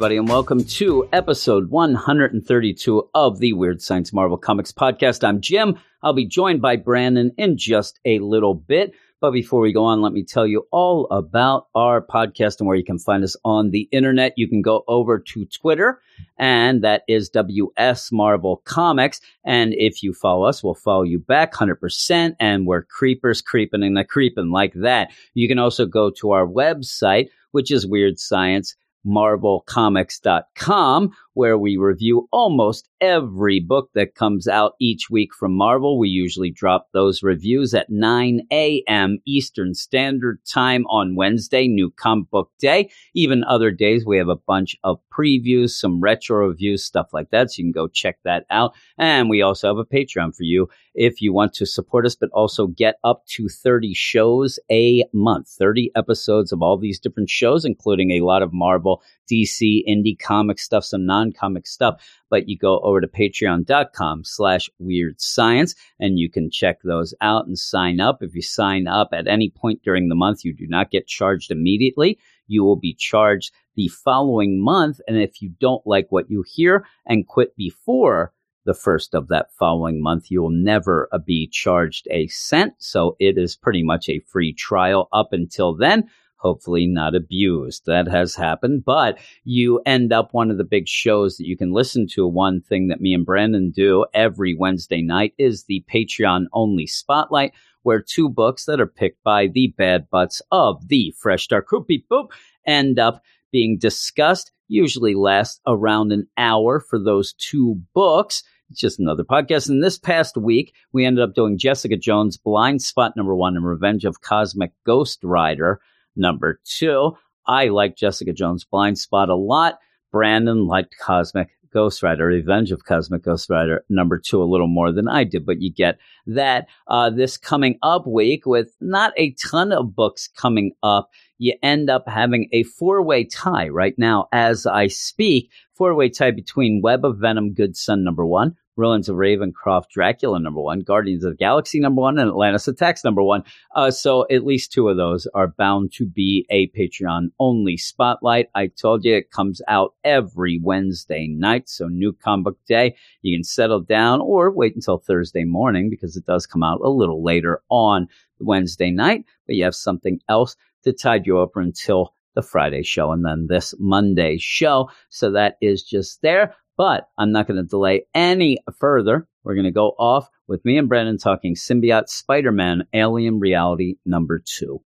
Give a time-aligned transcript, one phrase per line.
[0.00, 5.22] everybody, and welcome to episode 132 of the Weird Science Marvel Comics podcast.
[5.22, 5.78] I'm Jim.
[6.02, 8.94] I'll be joined by Branden in just a little bit.
[9.20, 12.78] But before we go on, let me tell you all about our podcast and where
[12.78, 14.32] you can find us on the internet.
[14.38, 16.00] You can go over to Twitter,
[16.38, 19.20] and that is WS Marvel Comics.
[19.44, 22.36] And if you follow us, we'll follow you back 100%.
[22.40, 25.10] And we're creepers creeping and the creeping like that.
[25.34, 32.28] You can also go to our website, which is Weird Science marvelcomics.com where we review
[32.32, 35.98] almost every book that comes out each week from Marvel.
[35.98, 39.20] We usually drop those reviews at 9 a.m.
[39.24, 42.90] Eastern Standard Time on Wednesday, New Comic Book Day.
[43.14, 47.50] Even other days, we have a bunch of previews, some retro reviews, stuff like that.
[47.50, 48.74] So you can go check that out.
[48.98, 52.30] And we also have a Patreon for you if you want to support us, but
[52.34, 57.64] also get up to 30 shows a month, 30 episodes of all these different shows,
[57.64, 62.02] including a lot of Marvel, DC, indie comic stuff, some non-comic stuff.
[62.28, 67.46] But you go over to patreon.com slash weird science and you can check those out
[67.46, 68.22] and sign up.
[68.22, 71.50] If you sign up at any point during the month, you do not get charged
[71.50, 72.18] immediately.
[72.46, 75.00] You will be charged the following month.
[75.06, 78.32] And if you don't like what you hear and quit before
[78.66, 82.74] the first of that following month, you will never uh, be charged a cent.
[82.78, 86.10] So it is pretty much a free trial up until then.
[86.40, 87.84] Hopefully not abused.
[87.84, 91.70] That has happened, but you end up one of the big shows that you can
[91.70, 92.26] listen to.
[92.26, 97.52] One thing that me and Branden do every Wednesday night is the Patreon only spotlight,
[97.82, 102.08] where two books that are picked by the bad butts of the Fresh Crew beep
[102.10, 102.28] boop
[102.66, 103.22] end up
[103.52, 104.50] being discussed.
[104.66, 108.44] Usually last around an hour for those two books.
[108.70, 109.68] It's just another podcast.
[109.68, 113.66] And this past week, we ended up doing Jessica Jones, Blind Spot number one, and
[113.66, 115.80] Revenge of Cosmic Ghost Rider
[116.20, 117.16] number two.
[117.46, 119.78] I like Jessica Jones, Blind Spot a lot.
[120.12, 124.92] Branden liked Cosmic Ghost Rider, Revenge of Cosmic Ghost Rider number two a little more
[124.92, 126.66] than I did, but you get that.
[126.88, 131.88] Uh, this coming up week with not a ton of books coming up, you end
[131.88, 135.50] up having a four way tie right now as I speak.
[135.74, 140.38] Four way tie between Web of Venom, Good Son number one, Ruins of Ravencroft, Dracula
[140.38, 143.44] number one, Guardians of the Galaxy number one, and Atlantis Attacks number one.
[143.74, 148.48] Uh, so at least two of those are bound to be a Patreon only spotlight.
[148.54, 151.68] I told you it comes out every Wednesday night.
[151.68, 156.16] So new comic book day, you can settle down or wait until Thursday morning because
[156.16, 160.56] it does come out a little later on Wednesday night, but you have something else
[160.84, 164.88] to tide you over until the Friday show and then this Monday show.
[165.08, 166.54] So that is just there.
[166.80, 169.28] But I'm not going to delay any further.
[169.44, 173.96] We're going to go off with me and Branden talking Symbiote Spider Man Alien Reality
[174.06, 174.80] number two.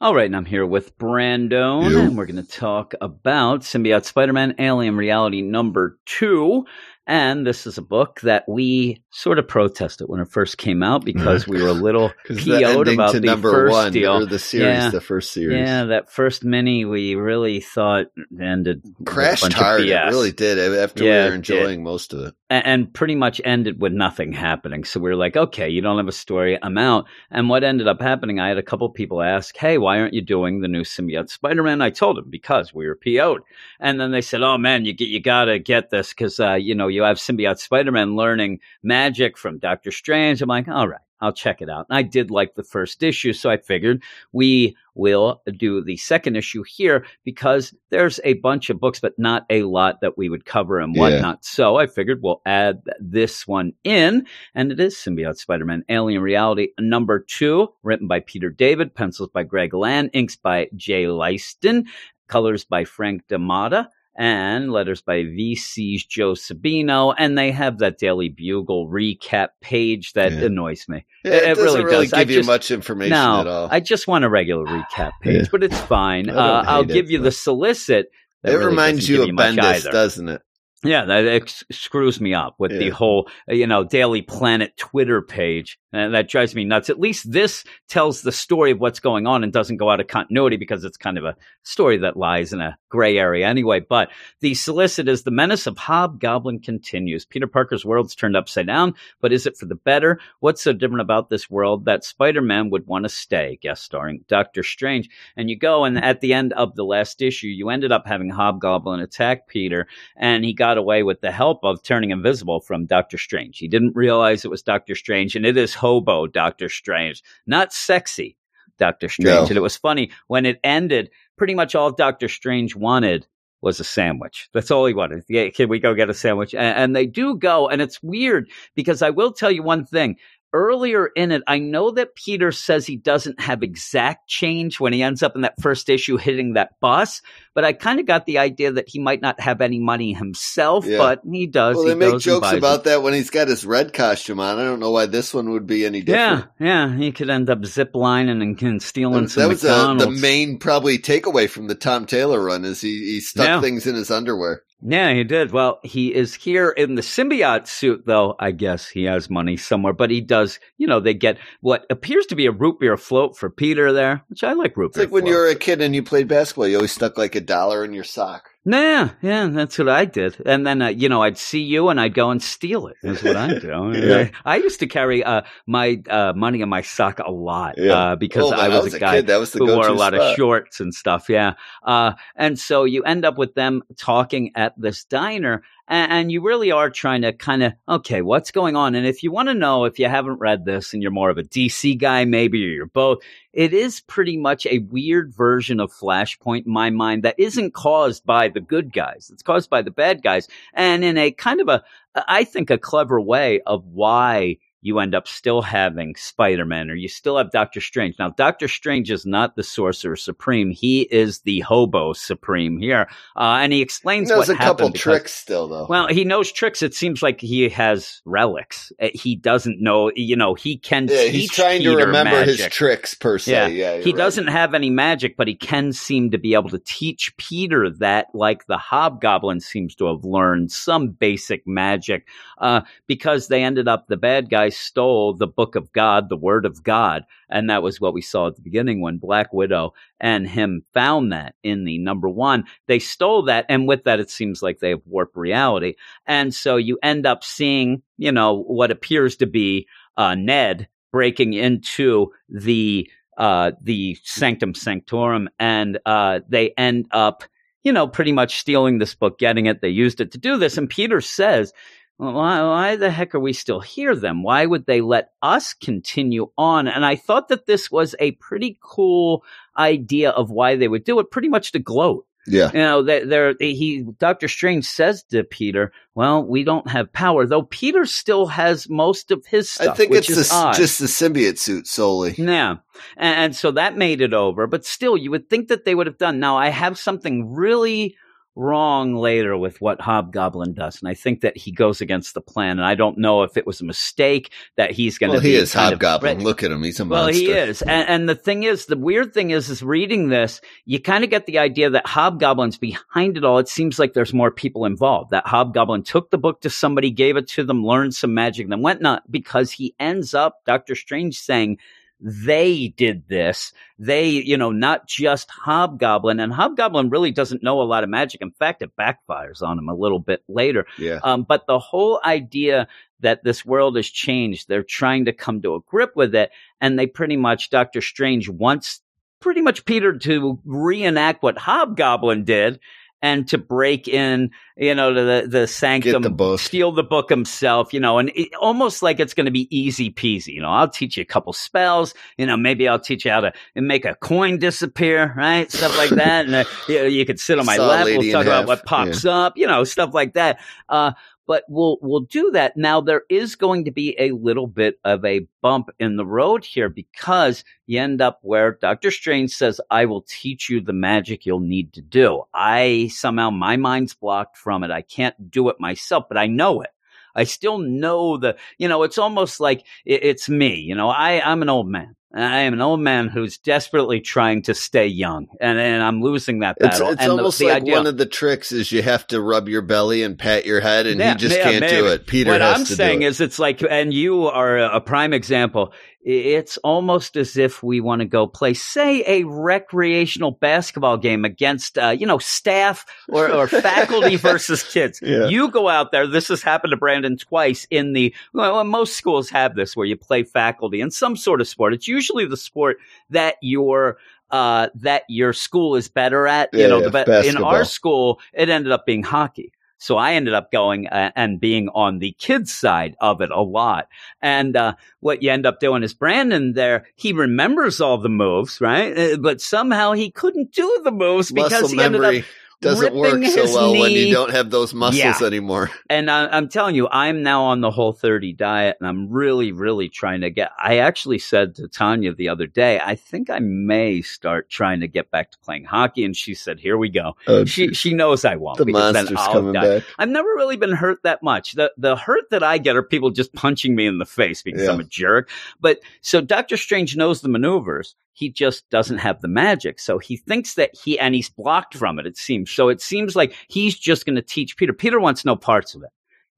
[0.00, 1.98] All right, and I'm here with Branden, You.
[1.98, 6.66] and we're going to talk about Symbiote Spider Man Alien Reality number two.
[7.10, 11.04] And this is a book that we sort of protested when it first came out
[11.04, 14.24] because we were a little PO'd about to the number first one deal.
[14.28, 14.90] the series, Yeah.
[14.90, 15.58] the first series.
[15.66, 18.06] Yeah, that first mini we really thought
[18.40, 19.80] ended Crashed hard.
[19.80, 20.58] It really did.
[20.58, 22.34] After Yeah, we were enjoying most of it.
[22.48, 24.84] A- and pretty much ended with nothing happening.
[24.84, 27.06] So we were like, okay, you don't have a story, I'm out.
[27.32, 30.22] And what ended up happening, I had a couple people ask, hey, why aren't you
[30.22, 31.82] doing the new symbiote Spider-Man?
[31.82, 33.42] I told them because we were PO'd.
[33.80, 36.86] And then they said, oh man, you you gotta get this because, uh, you know,
[36.86, 40.42] you have symbiote Spider-Man learning magic from Doctor Strange.
[40.42, 41.00] I'm like, all right.
[41.22, 41.84] I'll check it out.
[41.90, 44.02] And I did like the first issue, so I figured
[44.32, 49.44] we will do the second issue here because there's a bunch of books, but not
[49.50, 51.00] a lot that we would cover and Yeah.
[51.02, 51.44] whatnot.
[51.44, 56.68] So I figured we'll add this one in, and it is Symbiote Spider-Man Alien Reality
[56.80, 61.84] number two, written by Peter David, pencils by Greg Land, inks by Jay Leisten,
[62.28, 63.90] colors by Frank D'Armata.
[64.18, 70.32] And letters by VC's Joe Sabino, and they have that Daily Bugle recap page that
[70.32, 70.46] Yeah.
[70.46, 71.06] annoys me.
[71.24, 72.12] Yeah, It- it, doesn't really really does.
[72.12, 73.68] I give you just- much information no, at all.
[73.70, 75.48] I just want a regular recap page, Yeah.
[75.50, 76.28] but it's fine.
[76.28, 78.10] Uh, I'll it, give you the solicit.
[78.44, 80.42] it really reminds you of Bendis, doesn't it?
[80.84, 85.78] Yeah, that ex- screws me up with the whole, you know, Daily Planet Twitter page.
[85.92, 86.88] And that drives me nuts.
[86.88, 90.06] At least this tells the story of what's going on and doesn't go out of
[90.06, 93.80] continuity because it's kind of a story that lies in a gray area anyway.
[93.80, 94.10] But
[94.40, 97.24] the solicitors, the menace of Hobgoblin continues.
[97.24, 100.20] Peter Parker's world's turned upside down, but is it for the better?
[100.38, 103.58] What's so different about this world that Spider Man would want to stay?
[103.60, 105.08] Guest starring Doctor Strange.
[105.36, 108.30] And you go, and at the end of the last issue, you ended up having
[108.30, 113.18] Hobgoblin attack Peter, and he got away with the help of turning invisible from Doctor
[113.18, 113.58] Strange.
[113.58, 118.36] He didn't realize it was Doctor Strange, and it is hobo Doctor Strange, not sexy
[118.78, 119.28] Doctor Strange.
[119.28, 119.46] No.
[119.46, 123.26] And it was funny when it ended, pretty much all Doctor Strange wanted
[123.62, 124.48] was a sandwich.
[124.54, 125.24] That's all he wanted.
[125.28, 126.54] Yeah, can we go get a sandwich?
[126.54, 130.16] And, and they do go, and it's weird because I will tell you one thing.
[130.52, 135.00] Earlier in it, I know that Peter says he doesn't have exact change when he
[135.02, 137.22] ends up in that first issue hitting that bus,
[137.54, 140.86] but I kind of got the idea that he might not have any money himself,
[140.86, 140.98] Yeah.
[140.98, 141.76] but he does.
[141.76, 142.84] Well, he they make jokes about it.
[142.84, 144.58] that when he's got his red costume on.
[144.58, 146.46] I don't know why this one would be any different.
[146.58, 150.10] yeah, yeah, he could end up ziplining and, and stealing some that was uh, the
[150.10, 153.60] main probably takeaway from the Tom Taylor run is he, he stuck Yeah.
[153.60, 154.62] things in his underwear.
[154.82, 155.52] Yeah, he did.
[155.52, 158.34] Well, he is here in the symbiote suit, though.
[158.38, 160.58] I guess he has money somewhere, but he does.
[160.78, 164.24] You know, they get what appears to be a root beer float for Peter there,
[164.28, 165.04] which I like root It's beer.
[165.06, 165.30] like when floats.
[165.32, 167.92] you were a kid and you played basketball, you always stuck like a dollar in
[167.92, 168.50] your sock.
[168.62, 170.36] Nah, yeah, that's what I did.
[170.44, 172.96] And then, uh, you know, I'd see you and I'd go and steal it.
[173.02, 173.70] That's what I do.
[174.10, 174.30] Yeah.
[174.44, 177.92] I used to carry uh, my uh, money in my sock a lot Yeah.
[177.92, 179.92] uh, because when I I was, was a guy that was the who wore a
[179.94, 181.28] lot of shorts and stuff.
[181.30, 181.54] Yeah.
[181.82, 185.62] Uh, and so you end up with them talking at this diner.
[185.90, 188.94] And, and you really are trying to kind of, okay, what's going on?
[188.94, 191.36] And if you want to know, if you haven't read this and you're more of
[191.36, 193.18] a DC guy, maybe, or you're both,
[193.52, 198.24] it is pretty much a weird version of Flashpoint in my mind that isn't caused
[198.24, 199.28] by the good guys.
[199.32, 200.48] It's caused by the bad guys.
[200.72, 201.82] And in a kind of a,
[202.28, 206.94] I think, a clever way of why you end up still having Spider Man or
[206.94, 208.16] you still have Doctor Strange.
[208.18, 210.70] Now, Doctor Strange is not the Sorcerer Supreme.
[210.70, 213.08] He is the Hobo Supreme here.
[213.36, 215.86] Uh, and he explains He knows what a couple because- tricks still, though.
[215.88, 216.82] well, he knows tricks.
[216.82, 218.92] It seems like he has relics.
[219.00, 222.66] Uh, He doesn't know, you know, he can yeah, he's trying to Peter remember his
[222.68, 223.52] tricks per se.
[223.52, 224.16] Yeah, Yeah, he right.
[224.18, 228.28] doesn't have any magic, but he can seem to be able to teach Peter that,
[228.34, 232.26] like the hobgoblin seems to have learned some basic magic,
[232.58, 236.64] uh, because they ended up, the bad guys stole the book of God, the word
[236.64, 237.24] of God.
[237.48, 241.32] And that was what we saw at the beginning when Black Widow and him found
[241.32, 242.64] that in the number one.
[242.86, 243.66] They stole that.
[243.68, 245.94] And with that, it seems like they have warped reality.
[246.26, 249.86] And so you end up seeing, you know, what appears to be,
[250.16, 257.42] uh, Ned breaking into the, uh, the Sanctum Sanctorum, and uh, they end up,
[257.82, 259.80] you know, pretty much stealing this book, getting it.
[259.80, 261.72] They used it to do this, and Peter says,
[262.20, 264.42] why, why the heck are we still here then?
[264.42, 266.86] Why would they let us continue on?
[266.86, 269.42] And I thought that this was a pretty cool
[269.76, 272.26] idea of why they would do it, pretty much to gloat.
[272.46, 272.70] Yeah.
[272.72, 277.46] You know, they- they're, he, Doctor Strange says to Peter, well, we don't have power,
[277.46, 279.94] though Peter still has most of his stuff.
[279.94, 282.34] I think it's the, just the symbiote suit solely.
[282.36, 282.76] Yeah.
[283.16, 284.66] And, and so that made it over.
[284.66, 286.38] But still, you would think that they would have done.
[286.40, 288.16] Now, I have something really
[288.56, 291.00] wrong later with what Hobgoblin does.
[291.00, 292.78] And I think that he goes against the plan.
[292.78, 295.50] And I don't know if it was a mistake that he's going to Well, be.
[295.50, 296.42] he is of Hobgoblin.
[296.42, 296.82] Look at him.
[296.82, 297.40] He's a well, monster.
[297.40, 297.82] he is.
[297.82, 301.30] And, and the thing is, the weird thing is, is reading this, you kind of
[301.30, 303.58] get the idea that Hobgoblin's behind it all.
[303.58, 305.30] It seems like there's more people involved.
[305.30, 308.82] That Hobgoblin took the book to somebody, gave it to them, learned some magic, then
[308.82, 311.78] went not because he ends up, Doctor Strange saying,
[312.20, 313.72] they did this.
[313.98, 316.40] They, you know, not just Hobgoblin.
[316.40, 318.40] And Hobgoblin really doesn't know a lot of magic.
[318.40, 320.86] In fact, it backfires on him a little bit later.
[320.98, 321.20] Yeah.
[321.22, 322.88] Um, but the whole idea
[323.20, 326.50] that this world has changed, they're trying to come to a grip with it.
[326.80, 329.00] And they pretty much, Doctor Strange wants
[329.40, 332.78] pretty much Peter to reenact what Hobgoblin did
[333.22, 336.60] and to break in, you know, to the, the sanctum, the book.
[336.60, 340.10] steal the book himself, you know, and it, almost like it's going to be easy
[340.10, 340.54] peasy.
[340.54, 343.40] You know, I'll teach you a couple spells, you know, maybe I'll teach you how
[343.40, 345.70] to make a coin disappear, right?
[345.70, 346.46] Stuff like that.
[346.46, 348.06] And uh, you, know, you could sit on my Saw lap.
[348.06, 348.66] We'll talk about half.
[348.68, 350.60] what pops up, you know, stuff like that.
[350.88, 351.12] Uh,
[351.46, 352.76] but we'll we'll do that.
[352.76, 356.64] Now there is going to be a little bit of a bump in the road
[356.64, 361.44] here because you end up where Doctor Strange says, "I will teach you the magic
[361.44, 364.90] you'll need to do." I somehow my mind's blocked from it.
[364.90, 366.90] I can't do it myself, but I know it.
[367.34, 370.74] I still know the, you know, it's almost like it, it's me.
[370.76, 372.16] You know, I I'm an old man.
[372.32, 376.60] I am an old man who's desperately trying to stay young, and, and I'm losing
[376.60, 377.08] that battle.
[377.08, 379.68] it's and almost the, like idea, one of the tricks is you have to rub
[379.68, 382.28] your belly and pat your head, and Yeah, he just yeah, can't do it.
[382.28, 385.92] Peter what has I'm saying is, it's like, and you are a prime example.
[386.22, 391.96] It's almost as if we want to go play, say, a recreational basketball game against,
[391.96, 395.20] uh, you know, staff or, or faculty versus kids.
[395.22, 395.46] Yeah.
[395.48, 396.26] You go out there.
[396.26, 400.16] This has happened to Branden twice in the, well, most schools have this where you
[400.16, 401.94] play faculty in some sort of sport.
[401.94, 402.98] It's usually the sport
[403.30, 404.18] that your
[404.50, 406.70] uh, that your school is better at.
[406.72, 409.72] Yeah, you know, yeah, the, in our school, it ended up being hockey.
[410.00, 413.60] So I ended up going uh, and being on the kids side of it a
[413.60, 414.08] lot.
[414.40, 418.80] And uh, what you end up doing is Branden there, he remembers all the moves,
[418.80, 419.16] right?
[419.16, 422.44] Uh, but somehow he couldn't do the moves because Muscle he ended up memory
[422.80, 425.46] doesn't work so well when you don't have those muscles Yeah.
[425.46, 425.90] anymore.
[426.08, 429.70] and I, I'm telling you, I'm now on the whole 30 diet and I'm really,
[429.72, 430.70] really trying to get.
[430.78, 435.08] I actually said to Tanya the other day, I think I may start trying to
[435.08, 436.24] get back to playing hockey.
[436.24, 437.36] And she said, Here we go.
[437.46, 438.78] Oh, She she knows I won't.
[438.78, 439.98] the monster's coming die.
[439.98, 440.04] back.
[440.18, 441.72] I've never really been hurt that much.
[441.72, 444.82] The the hurt that I get are people just punching me in the face because
[444.82, 444.92] Yeah.
[444.92, 445.50] I'm a jerk.
[445.80, 448.14] But so Doctor Strange knows the maneuvers.
[448.32, 449.98] He just doesn't have the magic.
[450.00, 452.70] So he thinks that he and he's blocked from it, it seems.
[452.70, 454.92] So it seems like he's just gonna teach Peter.
[454.92, 456.10] Peter wants no parts of it.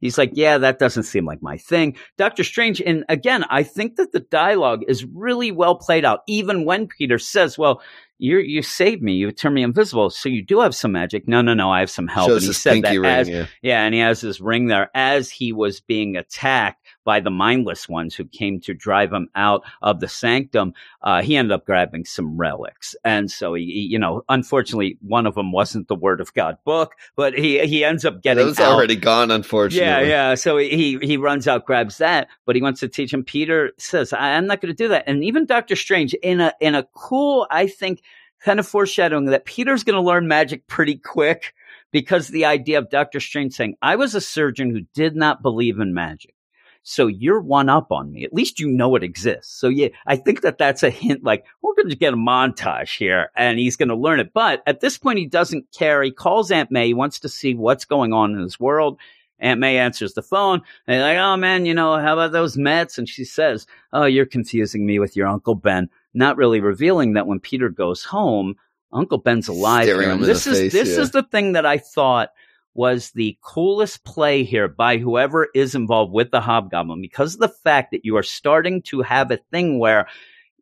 [0.03, 1.97] He's like, yeah, that doesn't seem like my thing.
[2.19, 6.65] Doctor Strange, and again, I think that the dialogue is really well played out, even
[6.65, 7.81] when Peter says, well,
[8.19, 11.29] you you saved me, you turned me invisible, so you do have some magic.
[11.29, 12.29] No, no, no, I have some help.
[12.29, 13.05] Shows and he said that ring.
[13.05, 13.47] as yeah.
[13.63, 17.89] yeah, and he has his ring there as he was being attacked by the mindless
[17.89, 20.73] ones who came to drive him out of the sanctum.
[21.03, 25.27] Uh, he ended up grabbing some relics, and so he, he- you know, unfortunately, one
[25.27, 28.59] of them wasn't the Word of God book, but he he ends up getting was
[28.61, 28.73] out.
[28.73, 29.87] already gone, unfortunately.
[29.87, 30.35] Yeah, yeah.
[30.35, 33.25] So he he runs out, grabs that, but he wants to teach him.
[33.25, 36.75] Peter says, "I'm not going to do that." And even Doctor Strange, in a in
[36.75, 38.03] a cool, I think,
[38.45, 41.55] kind of foreshadowing that Peter's going to learn magic pretty quick
[41.91, 45.79] because the idea of Doctor Strange saying, "I was a surgeon who did not believe
[45.81, 46.35] in magic."
[46.83, 48.25] So you're one up on me.
[48.25, 49.55] At least you know it exists.
[49.55, 51.23] So yeah, I think that that's a hint.
[51.23, 54.33] Like we're going to get a montage here, and he's going to learn it.
[54.33, 56.03] But at this point, he doesn't care.
[56.03, 56.89] He calls Aunt May.
[56.89, 58.99] He wants to see what's going on in his world.
[59.39, 62.57] Aunt May answers the phone and they're like, "Oh man, you know, how about those
[62.57, 67.15] Mets?" And she says, "Oh, you're confusing me with your Uncle Ben." Not really revealing
[67.15, 68.55] that when Peter goes home,
[68.93, 69.87] Uncle Ben's alive.
[70.21, 71.01] This is face, this yeah.
[71.01, 72.31] is the thing that I thought
[72.75, 77.49] was the coolest play here by whoever is involved with the Hobgoblin because of the
[77.49, 80.07] fact that you are starting to have a thing where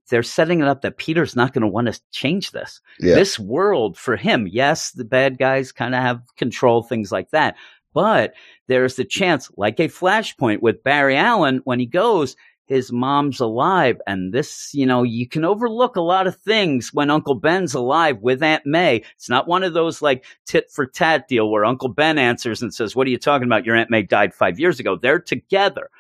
[0.09, 2.81] they're setting it up that Peter's not going to want to change this.
[2.99, 3.15] Yeah.
[3.15, 7.57] This world for him, yes, the bad guys kind of have control, things like that.
[7.93, 8.35] But
[8.67, 12.37] there's the chance, like a flashpoint with Barry Allen, when he goes,
[12.71, 14.01] his mom's alive.
[14.07, 18.19] And this, you know, you can overlook a lot of things when Uncle Ben's alive
[18.21, 19.03] with Aunt May.
[19.17, 22.73] It's not one of those like tit for tat deal where Uncle Ben answers and
[22.73, 23.67] says, What are you talking about?
[23.67, 24.95] Your Aunt May died five years ago.
[24.95, 25.91] They're together.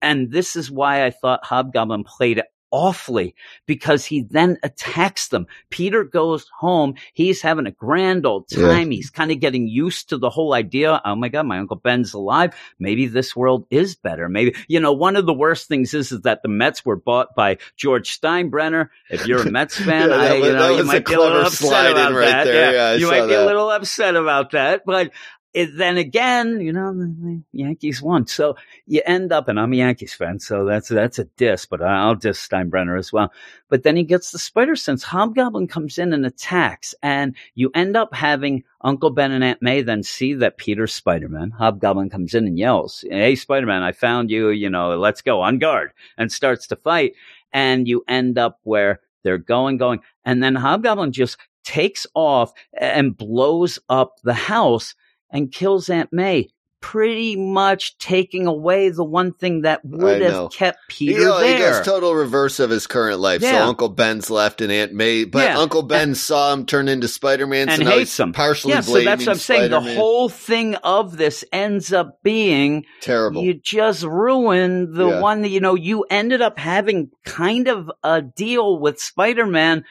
[0.00, 5.46] And this is why I thought Hobgoblin played it awfully because he then attacks them.
[5.70, 6.94] Peter goes home.
[7.12, 8.66] He's having a grand old Yeah.
[8.66, 8.90] time.
[8.90, 11.00] He's kind of getting used to the whole idea.
[11.04, 12.52] Oh my God, my Uncle Ben's alive.
[12.80, 14.28] Maybe this world is better.
[14.28, 17.36] Maybe, you know, one of the worst things is, is that the Mets were bought
[17.36, 18.88] by George Steinbrenner.
[19.08, 21.42] If you're a Mets fan, Yeah, I, you that know, you might be a little
[21.42, 22.44] upset about right that.
[22.44, 22.72] there.
[22.74, 25.12] Yeah, you might be a little upset about that, but
[25.54, 28.26] it, then again, you know, the, Yankees won.
[28.26, 28.56] So
[28.86, 32.16] you end up, and I'm a Yankees fan, so that's that's a diss, but I'll
[32.16, 33.32] diss Steinbrenner as well.
[33.68, 35.04] But then he gets the spider sense.
[35.04, 39.82] Hobgoblin comes in and attacks, and you end up having Uncle Ben and Aunt May
[39.82, 41.52] then see that Peter's Spider Man.
[41.52, 44.50] Hobgoblin comes in and yells, "Hey, Spider Man, I found you!
[44.50, 47.14] You know, let's go on guard!" and starts to fight,
[47.52, 53.16] and you end up where they're going, going, and then Hobgoblin just takes off and
[53.16, 54.94] blows up the house
[55.34, 56.48] and kills Aunt May,
[56.80, 61.54] pretty much taking away the one thing that would have kept Peter you know, he
[61.54, 61.72] there.
[61.72, 63.40] goes total reverse of his current life.
[63.40, 65.58] So Uncle Ben's left and Aunt May, but Yeah.
[65.58, 68.32] Uncle Ben saw him turn into Spider Man, so and now hates he's him.
[68.34, 69.70] partially yeah, so that's what I'm saying.
[69.70, 69.96] The Spider-Man.
[69.96, 73.42] whole thing of this ends up being terrible.
[73.42, 75.20] you just ruined the Yeah.
[75.20, 79.84] one that you know you ended up having kind of a deal with Spider-Man.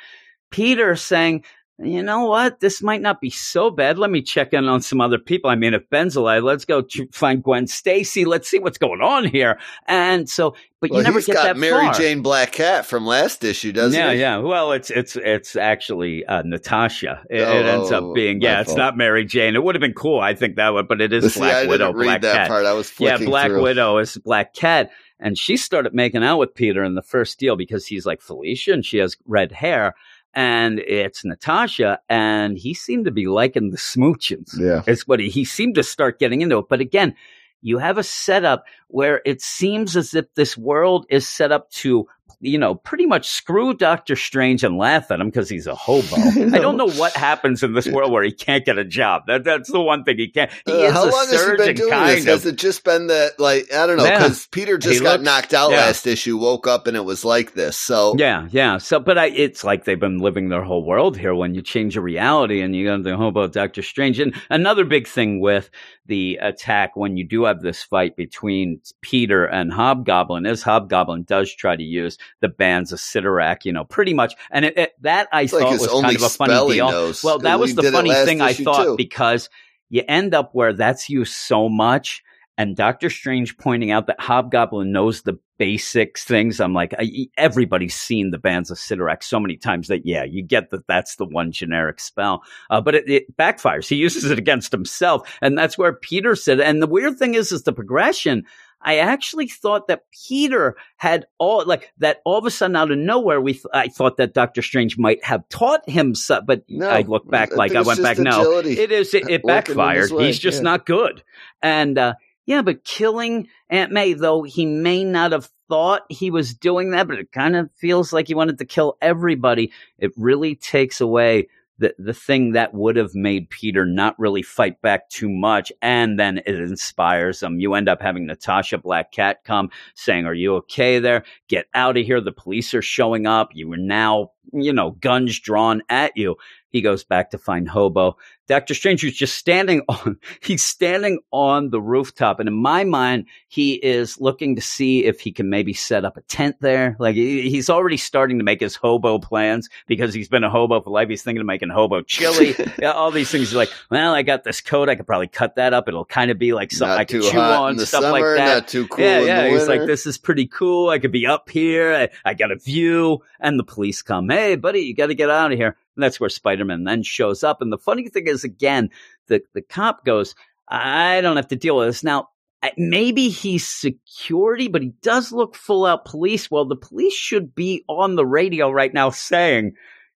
[0.51, 1.43] Peter saying,
[1.79, 2.59] "You know what?
[2.59, 3.97] This might not be so bad.
[3.97, 5.49] Let me check in on some other people.
[5.49, 8.25] I mean, if Ben's alive, let's go find Gwen Stacy.
[8.25, 11.57] Let's see what's going on here." And so, but well, you never get got that
[11.57, 11.93] Mary far.
[11.93, 14.03] Jane Black Cat from last issue, doesn't it?
[14.03, 14.19] yeah, he?
[14.19, 14.37] yeah.
[14.37, 17.23] Well, it's it's it's actually uh, Natasha.
[17.29, 18.61] It, Oh, it ends oh, up being yeah.
[18.61, 18.77] It's fault.
[18.77, 19.55] not Mary Jane.
[19.55, 20.19] It would have been cool.
[20.19, 21.87] I think that would, but it is See, Black I Widow.
[21.87, 22.47] didn't read Black that Cat.
[22.49, 22.65] part.
[22.65, 23.63] I was Yeah, Black through.
[23.63, 24.91] Widow is Black Cat.
[25.19, 28.73] and she started making out with Peter in the first deal because he's like Felicia
[28.73, 29.95] and she has red hair.
[30.33, 34.57] And it's Natasha, and he seemed to be liking the smoochings.
[34.57, 34.81] Yeah.
[34.87, 36.65] It's what he, he seemed to start getting into it.
[36.69, 37.15] But again,
[37.61, 42.07] you have a setup where it seems as if this world is set up to,
[42.39, 46.15] you know, pretty much screw Doctor Strange and laugh at him because he's a hobo.
[46.17, 49.23] I don't know what happens in this world where he can't get a job.
[49.27, 50.51] That, that's the one thing he can't.
[50.65, 52.19] He Uh, how long has he been doing this?
[52.21, 52.25] of.
[52.25, 54.17] Has it just been that, like, I don't know, Yeah.
[54.17, 55.77] because Peter just He got knocked out yeah.
[55.77, 57.77] last issue, woke up, and it was like this.
[57.77, 58.77] So, Yeah, yeah.
[58.77, 61.33] So, but I, it's like they've been living their whole world here.
[61.33, 65.07] When you change a reality, and you got the hobo Doctor Strange, and another big
[65.07, 65.69] thing with
[66.05, 71.53] the attack when you do have this fight between Peter and Hobgoblin is Hobgoblin does
[71.55, 75.27] try to use the bands of Cyttorak, you know, pretty much, and it, it, that
[75.31, 76.91] I it's thought his was kind of a funny deal.
[76.91, 77.23] knows.
[77.23, 78.95] Well, that was the funny thing I thought too.
[78.97, 79.49] because
[79.89, 82.23] you end up where that's used so much,
[82.57, 86.59] and Doctor Strange pointing out that Hobgoblin knows the basics things.
[86.59, 90.43] I'm like, I, everybody's seen the bands of Cyttorak so many times that yeah, you
[90.43, 93.87] get that that's the one generic spell, uh, but it, it backfires.
[93.87, 96.59] He uses it against himself, and that's where Peter said.
[96.59, 98.45] And the weird thing is, is the progression.
[98.83, 102.21] I actually thought that Peter had all like that.
[102.25, 105.23] All of a sudden, out of nowhere, we th- I thought that Doctor Strange might
[105.23, 108.17] have taught him, so, but No, I look back I like I went back.
[108.17, 109.13] No, it is.
[109.13, 110.11] It, it backfired.
[110.11, 110.63] He's just yeah.
[110.63, 111.23] not good.
[111.61, 116.53] And uh, yeah, but killing Aunt May, though he may not have thought he was
[116.53, 119.71] doing that, but it kind of feels like he wanted to kill everybody.
[119.97, 121.47] It really takes away
[121.79, 126.19] the the thing that would have made Peter not really fight back too much, and
[126.19, 127.59] then it inspires him.
[127.59, 131.23] You end up having Natasha Black Cat come saying, "Are you okay there?
[131.47, 132.21] Get out of here!
[132.21, 133.49] The police are showing up.
[133.53, 136.35] You are now, you know, guns drawn at you."
[136.73, 138.17] He goes back to find Hobo.
[138.47, 140.17] Doctor Strange is just standing on.
[140.41, 145.21] He's standing on the rooftop, and in my mind, he is looking to see if
[145.21, 146.95] he can maybe set up a tent there.
[146.99, 150.89] Like he's already starting to make his hobo plans because he's been a hobo for
[150.89, 151.09] life.
[151.09, 152.55] He's thinking of making hobo chili.
[152.79, 153.49] Yeah, all these things.
[153.49, 154.89] He's like, well, I got this coat.
[154.89, 155.87] I could probably cut that up.
[155.87, 158.67] It'll kind of be like something not I could chew on, stuff summer, like that.
[158.67, 159.47] too cool yeah, yeah.
[159.47, 159.77] He's winter.
[159.77, 160.89] like, this is pretty cool.
[160.89, 161.93] I could be up here.
[161.93, 164.29] I, I got a view, and the police come.
[164.29, 165.77] Hey, buddy, you got to get out of here.
[165.95, 167.61] And that's where Spider Man then shows up.
[167.61, 168.89] And the funny thing is, again,
[169.27, 170.35] the the cop goes,
[170.67, 172.29] I don't have to deal with this now.
[172.77, 176.49] Maybe he's security, but he does look full out police.
[176.49, 179.73] Well, the police should be on the radio right now saying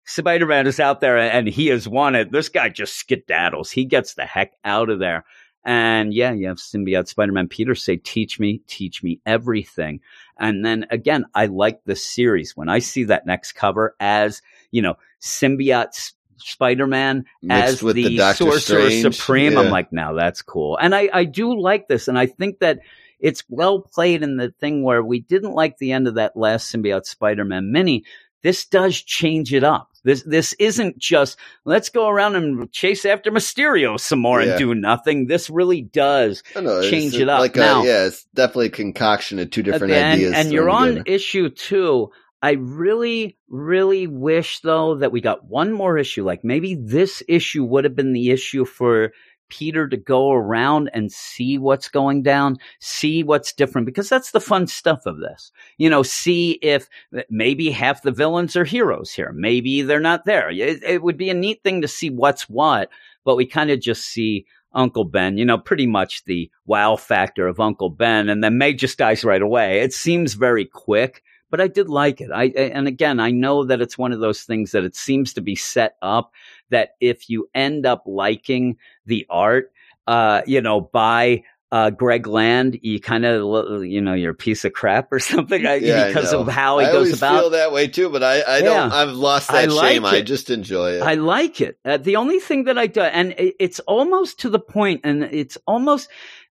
[0.05, 2.31] Spider Man is out there and he is wanted.
[2.31, 3.71] This guy just skedaddles.
[3.71, 5.23] He gets the heck out of there.
[5.65, 10.01] And yeah, you have symbiote Spider Man Peter say, Teach me, teach me everything.
[10.37, 12.57] And then again, I like the series.
[12.57, 14.41] When I see that next cover as,
[14.73, 18.59] you know, symbiote Spider Man Mixed as the, the Sorcerer
[18.89, 19.15] Strange.
[19.15, 19.59] Supreme, Yeah.
[19.61, 20.77] I'm like, now that's cool.
[20.77, 22.07] And I, I do like this.
[22.09, 22.79] And I think that
[23.19, 26.73] it's well played in the thing where we didn't like the end of that last
[26.73, 28.03] symbiote Spider Man mini.
[28.41, 29.89] This does change it up.
[30.03, 34.49] This this isn't just let's go around and chase after Mysterio some more Yeah.
[34.49, 35.27] and do nothing.
[35.27, 37.39] This really does know, change it up.
[37.39, 40.33] Like Now- a, yeah, it's definitely a concoction of two different ideas.
[40.33, 41.03] And you're on together.
[41.05, 42.11] issue two.
[42.43, 46.25] I really, really wish though that we got one more issue.
[46.25, 49.13] Like maybe this issue would have been the issue for
[49.47, 54.41] Peter to go around and see what's going down, see what's different, because that's the
[54.41, 55.51] fun stuff of this.
[55.77, 56.89] You know, see if
[57.29, 59.31] maybe half the villains are heroes here.
[59.33, 60.49] Maybe they're not there.
[60.49, 62.89] It, it would be a neat thing to see what's what,
[63.23, 67.47] but we kind of just see Uncle Ben, you know, pretty much the wow factor
[67.47, 69.81] of Uncle Ben, and then May just dies right away.
[69.81, 72.31] It seems very quick, but I did like it.
[72.33, 75.41] I and again, I know that it's one of those things that it seems to
[75.41, 76.31] be set up
[76.71, 79.71] that if you end up liking the art,
[80.07, 84.65] uh, you know, by uh, Greg Land, you kind of, you know, you're a piece
[84.65, 87.39] of crap or something I- Yeah, because of how he I goes always about.
[87.41, 88.63] feel that way too, but I, I Yeah.
[88.63, 88.91] don't.
[88.91, 90.05] I've lost I that like shame.
[90.05, 91.01] I just enjoy it.
[91.03, 91.77] I like it.
[91.85, 95.23] Uh, the only thing that I do, and it- it's almost to the point, and
[95.23, 96.09] it's almost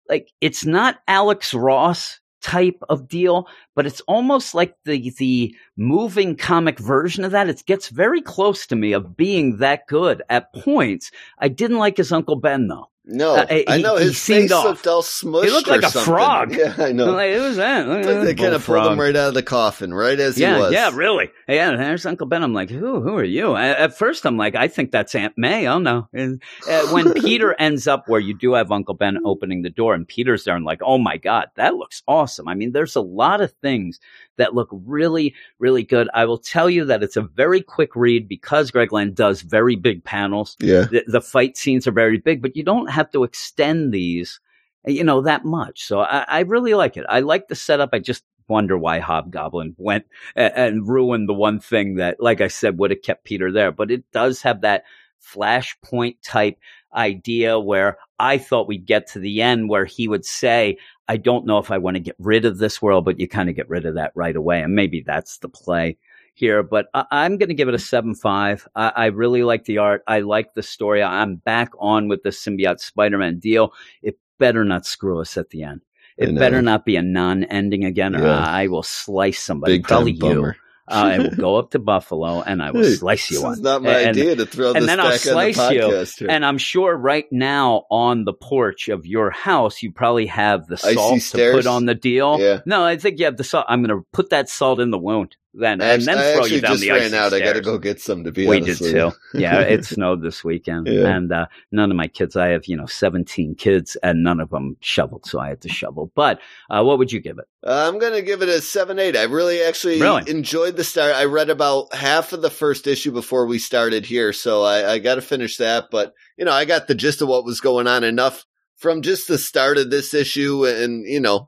[0.08, 6.36] like it's not Alex Ross type of deal, but it's almost like the the moving
[6.36, 7.50] comic version of that.
[7.50, 11.12] It gets very close to me of being that good at points.
[11.40, 12.91] I didn't like his Uncle Ben though.
[13.04, 14.64] No, uh, he- I know his face off.
[14.66, 15.46] looked all smushed.
[15.46, 16.14] He looked like a something.
[16.14, 16.56] frog.
[16.62, 17.12] Yeah, I know.
[17.12, 17.88] Like, it was that.
[17.88, 20.62] Like they kind of pulled him right out of the coffin, right as yeah, he
[20.62, 20.72] was.
[20.74, 21.32] Yeah, really.
[21.48, 22.44] Yeah, there's Uncle Ben.
[22.44, 23.02] I'm like, who?
[23.02, 23.56] Who are you?
[23.56, 25.68] At at first, I'm like, I think that's Aunt May.
[25.68, 26.08] Oh no.
[26.14, 29.94] And uh, when Peter ends up where you do have Uncle Ben opening the door,
[29.96, 32.48] and Peter's there, and like, oh my god, that looks awesome.
[32.48, 34.00] I mean, there's a lot of things
[34.38, 36.10] that look really, really good.
[36.14, 39.76] I will tell you that it's a very quick read because Greg Land does very
[39.76, 40.56] big panels.
[40.60, 40.86] Yeah.
[40.90, 44.40] The, the fight scenes are very big, but you don't have to extend these,
[44.86, 45.84] eh, you know, that much.
[45.84, 47.06] So I, I really like it.
[47.10, 47.90] I like the setup.
[47.94, 52.48] I just wonder why Hobgoblin went and, and ruined the one thing that, like I
[52.48, 53.72] said, would have kept Peter there.
[53.72, 54.84] But it does have that
[55.22, 56.58] flashpoint type
[56.94, 60.78] idea where I thought we'd get to the end where he would say,
[61.08, 63.50] I don't know if I want to get rid of this world, but you kind
[63.50, 64.62] of get rid of that right away.
[64.62, 65.98] And maybe that's the play
[66.34, 68.68] here, but I, am going to give it a seven five.
[68.76, 70.04] I, I really like the art.
[70.08, 71.04] I like the story.
[71.04, 73.74] I'm back on with the symbiote Spider-Man deal.
[74.02, 75.82] It better not screw us at the end.
[76.18, 78.46] It better not be a non-ending again, or Yeah.
[78.46, 79.78] I will slice somebody.
[79.78, 80.20] Big probably you.
[80.20, 80.58] bummer.
[80.88, 83.54] Uh, I will go up to Buffalo and I will Hey, slice you this one.
[83.54, 85.90] is not my And- idea to throw and this then I'll on the slice you,
[85.90, 86.28] here.
[86.30, 90.78] And I'm sure right now on the porch of your house, you probably have the
[90.78, 92.40] salt to put on the deal.
[92.40, 92.60] Yeah.
[92.66, 93.66] No, I think you have the salt.
[93.70, 96.46] I'm going to put that salt in the wound then, I and then I throw
[96.46, 97.34] you down just the ran out.
[97.34, 99.12] I got to go get some to be We did too.
[99.34, 101.08] yeah, it snowed this weekend, Yeah.
[101.08, 102.36] and uh, none of my kids.
[102.36, 105.70] I have you know 17 kids, and none of them shoveled, so I had to
[105.70, 106.12] shovel.
[106.16, 107.46] But uh, what would you give it?
[107.64, 109.18] I'm gonna give it a seven eight.
[109.18, 110.30] I really actually Really?
[110.30, 111.16] enjoyed the start.
[111.16, 115.00] I read about half of the first issue before we started here, so I, I
[115.00, 115.90] got to finish that.
[115.92, 118.46] But you know, I got the gist of what was going on enough
[118.78, 121.48] from just the start of this issue, and you know,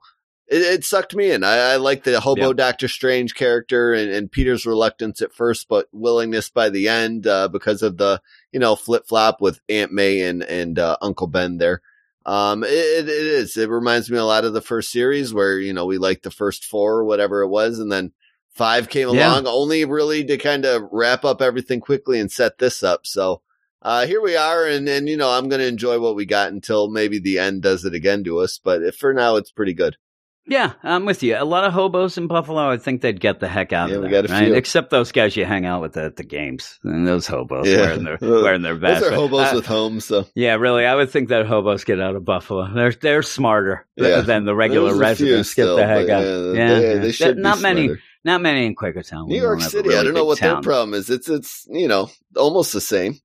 [0.53, 1.43] it, it sucked me in.
[1.43, 2.53] I, I like the hobo Yeah.
[2.53, 7.47] Doctor Strange character and, and Peter's reluctance at first, but willingness by the end uh,
[7.47, 11.57] because of the you know flip flop with Aunt May and and uh, Uncle Ben
[11.57, 11.81] there.
[12.25, 13.57] Um, it, it is.
[13.57, 16.31] It reminds me a lot of the first series where you know we liked the
[16.31, 18.13] first four or whatever it was, and then
[18.53, 19.31] five came Yeah.
[19.33, 23.05] along only really to kind of wrap up everything quickly and set this up.
[23.05, 23.41] So
[23.81, 26.53] uh, here we are, and and you know I'm going to enjoy what we got
[26.53, 28.57] until maybe the end does it again to us.
[28.63, 29.97] But if, for now, it's pretty good.
[30.45, 31.37] Yeah, I'm with you.
[31.37, 32.69] A lot of hobos in Buffalo.
[32.69, 34.51] I think they'd get the heck out Yeah, of there, right?
[34.51, 37.77] Except those guys you hang out with at the games, and those hobos Yeah.
[37.77, 39.03] wearing their wearing their vests.
[39.03, 40.85] Those are hobos Uh, with homes, so Yeah, really.
[40.85, 42.67] I would think that hobos get out of Buffalo.
[42.73, 44.19] They're they're smarter Yeah.
[44.21, 45.51] than the regular There's a few residents.
[45.51, 46.23] still, get the heck out.
[46.23, 47.91] yeah, Yeah, they- they should be not many.
[48.25, 49.27] Not many in Quakertown.
[49.27, 49.95] New York don't have a City.
[49.97, 51.09] I don't know what their problem is.
[51.09, 53.15] It's it's you know almost the same.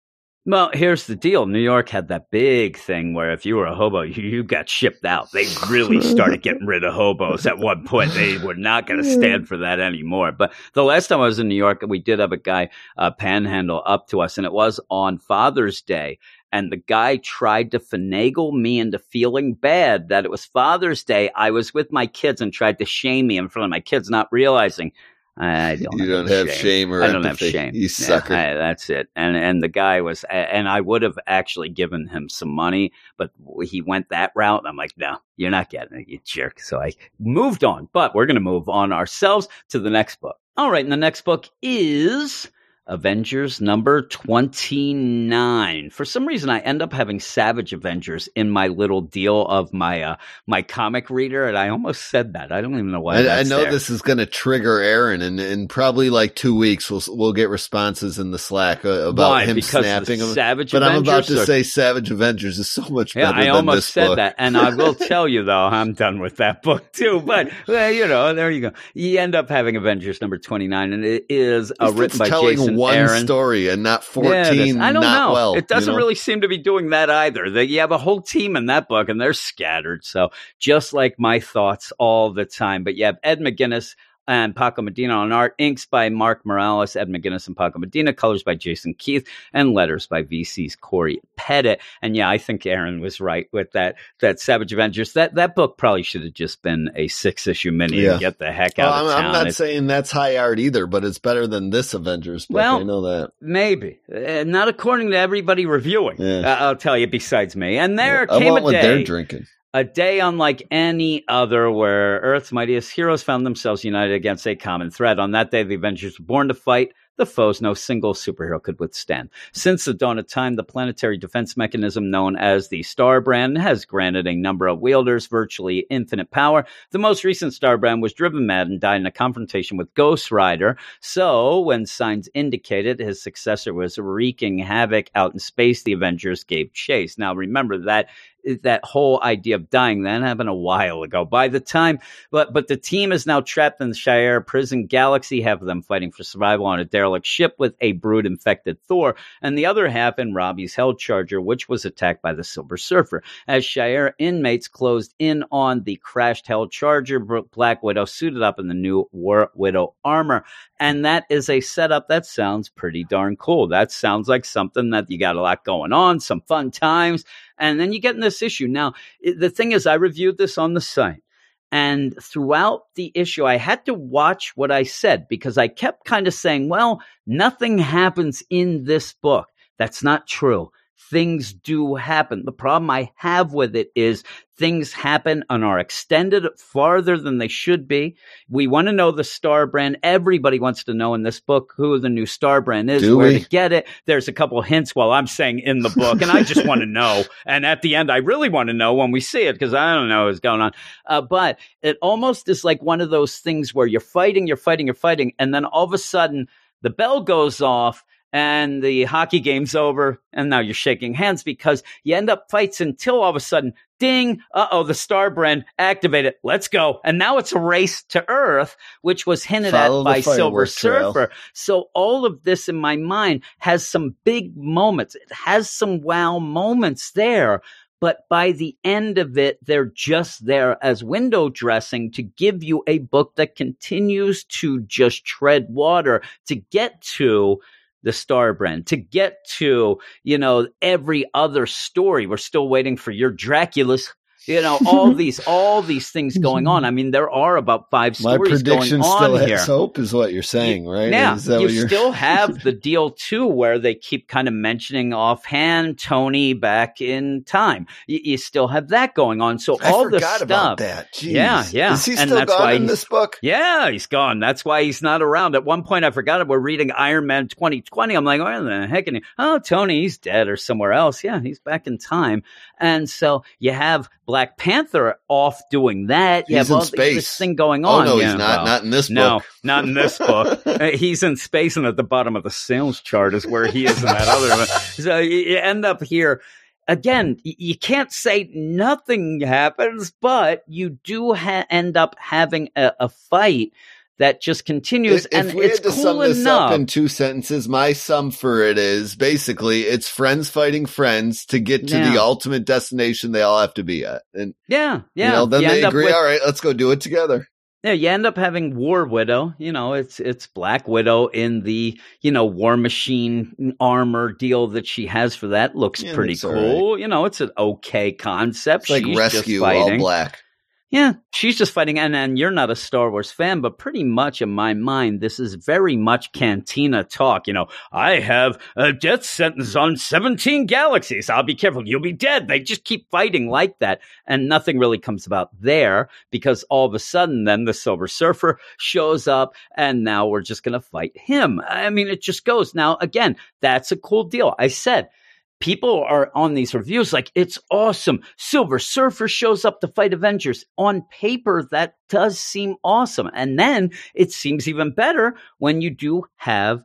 [0.48, 1.44] Well, here's the deal.
[1.44, 4.66] New York had that big thing where if you were a hobo, you, you got
[4.66, 5.30] shipped out.
[5.30, 8.14] They really started getting rid of hobos at one point.
[8.14, 10.32] They were not going to stand for that anymore.
[10.32, 13.10] But the last time I was in New York, we did have a guy uh,
[13.10, 16.18] panhandle up to us, and it was on Father's Day.
[16.50, 21.28] And the guy tried to finagle me into feeling bad that it was Father's Day.
[21.36, 24.08] I was with my kids and tried to shame me in front of my kids,
[24.08, 24.92] not realizing
[25.40, 25.98] I don't.
[25.98, 27.46] You don't have shame or I don't empathy.
[27.46, 27.74] have shame.
[27.74, 28.34] You Yeah, sucker.
[28.34, 29.08] I- that's it.
[29.14, 33.30] And and the guy was, and I would have actually given him some money, but
[33.62, 34.60] he went that route.
[34.60, 36.60] And I'm like, no, you're not getting it, you jerk.
[36.60, 37.88] So I moved on.
[37.92, 40.36] But we're going to move on ourselves to the next book.
[40.56, 42.50] All right, and the next book is.
[42.88, 45.90] Avengers number 29.
[45.90, 50.02] For some reason, I end up having Savage Avengers in my little deal of my
[50.02, 52.50] uh, my comic reader, and I almost said that.
[52.50, 53.26] I don't even know why.
[53.26, 53.70] I, I know there.
[53.70, 57.48] this is going to trigger Aaron, and in probably like two weeks, we'll we'll get
[57.50, 59.44] responses in the Slack uh, about Why?
[59.44, 60.28] him because snapping him.
[60.28, 63.26] Savage But I'm about to or- say Savage Avengers is so much better.
[63.26, 64.16] Yeah, better I almost said book.
[64.16, 67.20] that, and I will tell you though, I'm done with that book too.
[67.20, 68.70] But well, you know, there you go.
[68.94, 72.94] You end up having Avengers number 29, and it is uh, written by Jason one
[72.94, 73.24] Aaron.
[73.24, 74.80] story and not Yeah, fourteen.
[74.80, 75.32] I don't not know.
[75.32, 75.54] well.
[75.54, 75.96] it doesn't you know?
[75.98, 77.50] really seem to be doing that either.
[77.50, 80.04] That you have a whole team in that book, and they're scattered.
[80.04, 82.84] So just like my thoughts all the time.
[82.84, 83.94] But you have Ed McGuinness
[84.28, 88.44] and Paco Medina on art, inks by Mark Morales, Ed McGuinness and Paco Medina, colors
[88.44, 91.78] by Jason Keith, and letters by VC's Cory Petit.
[92.02, 93.96] And yeah, I think Aaron was right with that.
[94.20, 95.14] That Savage Avengers.
[95.14, 98.12] That that book probably should have just been a six issue mini Yeah.
[98.12, 99.24] and get the heck out I'm, of town.
[99.24, 102.56] I'm not It's- saying that's high art either, but it's better than this Avengers book.
[102.56, 103.32] Well, I know that.
[103.40, 106.16] Maybe uh, not according to everybody reviewing.
[106.18, 106.40] Yeah.
[106.40, 107.06] Uh, I'll tell you.
[107.06, 109.46] Besides me, and there I came want a what they're day, drinking.
[109.74, 114.90] A day unlike any other, where Earth's mightiest heroes found themselves united against a common
[114.90, 115.18] threat.
[115.18, 118.78] On that day, the Avengers were born to fight the foes no single superhero could
[118.78, 119.28] withstand.
[119.52, 123.84] Since the dawn of time, the planetary defense mechanism known as the Star Brand has
[123.84, 126.64] granted a number of wielders virtually infinite power.
[126.92, 130.30] The most recent Star Brand was driven mad and died in a confrontation with Ghost
[130.30, 130.78] Rider.
[131.00, 136.72] So, when signs indicated his successor was wreaking havoc out in space, the Avengers gave
[136.72, 137.18] chase.
[137.18, 138.08] Now, remember that
[138.48, 141.24] Eh, that whole idea of dying then happened a while ago.
[141.24, 141.98] By the time,
[142.30, 145.44] but but the team is now trapped in the Shi'ar prison galaxy.
[145.48, 149.56] Of them fighting for survival on a derelict ship with a brood infected Thor, and
[149.56, 153.22] the other half in Robbie's Hell Charger, which was attacked by the Silver Surfer.
[153.46, 158.68] As Shi'ar inmates closed in on the crashed Hell Charger, Black Widow suited up in
[158.68, 160.44] the new War Widow armor,
[160.78, 163.68] and that is a setup that sounds pretty darn cool.
[163.68, 167.24] That sounds like something that you got a lot going on, some fun times.
[167.58, 168.68] And then you get in this issue.
[168.68, 171.22] Now, the thing is, I reviewed this on the site.
[171.70, 176.26] And throughout the issue, I had to watch what I said because I kept kind
[176.26, 179.48] of saying, well, nothing happens in this book.
[179.78, 180.70] That's not true.
[181.10, 182.44] Things do happen.
[182.44, 184.24] The problem I have with it is
[184.56, 188.16] things happen and are extended farther than they should be.
[188.48, 189.98] We want to know the star brand.
[190.02, 193.28] Everybody wants to know in this book who the new star brand is, Do where
[193.28, 193.40] we?
[193.40, 193.86] to get it.
[194.06, 196.86] There's a couple hints while I'm saying in the book, and I just want to
[197.00, 197.22] know.
[197.46, 199.94] And at the end, I really want to know when we see it because I
[199.94, 200.72] don't know what's going on.
[201.06, 204.86] Uh, but it almost is like one of those things where you're fighting, you're fighting,
[204.86, 206.48] you're fighting, and then all of a sudden
[206.82, 211.82] the bell goes off and the hockey game's over, and now you're shaking hands because
[212.04, 215.64] you end up fights until all of a sudden, ding, uh oh, the star brand
[215.78, 216.34] activated.
[216.42, 217.00] Let's go.
[217.04, 221.12] And now it's a race to Earth, which was hinted Follow at by Silver trail.
[221.12, 221.32] Surfer.
[221.52, 225.14] So all of this in my mind has some big moments.
[225.14, 227.62] It has some wow moments there.
[228.00, 232.84] But by the end of it, they're just there as window dressing to give you
[232.86, 237.60] a book that continues to just tread water to get to
[238.02, 242.26] the star brand to get to you know every other story.
[242.26, 244.12] We're still waiting for your dracula's
[244.48, 248.18] you know all these all these things going on i mean there are about five
[248.20, 251.10] My stories going prediction on still here hope, is what you're saying, right?
[251.10, 255.12] yeah, Is that you still have the deal too, where they keep kind of mentioning
[255.12, 257.86] offhand Tony back in time.
[258.06, 259.58] You, you still have that going on.
[259.58, 260.42] So I all forgot stuff.
[260.42, 261.12] about that.
[261.12, 261.32] Jeez.
[261.32, 261.92] Yeah, yeah.
[261.92, 263.38] Is he And still that's gone why in this book?
[263.42, 264.40] Yeah, he's gone.
[264.40, 265.54] That's why he's not around.
[265.54, 266.48] At one point, I forgot it.
[266.48, 268.14] We're reading Iron Man 2020.
[268.14, 269.06] I'm like, where the heck?
[269.06, 271.22] And oh, Tony, he's dead or somewhere else.
[271.22, 272.42] Yeah, he's back in time.
[272.78, 276.48] And so you have Black Panther off doing that.
[276.48, 277.14] You He's have in all space.
[277.16, 278.06] this thing going on.
[278.08, 278.56] Oh no, Yeah, he's not.
[278.56, 279.44] well, not in this no, book.
[279.62, 280.62] not in this book.
[280.66, 283.86] Uh, he's in space, and at the bottom of the sales chart is where he
[283.86, 284.66] is in that other one.
[284.66, 286.40] So you, you end up here.
[286.86, 293.08] Again, you can't say nothing happens, but you do ha- end up having a, a
[293.10, 293.72] fight
[294.18, 296.70] that just continues, If, if and we it's had to cool sum this enough.
[296.70, 301.60] up in two sentences, my sum for it is basically it's friends fighting friends to
[301.60, 304.22] get to the ultimate destination they all have to be at.
[304.34, 305.26] And yeah, yeah.
[305.26, 307.46] you know, then You they agree, with- all right, let's go do it together.
[307.84, 309.54] Yeah, you end up having War Widow.
[309.56, 314.84] You know, it's it's Black Widow in the you know War Machine armor deal that
[314.84, 316.98] she has for that looks Yeah, pretty cool.
[316.98, 318.82] You know, it's an okay concept.
[318.84, 320.42] It's like She's just rescue all black.
[320.90, 324.48] Yeah, she's just fighting, and you're not a Star Wars fan, but pretty much in
[324.48, 327.46] my mind, this is very much Cantina talk.
[327.46, 331.28] You know, I have a death sentence on 17 galaxies.
[331.28, 331.86] I'll be careful.
[331.86, 332.48] You'll be dead.
[332.48, 336.94] They just keep fighting like that, and nothing really comes about there because all of
[336.94, 341.60] a sudden, then the Silver Surfer shows up, and now we're just gonna fight him.
[341.68, 342.74] I mean, it just goes.
[342.74, 344.54] Now, again, that's a cool deal.
[344.58, 345.10] I said
[345.60, 348.20] people are on these reviews like it's awesome.
[348.36, 351.66] Silver surfer shows up to fight avengers on paper.
[351.70, 353.30] That does seem awesome.
[353.34, 356.82] And then it seems even better when you do have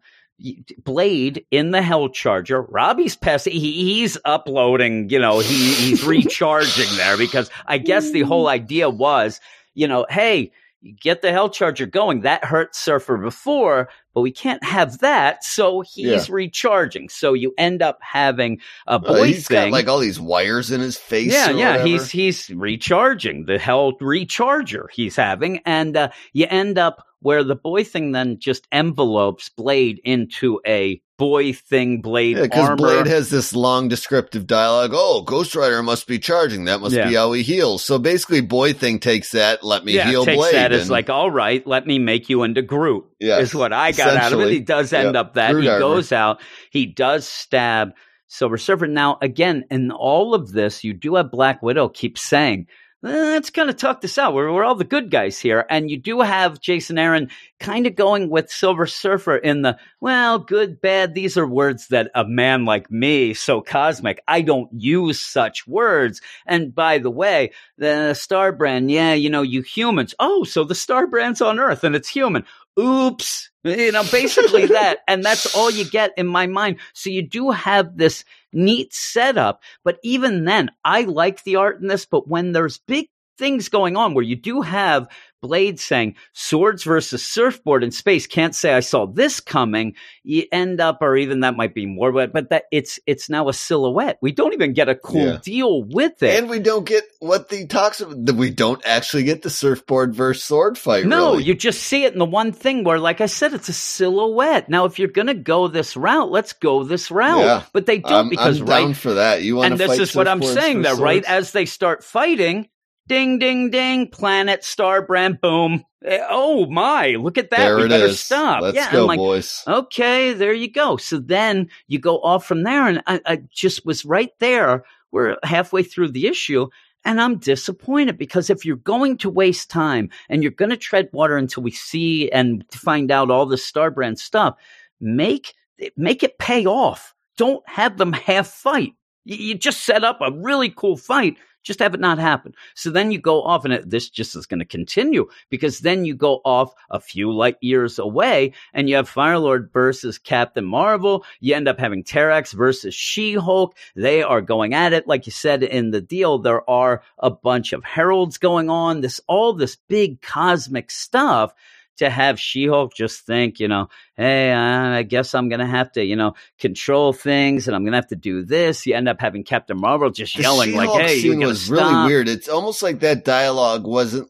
[0.83, 2.63] blade in the hell charger.
[2.63, 8.23] Robbie's passing he, he's uploading you know he, he's recharging there because i guess the
[8.23, 8.51] whole mm.
[8.51, 9.39] idea was
[9.73, 10.51] you know hey
[10.99, 12.21] get the hell charger going.
[12.21, 17.81] That hurt surfer before but we can't have that so he's recharging so you end
[17.81, 21.31] up having a boy Uh, he's thing got like all these wires in his face.
[21.33, 21.87] yeah, yeah, whatever.
[21.87, 27.55] he's he's recharging the hell recharger he's having, and uh, you end up where the
[27.55, 32.75] boy thing then just envelopes Blade into a boy thing Blade Yeah, because.
[32.75, 34.91] Blade has this long descriptive dialogue.
[34.93, 36.65] Oh, Ghost Rider must be charging.
[36.65, 37.07] That must Yeah.
[37.07, 37.81] be how he heals.
[37.85, 39.63] So basically, Boy Thing takes that.
[39.63, 40.55] Let me yeah, heal takes Blade.
[40.55, 43.05] that as and- like, all right, let me make you into Groot.
[43.23, 44.51] Yes, is what I got out of it.
[44.51, 47.93] He does end Yep, up that he goes out, he does stab
[48.27, 48.87] Silver Surfer.
[48.87, 52.67] Now, again, in all of this, you do have Black Widow keep saying,
[53.05, 54.33] "Eh, let's kind of talk this out.
[54.33, 55.65] We're, we're all the good guys here.
[55.69, 60.39] And you do have Jason Aaron kind of going with Silver Surfer in the, well,
[60.39, 61.13] good, bad.
[61.13, 66.19] These are words that a man like me, so cosmic, I don't use such words.
[66.45, 70.15] And by the way, the Star Brand, yeah, you know, you humans.
[70.19, 72.45] Oh, so the Star Brand's on Earth and it's human.
[72.79, 73.51] Oops.
[73.63, 74.99] You know, basically that.
[75.07, 76.79] And that's all you get in my mind.
[76.93, 79.61] So you do have this neat setup.
[79.83, 82.05] But even then, I like the art in this.
[82.05, 83.07] But when there's big
[83.37, 85.07] things going on where you do have
[85.43, 89.95] Blade saying swords versus surfboard in space, can't say I saw this coming.
[90.23, 93.49] You end up, or even that might be more, but, but that it's, it's now
[93.49, 94.17] a silhouette.
[94.21, 95.39] We don't even get a cool Yeah.
[95.43, 96.39] deal with it.
[96.39, 100.77] and we don't get what the talks We don't actually get the surfboard versus sword
[100.77, 101.05] fight.
[101.05, 101.43] No, really.
[101.43, 104.69] you just see it in the one thing where, like I said, it's a silhouette.
[104.69, 107.39] Now, if you're going to go this route, let's go this route.
[107.39, 107.63] Yeah.
[107.73, 108.79] But they don't I'm, because I'm right.
[108.79, 109.41] down for that.
[109.43, 110.83] You want And this is what I'm saying.
[110.83, 112.69] That right as they start fighting,
[113.13, 114.07] Ding, ding, ding.
[114.09, 115.85] Planet, star brand, boom.
[116.03, 117.57] Eh, Oh my, look at that.
[117.59, 118.19] there we it better is.
[118.19, 118.61] stop.
[118.63, 119.61] Let's yeah, go, I'm like, boys.
[119.67, 120.97] okay, there you go.
[120.97, 122.87] So then you go off from there.
[122.87, 124.83] And I, I just was right there.
[125.11, 126.69] We're halfway through the issue.
[127.05, 131.09] And I'm disappointed because if you're going to waste time and you're going to tread
[131.13, 134.55] water until we see and find out all this Star Brand stuff,
[134.99, 135.53] make
[135.97, 137.13] make it pay off.
[137.37, 138.93] Don't have them half fight.
[139.23, 141.37] You just set up a really cool fight.
[141.63, 142.53] Just have it not happen.
[142.75, 146.13] So then you go off, and this just is going to continue because then you
[146.13, 151.25] go off a few light years away, and you have Firelord versus Captain Marvel.
[151.39, 153.75] You end up having Terrax versus She Hulk.
[153.95, 156.37] They are going at it, like you said in the deal.
[156.37, 159.01] There are a bunch of heralds going on.
[159.01, 161.53] This all this big cosmic stuff
[161.97, 166.15] to have She-Hulk just think, you know, hey, I guess I'm gonna have to, you
[166.15, 168.85] know, control things, and I'm gonna have to do this.
[168.85, 171.77] You end up having Captain Marvel just The yelling like, She-Hulk "Hey, scene you're stop."
[171.77, 172.29] really weird.
[172.29, 174.29] It's almost like that dialogue wasn't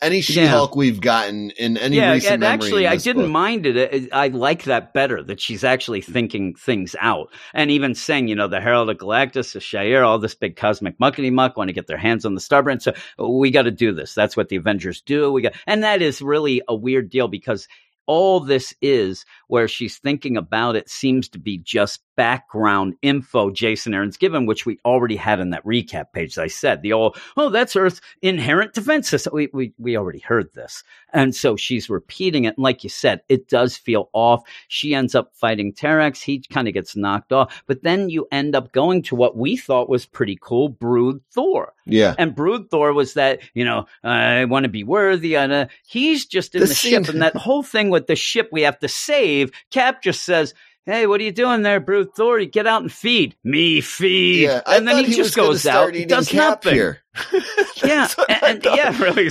[0.00, 3.30] any She-Hulk we've gotten in any yeah, recent and actually, I didn't book.
[3.32, 3.76] mind it.
[3.76, 5.22] It- I like that better.
[5.22, 9.52] That she's actually thinking things out, and even saying, you know, the Herald of Galactus,
[9.52, 12.40] the Shi'ar, all this big cosmic muckety muck want to get their hands on the
[12.40, 12.82] Starbrand.
[12.82, 14.14] So we got to do this.
[14.14, 15.32] That's what the Avengers do.
[15.32, 17.66] We got, and that is really a weird deal because
[18.06, 23.94] all this is where she's thinking about it seems to be just background info Jason
[23.94, 26.32] Aaron's given, which we already had in that recap page.
[26.32, 29.32] As I said, the old, oh, that's Earth's inherent defense system.
[29.32, 30.82] We, we, we already heard this.
[31.12, 32.56] And so she's repeating it.
[32.56, 34.42] And like you said, it does feel off.
[34.66, 36.20] She ends up fighting Terrax.
[36.20, 37.62] He kind of gets knocked off.
[37.68, 41.72] But then you end up going to what we thought was pretty cool, Brood Thor.
[41.86, 42.16] Yeah.
[42.18, 45.36] And Brood Thor was that, you know, I want to be worthy.
[45.36, 47.08] And uh, he's just in The the, ship.
[47.08, 50.52] And that whole thing with the ship we have to save, Cap just says,
[50.88, 52.40] Hey, what are you doing there, Brood Thor?
[52.40, 53.36] You get out and feed.
[53.44, 54.44] Me feed.
[54.44, 56.72] Yeah, and then he, was just goes out, does nothing.
[56.72, 57.02] Here.
[57.84, 59.28] Yeah, and, and- yeah, really.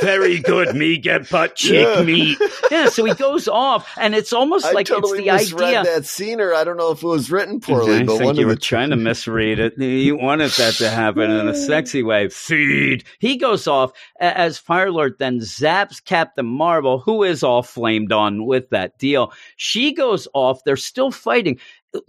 [0.00, 0.74] Very good.
[0.74, 2.02] Me get butt cheek Yeah.
[2.02, 2.38] meat.
[2.70, 5.82] Yeah, so he goes off, and it's almost I like totally it's the misread idea.
[5.84, 8.36] that scene, or I don't know if it was written poorly, I but think one
[8.36, 9.78] you of were the trying to misread it.
[9.78, 12.28] You wanted that to happen in a sexy way.
[12.30, 13.04] Feed.
[13.18, 18.44] He goes off as Fire Firelord then zaps Captain Marvel, who is all flamed on
[18.46, 19.32] with that deal.
[19.56, 20.62] She goes off.
[20.64, 21.58] They're still fighting.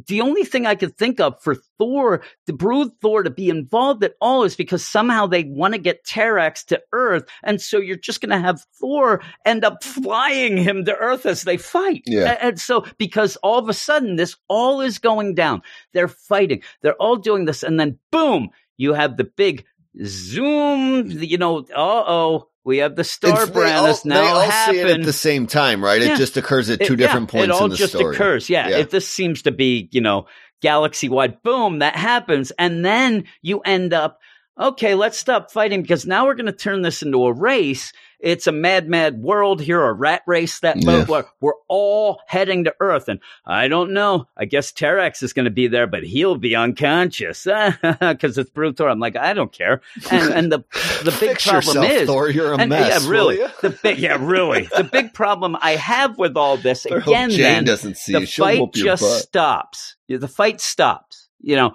[0.08, 4.04] The only thing I could think of for Thor, the Brood Thor, to be involved
[4.04, 7.28] at all is because somehow they want to get Terrax to Earth.
[7.44, 11.44] And so you're just going to have Thor end up flying him to Earth as
[11.44, 12.04] they fight.
[12.06, 12.38] Yeah.
[12.42, 15.62] And so, because all of a sudden this all is going down,
[15.94, 19.66] they're fighting, they're all doing this, and then boom, you have the big
[20.04, 24.10] zoom, you know, uh oh, we have the Star It's- they Brand all, has they
[24.10, 26.02] now all it at the same time, right?
[26.02, 28.16] It just occurs at It- two different yeah, points It all in the just story.
[28.16, 28.50] occurs.
[28.50, 28.78] Yeah, Yeah.
[28.78, 30.26] If this seems to be, you know,
[30.62, 32.52] galaxy wide, boom, that happens.
[32.58, 34.20] And then you end up,
[34.60, 37.92] okay, let's stop fighting because now we're going to turn this into a race.
[38.18, 41.04] It's a mad, mad world here, a rat race that Yeah.
[41.06, 43.08] where we're all heading to Earth.
[43.10, 44.28] And I don't know.
[44.36, 47.44] I guess Terrax is going to be there, but he'll be unconscious
[48.00, 48.88] because it's brutal.
[48.88, 49.82] I'm like, I don't care.
[50.10, 50.60] And, and the,
[51.04, 52.30] the big problem yourself, is, Thor.
[52.30, 53.04] You're a and, mess.
[53.04, 53.38] yeah, really.
[53.62, 54.70] The big, yeah, really.
[54.76, 58.26] The big problem I have with all this again, Jane then doesn't see the you.
[58.28, 59.98] Fight just stops.
[60.08, 61.28] Yeah, The fight stops.
[61.42, 61.74] You know,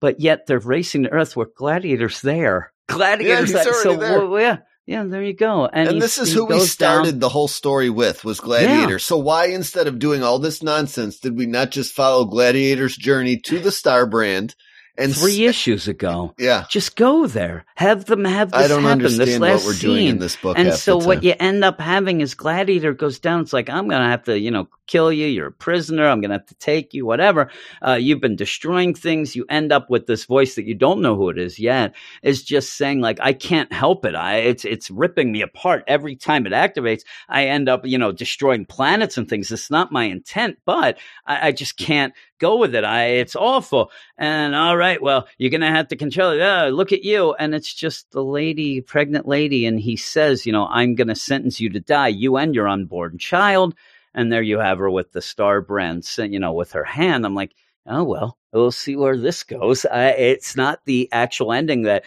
[0.00, 2.72] but yet they're racing to Earth with gladiators there.
[2.88, 3.52] Gladiators.
[3.52, 4.26] that, so there.
[4.26, 5.04] well, yeah, yeah.
[5.04, 5.66] There you go.
[5.66, 8.98] And, And he- this is who we started down- the whole story with was Gladiator.
[8.98, 13.36] So why instead of doing all this nonsense did we not just follow Gladiator's journey
[13.44, 14.56] to the Star Brand
[14.96, 16.34] and three s- issues ago.
[16.38, 16.64] Yeah.
[16.68, 17.64] Just go there.
[17.76, 18.98] Have them have this I don't happen.
[19.02, 19.90] This understand what we're scene.
[19.90, 20.58] doing in this book.
[20.58, 23.40] And so what you end up having is Gladiator goes down.
[23.42, 25.26] It's like I'm gonna have to, you know, kill you.
[25.26, 26.06] You're a prisoner.
[26.08, 27.06] I'm gonna have to take you.
[27.06, 27.50] Whatever.
[27.86, 29.36] Uh, you've been destroying things.
[29.36, 31.94] You end up with this voice that you don't know who it is yet.
[32.22, 34.14] Is just saying like I can't help it.
[34.14, 37.02] I it's it's ripping me apart every time it activates.
[37.28, 39.50] I end up, you know, destroying planets and things.
[39.50, 42.82] It's not my intent, but I, I just can't go with it.
[42.82, 43.92] I it's awful.
[44.18, 46.40] And all right, well, you're gonna have to control it.
[46.40, 47.34] Uh, look at you.
[47.34, 51.60] And it's just the lady, pregnant lady, and he says, you know, I'm gonna sentence
[51.60, 53.74] you to die, you and your unborn child.
[54.12, 57.24] And there you have her with the star brand, you know, with her hand.
[57.24, 57.54] I'm like,
[57.86, 59.84] oh well, we'll see where this goes.
[59.86, 62.04] I, it's not the actual ending that.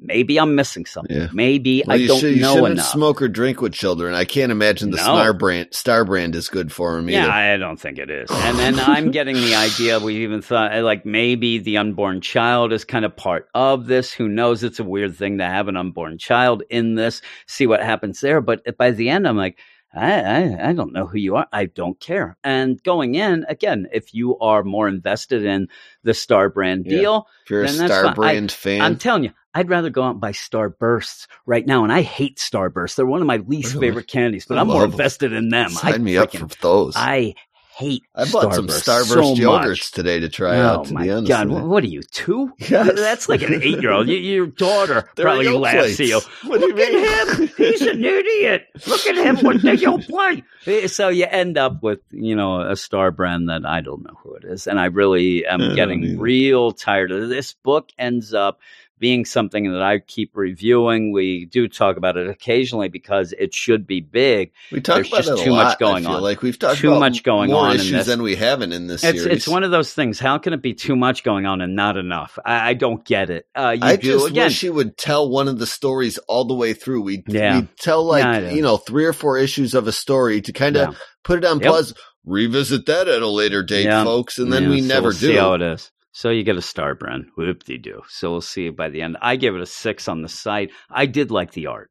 [0.00, 1.16] Maybe I'm missing something.
[1.16, 1.28] Yeah.
[1.32, 2.86] Maybe Well, I don't should, know enough.
[2.86, 4.12] smoke or drink with children.
[4.14, 5.02] I can't imagine the No.
[5.04, 7.26] Star brand Star brand is good for him either.
[7.28, 8.28] Yeah, I don't think it is.
[8.30, 12.72] And then I'm getting the idea we even thought uh, like maybe the unborn child
[12.72, 14.12] is kind of part of this.
[14.12, 14.64] Who knows?
[14.64, 17.22] It's a weird thing to have an unborn child in this.
[17.46, 18.40] See what happens there.
[18.40, 19.58] But by the end, I'm like,
[19.94, 21.46] I, I, I don't know who you are.
[21.52, 22.36] I don't care.
[22.42, 25.68] And going in again, if you are more invested in
[26.02, 26.98] the Star Brand Yeah.
[26.98, 28.10] deal, if you're a then that's Star fine.
[28.10, 31.84] I- brand fan, I'm telling you, I'd rather go out and buy Starbursts right now,
[31.84, 32.96] and I hate Starbursts.
[32.96, 33.88] They're one of my least Really?
[33.88, 35.70] favorite candies, but I I'm more invested in them.
[35.82, 36.94] I Sign me up for those.
[36.96, 37.34] I
[37.76, 38.02] hate.
[38.14, 39.90] I bought some Starburst Starburst so yogurts much.
[39.92, 40.84] today to try oh out.
[40.86, 41.48] To my be honest, god!
[41.48, 42.52] What, are you two?
[42.58, 42.92] Yes.
[42.94, 44.08] That's like an eight-year-old.
[44.08, 46.20] Your daughter They're probably laughs at you.
[46.44, 47.48] What do you Look at him.
[47.56, 48.66] He's an idiot.
[48.86, 50.44] Look at him with the yolk plate.
[50.66, 54.14] Eh, So you end up with, you know, a star brand that I don't know
[54.22, 54.66] who it is.
[54.68, 57.26] And I really am I getting real tired of it.
[57.28, 58.60] This book ends up
[58.98, 61.12] being something that I keep reviewing.
[61.12, 64.52] We do talk about it occasionally because it should be big.
[64.70, 66.22] We talk There's about just it a too lot, much going on.
[66.22, 69.20] Like we've talked Too much going more on issues than we haven't in this It's
[69.22, 69.36] series.
[69.38, 70.18] it's one of those things.
[70.18, 72.38] How can it be too much going on and not enough?
[72.44, 73.46] I, I don't get it.
[73.54, 74.44] Uh, you I do just again.
[74.46, 77.02] wish he would tell one of the stories all the way through.
[77.02, 77.60] We Yeah.
[77.60, 78.56] we tell like do.
[78.56, 80.98] you know three or four issues of a story to kind of Yeah.
[81.24, 81.70] put it on Yep.
[81.70, 84.04] pause, revisit that at a later date, Yeah.
[84.04, 85.26] folks, and then Yeah, we so never we'll do.
[85.26, 85.90] See how it is.
[86.14, 87.26] So you get a star brand.
[87.36, 88.02] Whoop de doo.
[88.08, 89.16] So we'll see by the end.
[89.20, 90.70] I gave it a six on the site.
[90.88, 91.90] I did like the art.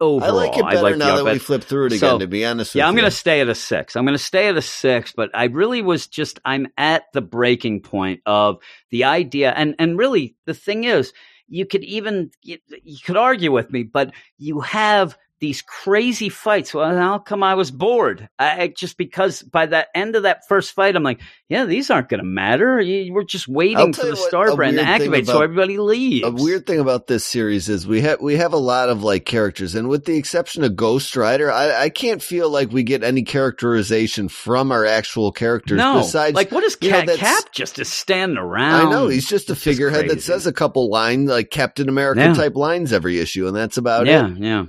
[0.00, 1.98] Overall, I like it better like now that we flip through it again.
[2.00, 3.96] So, to be honest, yeah, I'm going to stay at a six.
[3.96, 7.22] I'm going to stay at a six, but I really was just, I'm at the
[7.22, 8.58] breaking point of
[8.90, 9.50] the idea.
[9.50, 11.14] And, and really, the thing is,
[11.48, 16.72] you could even, you, you could argue with me, but you have these crazy fights.
[16.72, 18.28] Well, how come I was bored?
[18.38, 22.08] I, just because by the end of that first fight, I'm like, yeah, these aren't
[22.08, 22.80] going to matter.
[22.80, 26.24] You, we're just waiting for the what, star brand to activate so everybody leaves.
[26.24, 29.24] A weird thing about this series is we have we have a lot of like
[29.24, 33.02] characters, and with the exception of Ghost Rider, I, I can't feel like we get
[33.02, 35.76] any characterization from our actual characters.
[35.76, 38.86] no, besides, like what is you know, Cat Cap just is standing around?
[38.86, 42.34] I know he's just a figurehead that says a couple lines, like Captain America Yeah.
[42.34, 44.38] type lines every issue, and that's about yeah, it.
[44.38, 44.64] yeah.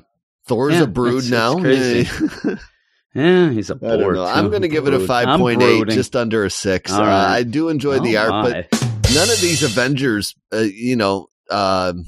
[0.48, 1.60] Thor's Yeah, a brood it's- it's now.
[1.60, 2.58] crazy.
[3.16, 4.16] Yeah, he's a I don't bored.
[4.16, 4.26] know.
[4.26, 6.92] I'm going to give it a 5.8, just under a six.
[6.92, 7.06] All Uh.
[7.28, 8.82] I do enjoy the Oh, art, but
[9.14, 12.06] none of these Avengers, uh, you know, um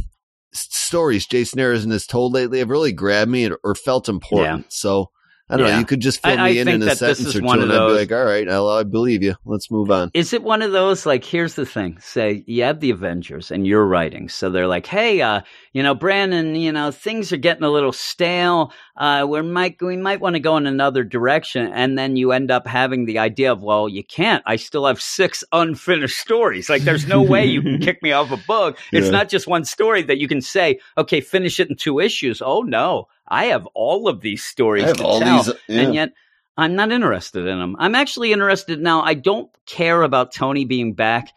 [0.51, 4.65] s- stories Jason Aaron has told lately have really grabbed me or, or felt important.
[4.73, 5.11] So
[5.47, 5.77] I don't know.
[5.77, 7.87] You could just fill I- I me in in a sentence or two, and I'd
[7.87, 9.35] be like, "All right, I, I believe you.
[9.45, 12.79] Let's move on." Is it one of those like here's the thing, say you have
[12.79, 14.27] the Avengers and you're writing.
[14.27, 15.41] So they're like, Hey, uh,
[15.73, 18.71] you know, Branden, you know, things are getting a little stale.
[18.97, 21.67] Uh we might we might want to go in another direction.
[21.71, 24.41] And then you end up having the idea of, well, you can't.
[24.47, 26.69] I still have six unfinished stories.
[26.71, 28.79] Like there's no way you can kick me off a book.
[28.91, 29.11] It's Yeah.
[29.11, 32.41] not just one story that you can say, okay, finish it in two issues.
[32.43, 33.09] Oh no.
[33.27, 35.19] I have all of these stories to tell.
[35.19, 35.81] these, yeah.
[35.81, 36.13] and yet
[36.57, 37.75] I'm not interested in them.
[37.79, 39.01] I'm actually interested now.
[39.01, 41.33] I don't care about Tony being back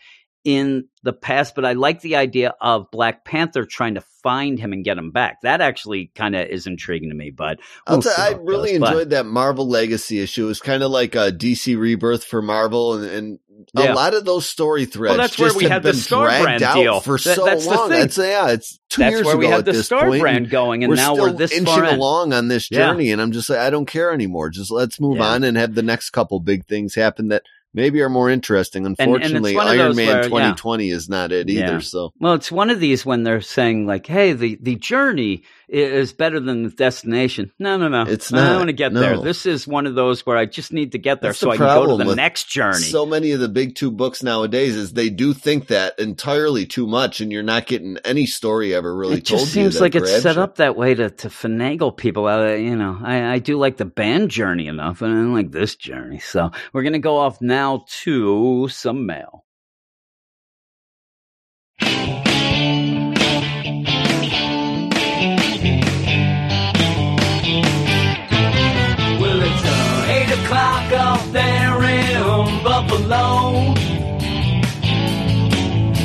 [0.49, 4.73] in the past, but I like the idea of Black Panther trying to find him
[4.73, 5.43] and get him back.
[5.43, 7.31] That actually kind of is intriguing to me.
[7.31, 8.81] But we'll I really goes.
[8.81, 10.45] But- enjoyed that Marvel Legacy issue.
[10.45, 13.39] It was kind of like a DC rebirth for Marvel, and, and
[13.75, 13.93] Yeah.
[13.93, 15.17] a lot of those story threads.
[15.19, 17.01] that's where we had the been Star Brand deal.
[17.01, 17.91] for That- so that's the long.
[17.91, 18.01] thing.
[18.01, 20.21] That's yeah, it's two That's years where ago we had at the this Star point,
[20.23, 21.95] brand going, and we're now we're this inching far in.
[21.95, 22.79] along on this Yeah.
[22.79, 24.49] journey, and I'm just like, I don't care anymore.
[24.51, 25.27] Just let's move Yeah.
[25.27, 27.43] on and have the next couple big things happen that
[27.75, 28.87] maybe are more interesting.
[28.87, 30.23] Unfortunately, one of Iron Man where, yeah.
[30.23, 31.61] 2020 is not it either.
[31.61, 31.79] Yeah.
[31.79, 36.13] So Well, it's one of these when they're saying like, "Hey, the the journey is
[36.13, 38.03] better than the destination." No, no, no.
[38.03, 38.53] It's not.
[38.53, 39.01] I want to get No.
[39.01, 39.19] there.
[39.21, 41.53] This is one of those where I just need to get there That's so the
[41.53, 42.79] I can go to the next journey.
[42.79, 46.87] So many of the big two books nowadays is they do think that entirely too
[46.87, 50.23] much, and you're not getting any story ever really it told just seems like it's
[50.23, 50.43] set you.
[50.43, 52.27] up that way to, to finagle people.
[52.27, 55.51] Uh, you know, I, I do like the band journey enough, and I don't like
[55.51, 56.19] this journey.
[56.19, 59.45] So we're gonna go off now to some mail.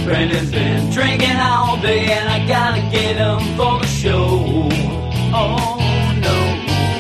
[0.06, 4.70] Branden's been drinking all day, and I gotta get him for the show.
[5.34, 5.80] Oh
[6.20, 6.38] no,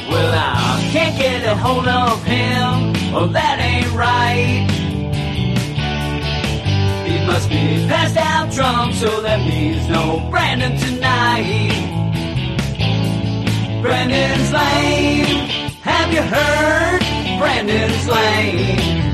[0.09, 2.93] well, I can't get a hold of him.
[3.15, 4.67] Oh, that ain't right.
[7.05, 11.71] He must be passed out drunk, so that means no Branden tonight.
[13.81, 15.49] Branden's lame.
[15.81, 17.01] Have you heard?
[17.37, 19.12] Branden's lame.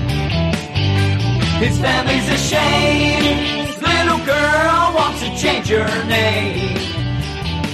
[1.60, 3.68] His family's ashamed.
[3.68, 6.78] His little girl wants to change her name.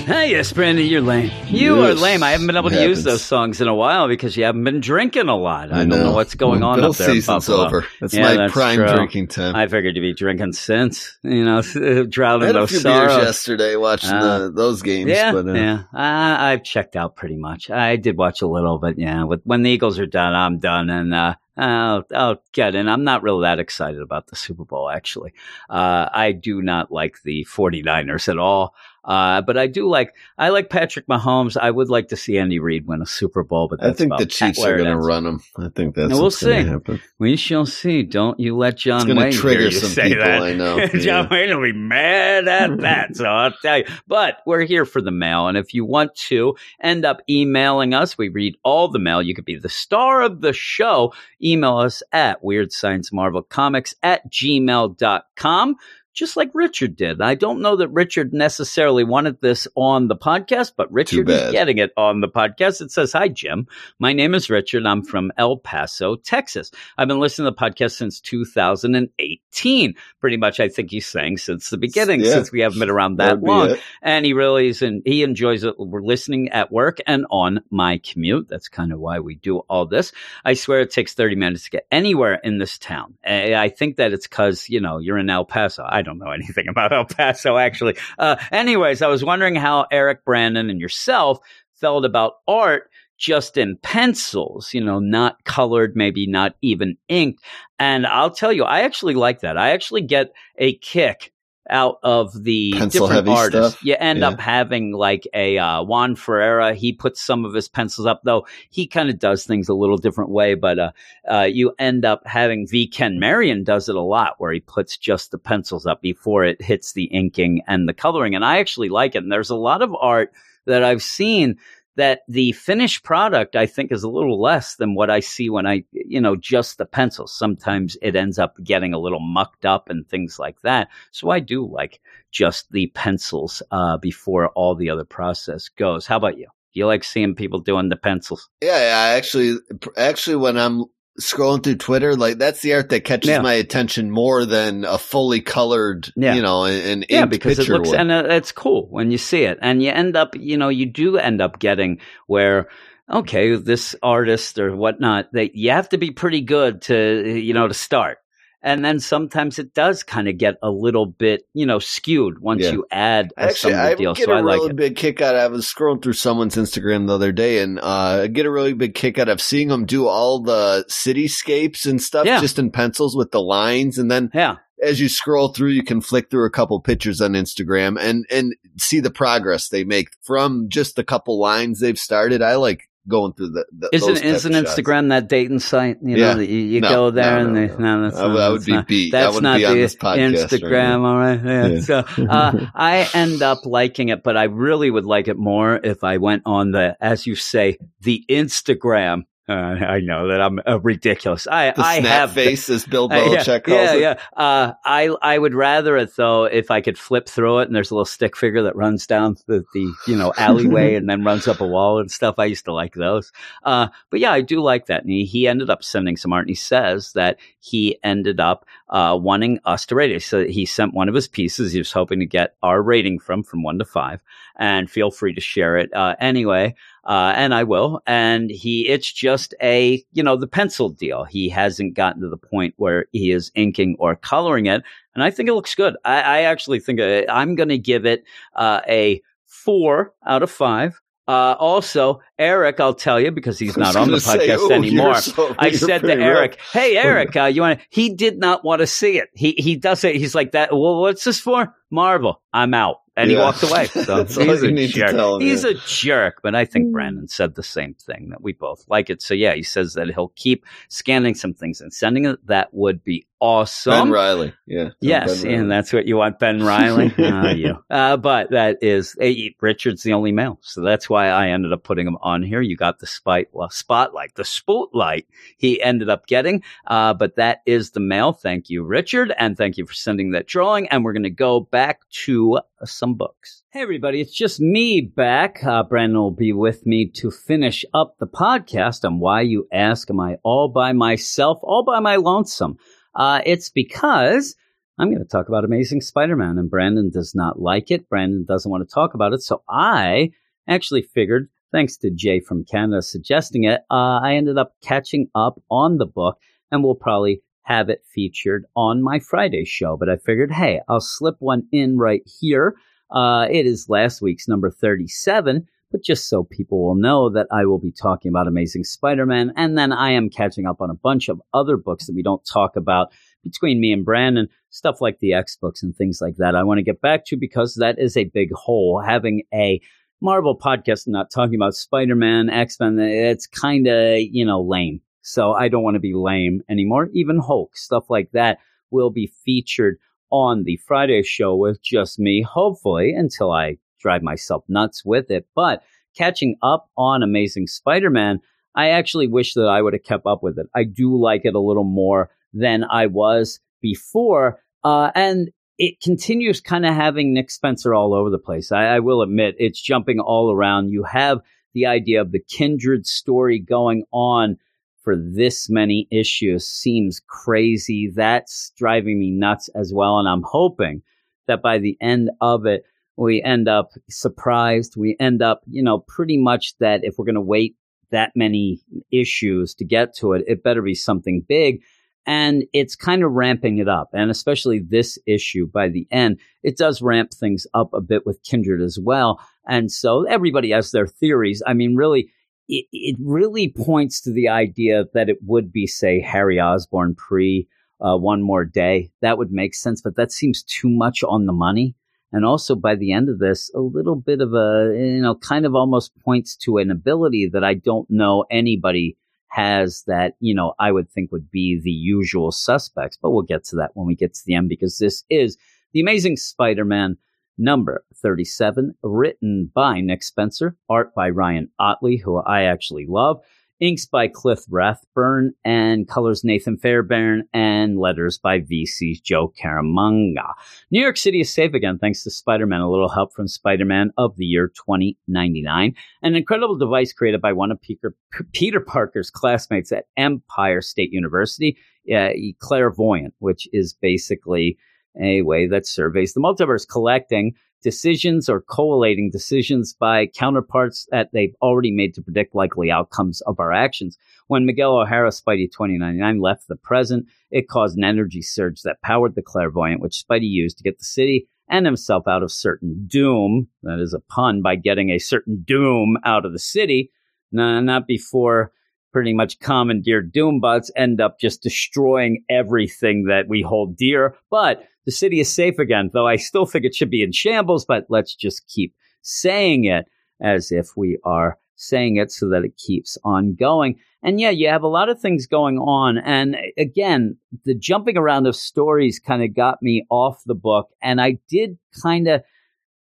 [0.07, 1.31] Hey, yes, Branden, you're lame.
[1.47, 2.21] You Yes, are lame.
[2.21, 2.97] I haven't been able to happens.
[2.97, 5.71] use those songs in a while because you haven't been drinking a lot.
[5.73, 7.09] I, don't know what's going Well, on Bill up there.
[7.09, 7.65] in season's Buffalo.
[7.65, 7.86] over.
[8.01, 8.88] It's Yeah, my that's prime true.
[8.88, 9.55] drinking time.
[9.55, 13.11] I figured you'd be drinking since, you know, I drowning had a those few beers
[13.11, 13.25] sorrows.
[13.25, 15.09] yesterday watching Uh, the, those games.
[15.09, 15.83] Yeah, but, uh, yeah.
[15.91, 17.71] I, I've checked out pretty much.
[17.71, 20.91] I did watch a little, but yeah, with, when the Eagles are done, I'm done.
[20.91, 22.89] And uh, I'll, I'll get in.
[22.89, 25.33] I'm not really that excited about the Super Bowl, actually.
[25.69, 28.75] Uh, I do not like the 49ers at all.
[29.05, 31.55] Uh, but I do like I like Patrick Mahomes.
[31.55, 34.25] I would like to see Andy Reid win a Super Bowl, but I think the
[34.25, 35.41] Chiefs are going to run him.
[35.57, 36.63] I think that's We'll what's going see.
[36.65, 37.01] to happen.
[37.19, 38.03] We shall see.
[38.03, 40.41] Don't you let John It's Wayne trigger some say people, that.
[40.41, 40.85] I know.
[40.87, 41.27] John Yeah.
[41.29, 43.15] Wayne will be mad at that.
[43.15, 43.85] So I'll tell you.
[44.07, 48.17] But we're here for the mail, and if you want to end up emailing us,
[48.17, 49.21] we read all the mail.
[49.21, 51.13] You could be the star of the show.
[51.43, 55.75] Email us at Weird Science Marvel Comics at gmail.com.
[56.16, 57.22] Just like Richard did.
[57.22, 61.78] I don't know that Richard necessarily wanted this on the podcast, but Richard is getting
[61.78, 62.80] it on the podcast.
[62.82, 63.68] It says, Hi, Jim.
[63.99, 64.86] My name is Richard.
[64.86, 66.72] I'm from El Paso, Texas.
[66.97, 69.95] I've been listening to the podcast since 2018.
[70.22, 72.32] Pretty much, I think he's saying since the beginning, Yeah.
[72.32, 73.76] since we haven't been around that That'd long.
[74.01, 75.76] And he really is, and he enjoys it.
[75.78, 78.47] We're listening at work and on my commute.
[78.47, 80.13] That's kind of why we do all this.
[80.45, 83.16] I swear it takes 30 minutes to get anywhere in this town.
[83.26, 85.86] I think that it's because, you know, you're in El Paso.
[85.86, 87.97] I don't know anything about El Paso, actually.
[88.17, 91.39] Uh, anyways, I was wondering how Eric Branden and yourself
[91.73, 97.43] felt about art just in pencils, you know, not colored, maybe not even inked.
[97.79, 99.57] And I'll tell you, I actually like that.
[99.57, 101.31] I actually get a kick
[101.70, 103.76] out of the Pencil different artists.
[103.76, 103.84] stuff?
[103.86, 104.30] You end Yeah.
[104.30, 106.76] up having like a uh, Juan Ferreyra.
[106.76, 109.97] He puts some of his pencils up, though he kind of does things a little
[109.97, 110.53] different way.
[110.55, 110.91] But uh,
[111.30, 112.88] uh, you end up having V.
[112.88, 116.61] Ken Marion does it a lot, where he puts just the pencils up before it
[116.61, 118.36] hits the inking and the coloring.
[118.36, 119.24] And I actually like it.
[119.24, 120.32] And there's a lot of art
[120.66, 121.57] that I've seen
[121.95, 125.65] that the finished product I think is a little less than what I see when
[125.65, 127.33] I, you know, just the pencils.
[127.33, 130.89] Sometimes it ends up getting a little mucked up and things like that.
[131.11, 136.05] So I do like just the pencils uh, before all the other process goes.
[136.05, 136.47] How about you?
[136.73, 138.49] You like seeing people doing the pencils?
[138.61, 138.97] Yeah, yeah.
[138.97, 139.57] I Actually,
[139.95, 140.83] actually, when I'm
[141.20, 143.41] scrolling through Twitter, like that's the art that catches Yeah.
[143.41, 146.36] my attention more than a fully colored, Yeah.
[146.36, 149.57] you know, and, Yeah, because it looks and uh, it's cool when you see it,
[149.61, 152.68] and you end up, you know, you do end up getting where.
[153.07, 157.68] Okay, this artist or whatnot, they you have to be pretty good to you know
[157.68, 158.18] to start,
[158.66, 162.63] and then sometimes it does kind of get a little bit you know skewed once
[162.63, 162.72] Yeah.
[162.72, 164.13] you add uh, Actually, I deal.
[164.13, 164.76] get So a I really it.
[164.76, 165.36] big kick out.
[165.36, 168.95] I was scrolling through someone's Instagram the other day, and uh, get a really big
[168.95, 172.41] kick out of seeing them do all the cityscapes and stuff Yeah.
[172.41, 176.01] just in pencils with the lines, and then Yeah, as you scroll through, you can
[176.01, 180.68] flick through a couple pictures on Instagram and and see the progress they make from
[180.70, 182.41] just the couple lines they've started.
[182.41, 183.65] I like going through the.
[183.77, 184.53] the isn't those isn't.
[184.53, 185.97] Instagram that dating site?
[186.01, 186.37] You know, Yeah.
[186.39, 188.01] you, you No, go there no, and no, they no.
[188.03, 189.11] that's I not, I would that's be not- beat.
[189.11, 190.03] That's not be on the this podcast
[190.51, 191.05] right Instagram, now.
[191.05, 191.41] all right.
[191.43, 191.67] Yeah.
[191.67, 191.79] Yeah.
[191.81, 196.03] So uh, I end up liking it, but I really would like it more if
[196.03, 199.23] I went on the, as you say, the Instagram.
[199.47, 201.45] Uh, I know that I'm uh, ridiculous.
[201.45, 204.01] I The I snap have face, as Bill uh, yeah, Belichick calls yeah, it.
[204.01, 204.19] yeah.
[204.35, 207.91] Uh, I I would rather it though if I could flip through it and there's
[207.91, 211.47] a little stick figure that runs down the, the you know alleyway and then runs
[211.47, 212.35] up a wall and stuff.
[212.39, 213.31] I used to like those.
[213.63, 215.03] Uh, but yeah, I do like that.
[215.03, 218.65] And he, he ended up sending some art and he says that he ended up
[218.89, 220.23] uh, wanting us to rate it.
[220.23, 221.71] So he sent one of his pieces.
[221.71, 224.21] He was hoping to get our rating from from one to five.
[224.57, 226.75] And feel free to share it uh, anyway
[227.05, 228.01] uh, and I will.
[228.07, 231.23] And he, it's just a, you know, the pencil deal.
[231.23, 234.83] He hasn't gotten to the point where he is inking or coloring it,
[235.13, 235.95] and I think it looks good.
[236.03, 238.23] I, I actually think uh, I'm going to give it
[238.55, 240.99] uh, a four out of five.
[241.28, 245.15] Uh, also, Eric, I'll tell you because he's not on the say, podcast "Oh, anymore.
[245.15, 248.82] so- I said to Eric, rough." "Hey, Eric, uh, you want?" He did not want
[248.82, 249.30] to see it.
[249.34, 250.15] He he does it.
[250.15, 250.71] He's like that.
[250.71, 251.76] Well, what's this for?
[251.89, 252.41] Marvel.
[252.53, 253.88] I'm out, and he walked away.
[253.88, 255.11] So That's he's you a need to jerk.
[255.11, 255.72] tell him, he's yeah.
[255.72, 256.41] a jerk.
[256.43, 259.22] But I think Branden said the same thing that we both like it.
[259.22, 262.45] So yeah, he says that he'll keep scanning some things and sending it.
[262.47, 264.05] That would be awesome.
[264.05, 264.53] Ben Riley.
[264.66, 264.89] Yeah.
[264.99, 265.55] Yes, Riley.
[265.55, 267.13] and that's what you want, Ben Riley.
[267.20, 267.76] Ah, you.
[267.89, 271.84] Uh, but that is eh, Richard's the only male, so that's why I ended up
[271.84, 272.61] putting him on here.
[272.61, 275.28] You got the spite, well, spotlight, the spotlight.
[275.57, 278.34] He ended up getting, uh, but that is the male.
[278.34, 280.88] Thank you, Richard, and thank you for sending that drawing.
[280.89, 283.63] And we're going to go back to uh, some books.
[283.71, 285.63] Hey, everybody, it's just me back.
[285.63, 290.09] Uh, Branden will be with me to finish up the podcast on why you ask,
[290.09, 292.78] am I all by myself, all by my lonesome?
[293.15, 294.55] Uh, it's because
[294.97, 298.09] I'm going to talk about Amazing Spider Man, and Branden does not like it.
[298.09, 299.41] Branden doesn't want to talk about it.
[299.41, 300.32] So I
[300.67, 305.61] actually figured, thanks to Jay from Canada suggesting it, uh, I ended up catching up
[305.69, 306.39] on the book,
[306.71, 309.97] and we'll probably have it featured on my Friday show.
[309.97, 312.76] But I figured, hey, I'll slip one in right here.
[313.11, 315.68] Uh, it is last week's number 37.
[315.91, 319.53] but just so people will know that I will be talking about Amazing Spider Man.
[319.55, 322.41] And then I am catching up on a bunch of other books that we don't
[322.51, 323.13] talk about
[323.43, 326.55] between me and Branden, stuff like the X books and things like that.
[326.55, 329.01] I want to get back to because that is a big hole.
[329.05, 329.80] Having a
[330.22, 334.61] Marvel podcast and not talking about Spider Man, X Men, it's kind of, you know,
[334.61, 334.99] lame.
[335.26, 337.09] So I don't want to be lame anymore.
[337.11, 338.59] Even Hulk, stuff like that
[338.91, 339.97] will be featured
[340.30, 345.47] on the Friday show with just me, hopefully, until I drive myself nuts with it.
[345.55, 345.82] But
[346.15, 348.39] catching up on Amazing Spider Man,
[348.76, 350.67] I actually wish that I would have kept up with it.
[350.76, 354.61] I do like it a little more than I was before.
[354.84, 355.49] Uh, and
[355.80, 358.71] it continues kind of having Nick Spencer all over the place.
[358.71, 360.89] I, I will admit it's jumping all around.
[360.89, 361.39] You have
[361.73, 364.57] the idea of the kindred story going on
[365.05, 368.11] for this many issues seems crazy.
[368.13, 370.17] That's driving me nuts as well.
[370.19, 371.03] And I'm hoping
[371.47, 372.83] that by the end of it,
[373.15, 374.95] we end up surprised.
[374.97, 377.75] We end up, you know, pretty much that if we're going to wait
[378.11, 378.81] that many
[379.11, 381.81] issues to get to it, it better be something big.
[382.27, 384.09] And it's kind of ramping it up.
[384.13, 388.43] And especially this issue by the end, it does ramp things up a bit with
[388.43, 389.39] Kindred as well.
[389.67, 391.61] And so everybody has their theories.
[391.65, 392.31] I mean, really,
[392.68, 397.68] it, it really points to the idea that it would be, say, Harry Osborn pre
[398.01, 399.11] uh, One More Day.
[399.22, 401.95] That would make sense, but that seems too much on the money.
[402.32, 405.66] And also by the end of this, a little bit of a, you know, kind
[405.66, 409.16] of almost points to an ability that I don't know anybody
[409.49, 413.18] has that, you know, I would think would be the usual suspects.
[413.22, 415.57] But we'll get to that when we get to the end because this is
[415.93, 417.18] the Amazing Spider Man
[417.57, 423.41] number 37, written by Nick Spencer, art by Ryan Ottley, who I actually love,
[423.79, 430.53] inks by Cliff Rathburn, and colors Nathan Fairbairn, and letters by VC's Joe Caramagna.
[430.91, 433.85] New York City is safe again thanks to Spider Man, a little help from Spider
[433.85, 439.91] Man of the year 2099, an incredible device created by one of Peter, Parker's classmates
[439.91, 441.77] at Empire State University,
[442.13, 442.29] uh,
[442.59, 444.77] Clairvoyant, which is basically
[445.22, 447.53] a way that surveys the multiverse, collecting
[447.86, 453.59] decisions or collating decisions by counterparts that they've already made to predict likely outcomes of
[453.59, 454.18] our actions.
[454.47, 459.36] When Miguel O'Hara Spidey 2099 left the present, it caused an energy surge that powered
[459.36, 463.68] the clairvoyant, which Spidey used to get the city and himself out of certain doom.
[463.84, 467.11] That is a pun by getting a certain doom out of the city.
[467.51, 468.72] No, not before
[469.16, 474.36] pretty much commandeered Doombots end up just destroying everything that we hold dear.
[474.51, 477.86] But the city is safe again, though I still think it should be in shambles,
[477.86, 480.03] but let's just keep saying it
[480.41, 484.01] as if we are saying it so that it keeps on going.
[484.22, 486.18] And yeah, you have a lot of things going on.
[486.18, 490.89] And again, the jumping around of stories kind of got me off the book.
[491.01, 492.41] And I did kind of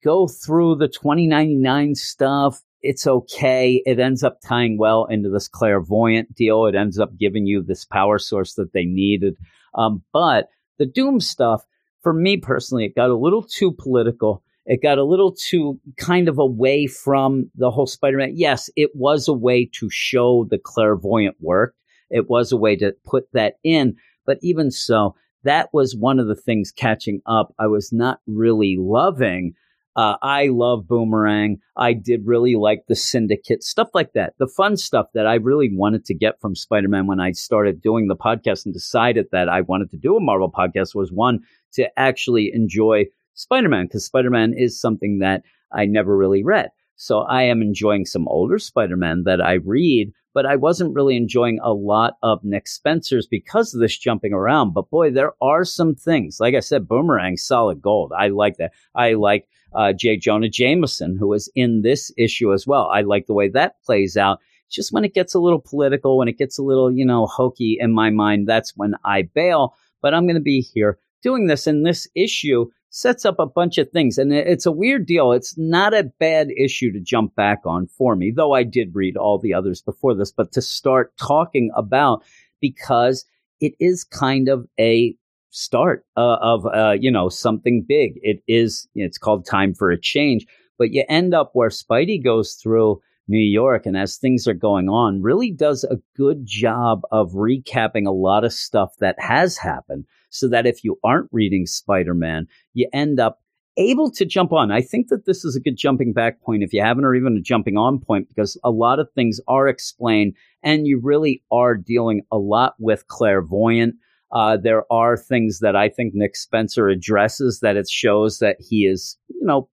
[0.03, 3.81] go through the 2099 stuff it's okay.
[3.83, 6.67] It ends up tying well into this clairvoyant deal.
[6.67, 9.38] It ends up giving you this power source that they needed.
[9.73, 11.65] Um, but the Doom stuff,
[12.03, 14.43] for me personally, it got a little too political.
[14.67, 18.33] It got a little too kind of away from the whole Spider Man.
[18.36, 21.73] Yes, it was a way to show the clairvoyant work.
[22.11, 23.95] It was a way to put that in.
[24.27, 28.77] But even so, that was one of the things catching up I was not really
[28.79, 29.55] loving
[29.95, 31.59] uh, I love Boomerang.
[31.77, 34.33] I did really like the Syndicate, stuff like that.
[34.37, 37.81] The fun stuff that I really wanted to get from Spider Man when I started
[37.81, 41.39] doing the podcast and decided that I wanted to do a Marvel podcast was one
[41.73, 46.69] to actually enjoy Spider Man because Spider Man is something that I never really read.
[46.97, 51.15] So I am enjoying some older Spider Man that I read, but I wasn't really
[51.15, 54.73] enjoying a lot of Nick Spencer's because of this jumping around.
[54.73, 56.39] But boy, there are some things.
[56.39, 58.11] Like I said, Boomerang, solid gold.
[58.17, 58.71] I like that.
[58.93, 60.17] I like uh, J.
[60.17, 62.89] Jonah Jameson, who is in this issue as well.
[62.91, 64.39] I like the way that plays out.
[64.71, 67.78] Just when it gets a little political, when it gets a little, you know, hokey
[67.80, 69.76] in my mind, that's when I bail.
[70.01, 71.67] But I'm going to be here doing this.
[71.67, 74.17] And this issue sets up a bunch of things.
[74.17, 75.34] And it's a weird deal.
[75.34, 79.17] It's not a bad issue to jump back on for me, though I did read
[79.17, 82.23] all the others before this, but to start talking about
[82.61, 83.26] because
[83.59, 85.15] it is kind of a
[85.56, 88.20] start uh, of uh, you know something big.
[88.22, 90.45] It is it's called time for a change,
[90.78, 94.89] but you end up where Spidey goes through New York and as things are going
[94.89, 100.06] on, really does a good job of recapping a lot of stuff that has happened,
[100.30, 103.39] so that if you aren't reading Spider Man, you end up
[103.78, 104.72] able to jump on.
[104.72, 107.38] I think that this is a good jumping back point if you haven't, or even
[107.38, 110.34] a jumping on point, because a lot of things are explained
[110.64, 113.95] and you really are dealing a lot with clairvoyant
[114.36, 118.86] uh, there are things that I think Nick Spencer addresses that it shows that he
[118.86, 119.69] is, you know,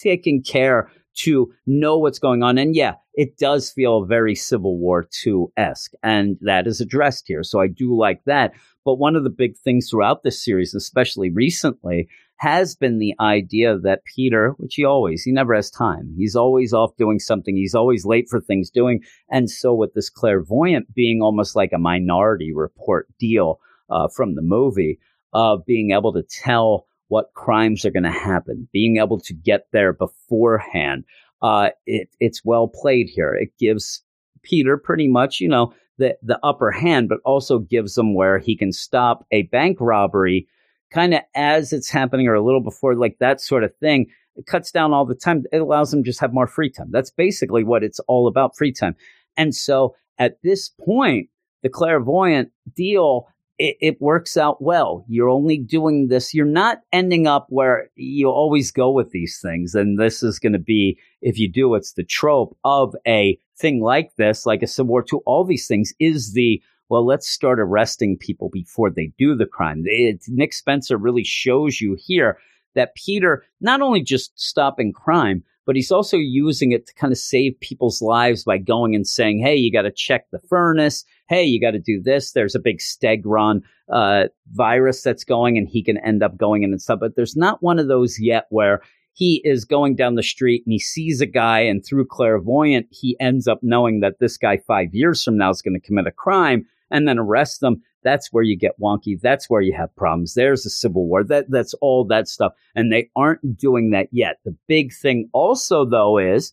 [0.00, 2.58] taking care to know what's going on.
[2.58, 7.42] And yeah, it does feel very Civil War II esque, and that is addressed here.
[7.42, 8.52] So I do like that.
[8.84, 12.06] But one of the big things throughout this series, especially recently,
[12.36, 16.12] has been the idea that Peter, which he always, he never has time.
[16.18, 17.56] He's always off doing something.
[17.56, 19.00] He's always late for things doing.
[19.30, 23.58] And so with this clairvoyant being almost like a minority report deal
[23.90, 24.98] uh, from the movie
[25.32, 29.66] of being able to tell what crimes are going to happen, being able to get
[29.72, 31.04] there beforehand,
[31.42, 33.34] uh, it, it's well played here.
[33.34, 34.02] It gives
[34.42, 38.56] Peter pretty much, you know, the, the upper hand, but also gives him where he
[38.56, 40.48] can stop a bank robbery
[40.90, 44.06] kind of as it's happening or a little before, like that sort of thing.
[44.36, 45.44] It cuts down all the time.
[45.52, 46.88] It allows to just have more free time.
[46.90, 48.96] That's basically what it's all about free time.
[49.36, 51.28] And so at this point,
[51.62, 53.28] the clairvoyant deal,
[53.58, 55.04] it, it, works out well.
[55.08, 56.34] You're only doing this.
[56.34, 59.74] You're not ending up where you always go with these things.
[59.74, 63.80] And this is going to be, if you do, it's the trope of a thing
[63.80, 65.20] like this, like a Civil War II.
[65.26, 69.82] All these things is the well, let's start arresting people before they do the crime.
[69.86, 72.36] It, Nick Spencer really shows you here
[72.74, 77.18] that Peter not only just stopping crime, but he's also using it to kind of
[77.18, 81.04] save people's lives by going and saying, "Hey, you got to check the furnace.
[81.32, 82.32] Hey, you got to do this.
[82.32, 86.72] There's a big Stegron uh, virus that's going, and he can end up going in
[86.72, 88.82] and stuff." But there's not one of those yet where
[89.14, 93.16] he is going down the street and he sees a guy, and through clairvoyant, he
[93.18, 96.12] ends up knowing that this guy five years from now is going to commit a
[96.12, 97.80] crime and then arrest them.
[98.04, 99.18] That's where you get wonky.
[99.18, 100.34] That's where you have problems.
[100.34, 101.24] There's a civil war.
[101.24, 102.52] That that's all that stuff.
[102.74, 104.36] And they aren't doing that yet.
[104.44, 106.52] The big thing also though is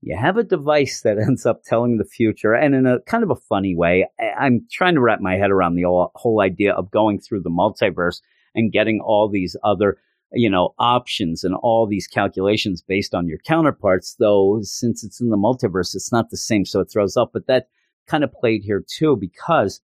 [0.00, 3.30] you have a device that ends up telling the future and in a kind of
[3.30, 4.08] a funny way.
[4.38, 8.20] I'm trying to wrap my head around the whole idea of going through the multiverse
[8.54, 9.98] and getting all these other
[10.32, 15.30] you know options and all these calculations based on your counterparts though since it's in
[15.30, 17.68] the multiverse it's not the same so it throws up but that
[18.06, 19.80] kind of played here too because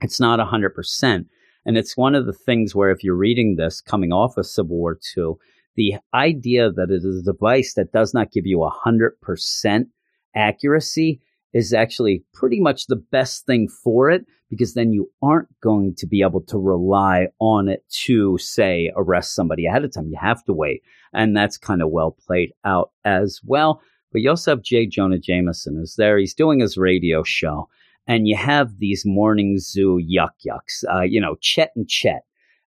[0.00, 1.26] it's not 100%.
[1.66, 4.76] And it's one of the things where if you're reading this coming off of Civil
[4.76, 5.34] War II,
[5.78, 9.86] the idea that it is a device that does not give you 100%
[10.34, 11.20] accuracy
[11.54, 16.04] is actually pretty much the best thing for it because then you aren't going to
[16.04, 20.08] be able to rely on it to say arrest somebody ahead of time.
[20.08, 20.82] You have to wait.
[21.12, 23.80] And that's kind of well played out as well.
[24.10, 24.84] But you also have J.
[24.86, 26.18] Jonah Jameson who's there.
[26.18, 27.68] He's doing his radio show.
[28.08, 32.22] And you have these morning zoo yuck yucks, uh, you know, Chet and Chet.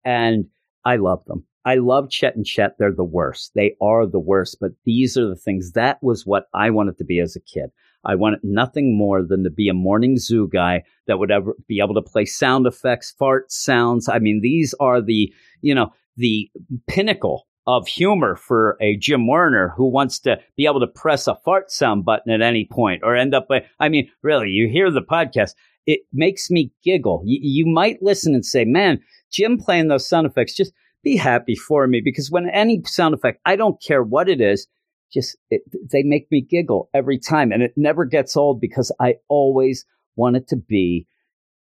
[0.05, 0.45] And
[0.85, 1.45] I love them.
[1.65, 2.75] I love Chet and Chet.
[2.77, 3.51] They're the worst.
[3.55, 4.57] They are the worst.
[4.59, 5.71] But these are the things.
[5.73, 7.71] That was what I wanted to be as a kid.
[8.05, 11.79] I wanted nothing more than to be a morning zoo guy that would ever be
[11.79, 14.09] able to play sound effects, fart sounds.
[14.09, 16.51] I mean, these are the, you know, the
[16.87, 21.35] pinnacle of humor for a Jim Werner who wants to be able to press a
[21.45, 23.47] fart sound button at any point or end up
[23.79, 25.51] I mean, really, you hear the podcast,
[25.85, 27.21] it makes me giggle.
[27.25, 28.99] You, you might listen and say, man,
[29.31, 30.73] Jim playing those sound effects, just
[31.03, 34.67] be happy for me because when any sound effect, I don't care what it is,
[35.11, 39.15] just it, they make me giggle every time and it never gets old because I
[39.27, 39.85] always
[40.15, 41.07] want it to be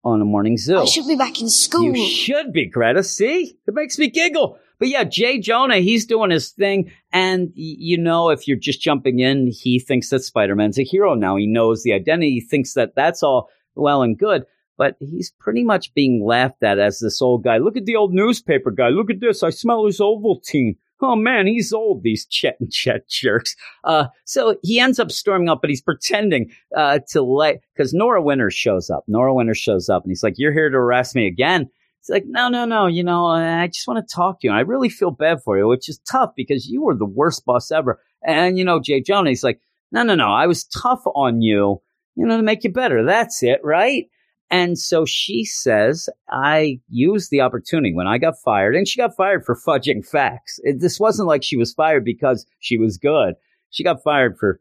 [0.04, 0.78] on a morning zoo.
[0.78, 1.94] I should be back in school.
[1.94, 3.02] You should be, Greta.
[3.02, 3.58] See?
[3.66, 4.58] It makes me giggle.
[4.78, 6.90] But yeah, Jay Jonah, he's doing his thing.
[7.12, 11.14] And, you know, if you're just jumping in, he thinks that Spider Man's a hero
[11.14, 11.36] now.
[11.36, 12.32] He knows the identity.
[12.32, 14.44] He thinks that that's all well and good.
[14.80, 17.58] But he's pretty much being laughed at as this old guy.
[17.58, 18.88] Look at the old newspaper guy.
[18.88, 19.42] Look at this.
[19.42, 20.76] I smell his Ovaltine.
[21.02, 23.56] Oh man, he's old, these Chet and Chet jerks.
[23.84, 28.22] Uh, so he ends up storming up, but he's pretending, uh, to let, cause Nora
[28.22, 29.04] Winters shows up.
[29.06, 31.68] Nora Winters shows up and he's like, you're here to arrest me again.
[32.00, 32.86] He's like, no, no, no.
[32.86, 34.52] You know, I just want to talk to you.
[34.54, 37.70] I really feel bad for you, which is tough because you were the worst boss
[37.70, 38.00] ever.
[38.22, 39.60] And, you know, Jay Jonah, he's like,
[39.92, 40.28] no, no, no.
[40.28, 41.82] I was tough on you,
[42.16, 43.04] you know, to make you better.
[43.04, 44.06] That's it, right?
[44.50, 49.16] And so she says, I used the opportunity when I got fired, and she got
[49.16, 50.58] fired for fudging facts.
[50.64, 53.34] It, this wasn't like she was fired because she was good.
[53.70, 54.60] She got fired for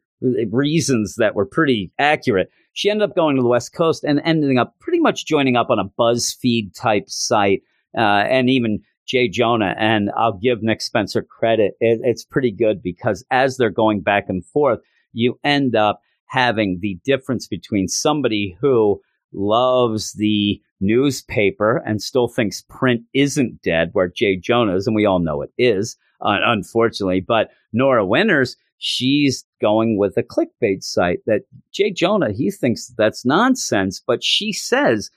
[0.52, 2.50] reasons that were pretty accurate.
[2.74, 5.70] She ended up going to the West Coast and ending up pretty much joining up
[5.72, 7.62] on a BuzzFeed type site,
[7.98, 9.76] uh, and even Jay Jonah.
[9.80, 11.74] And I'll give Nick Spencer credit.
[11.80, 14.80] It, it's pretty good because as they're going back and forth,
[15.14, 19.02] you end up having the difference between somebody who
[19.34, 25.20] loves the newspaper and still thinks print isn't dead, where Jay Jonah's, and we all
[25.20, 27.20] know it is, uh, unfortunately.
[27.20, 33.26] But Nora Winters, she's going with a clickbait site that Jay Jonah, he thinks that's
[33.26, 35.12] nonsense, but she says,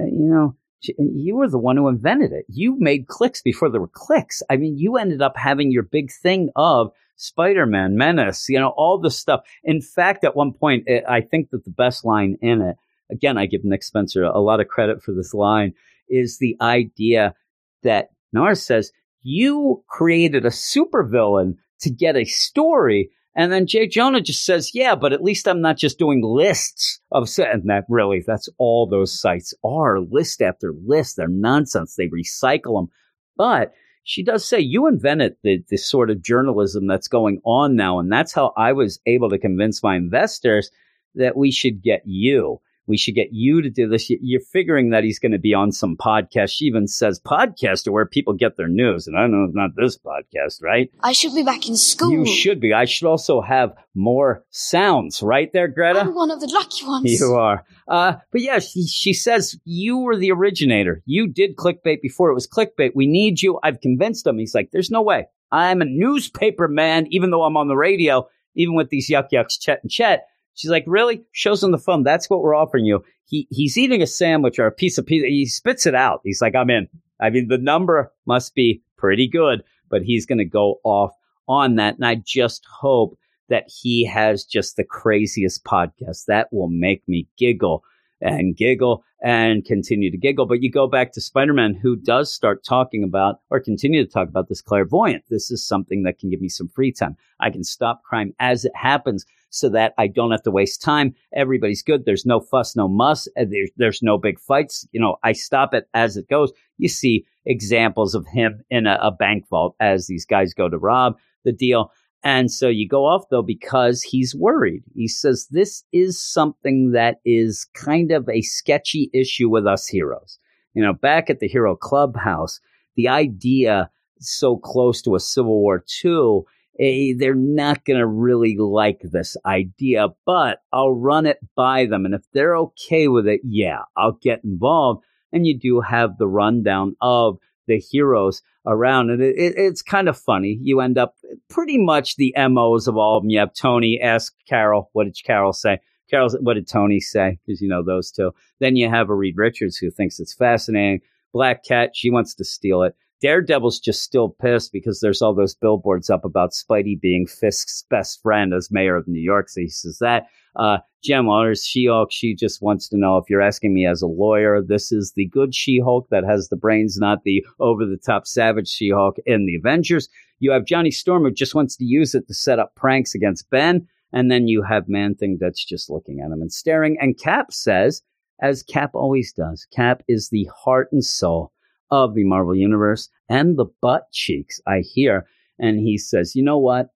[0.00, 0.56] uh, you know,
[0.98, 2.44] you were the one who invented it.
[2.48, 4.42] You made clicks before there were clicks.
[4.50, 8.74] I mean, you ended up having your big thing of Spider Man, Menace, you know,
[8.76, 9.42] all this stuff.
[9.62, 12.76] In fact, at one point, I think that the best line in it,
[13.14, 15.72] again, I give Nick Spencer a lot of credit for this line,
[16.08, 17.34] is the idea
[17.82, 18.92] that Norris says,
[19.22, 23.10] You created a supervillain to get a story.
[23.36, 27.00] And then Jay Jonah just says, yeah, but at least I'm not just doing lists
[27.10, 31.16] of, and that really, that's all those sites are list after list.
[31.16, 31.96] They're nonsense.
[31.96, 32.90] They recycle them.
[33.36, 33.72] But
[34.04, 37.98] she does say you invented the, the sort of journalism that's going on now.
[37.98, 40.70] And that's how I was able to convince my investors
[41.16, 44.10] that we should get you we should get you to do this.
[44.10, 46.52] You're figuring that he's going to be on some podcast.
[46.52, 49.06] She even says podcast where people get their news.
[49.06, 50.90] And I know it's not this podcast, right?
[51.02, 52.10] I should be back in school.
[52.10, 52.74] You should be.
[52.74, 56.00] I should also have more sounds, right there, Greta?
[56.00, 57.20] I'm one of the lucky ones.
[57.20, 57.64] You are.
[57.88, 61.02] Uh, but yeah, she, she says you were the originator.
[61.06, 62.92] You did clickbait before it was clickbait.
[62.94, 63.58] We need you.
[63.62, 64.38] I've convinced him.
[64.38, 65.26] He's like, there's no way.
[65.50, 69.58] I'm a newspaper man, even though I'm on the radio, even with these yuck yucks,
[69.60, 70.26] Chet and Chet.
[70.54, 71.24] She's like, really?
[71.32, 72.02] Shows him the phone.
[72.02, 73.04] That's what we're offering you.
[73.26, 75.28] He he's eating a sandwich or a piece of pizza.
[75.28, 76.20] He spits it out.
[76.24, 76.88] He's like, I'm in.
[77.20, 81.12] I mean, the number must be pretty good, but he's going to go off
[81.48, 81.96] on that.
[81.96, 87.28] And I just hope that he has just the craziest podcast that will make me
[87.36, 87.84] giggle
[88.24, 90.46] and giggle and continue to giggle.
[90.46, 94.10] But you go back to Spider Man, who does start talking about or continue to
[94.10, 95.24] talk about this clairvoyant.
[95.30, 97.16] This is something that can give me some free time.
[97.38, 101.14] I can stop crime as it happens so that I don't have to waste time.
[101.32, 102.04] Everybody's good.
[102.04, 103.28] There's no fuss, no muss.
[103.38, 104.88] Uh, there's, there's no big fights.
[104.90, 106.52] You know, I stop it as it goes.
[106.78, 110.78] You see examples of him in a, a bank vault as these guys go to
[110.78, 111.92] rob the deal.
[112.24, 114.82] And so you go off though because he's worried.
[114.94, 120.38] He says this is something that is kind of a sketchy issue with us heroes.
[120.74, 122.60] You know, back at the Hero Clubhouse,
[122.96, 126.42] the idea so close to a Civil War II
[126.78, 132.04] eh, they're not going to really like this idea, but I'll run it by them.
[132.04, 135.04] And if they're okay with it, yeah, I'll get involved.
[135.32, 139.10] And you do have the rundown of the heroes around.
[139.10, 140.58] And it, it, it's kind of funny.
[140.60, 141.14] You end up
[141.48, 143.30] pretty much the MOs of all of them.
[143.30, 145.80] You have Tony ask Carol, what did Carol say?
[146.10, 147.38] Carol, what did Tony say?
[147.46, 148.32] Because you know those two.
[148.60, 151.00] Then you have a Reed Richards who thinks it's fascinating.
[151.32, 152.94] Black Cat, she wants to steal it.
[153.22, 158.20] Daredevil's just still pissed because there's all those billboards up about Spidey being Fisk's best
[158.22, 159.48] friend as mayor of New York.
[159.48, 160.26] So he says that.
[160.56, 164.02] Uh, Jen Walters, She Hulk, she just wants to know if you're asking me as
[164.02, 167.84] a lawyer, this is the good She Hulk that has the brains, not the over
[167.84, 170.08] the top savage She Hulk in the Avengers.
[170.38, 173.50] You have Johnny Storm who just wants to use it to set up pranks against
[173.50, 173.86] Ben.
[174.12, 176.96] And then you have Man Thing that's just looking at him and staring.
[177.00, 178.02] And Cap says,
[178.40, 181.52] as Cap always does, Cap is the heart and soul
[181.94, 185.26] of the Marvel Universe and the butt cheeks, I hear.
[185.58, 186.88] And he says, you know what?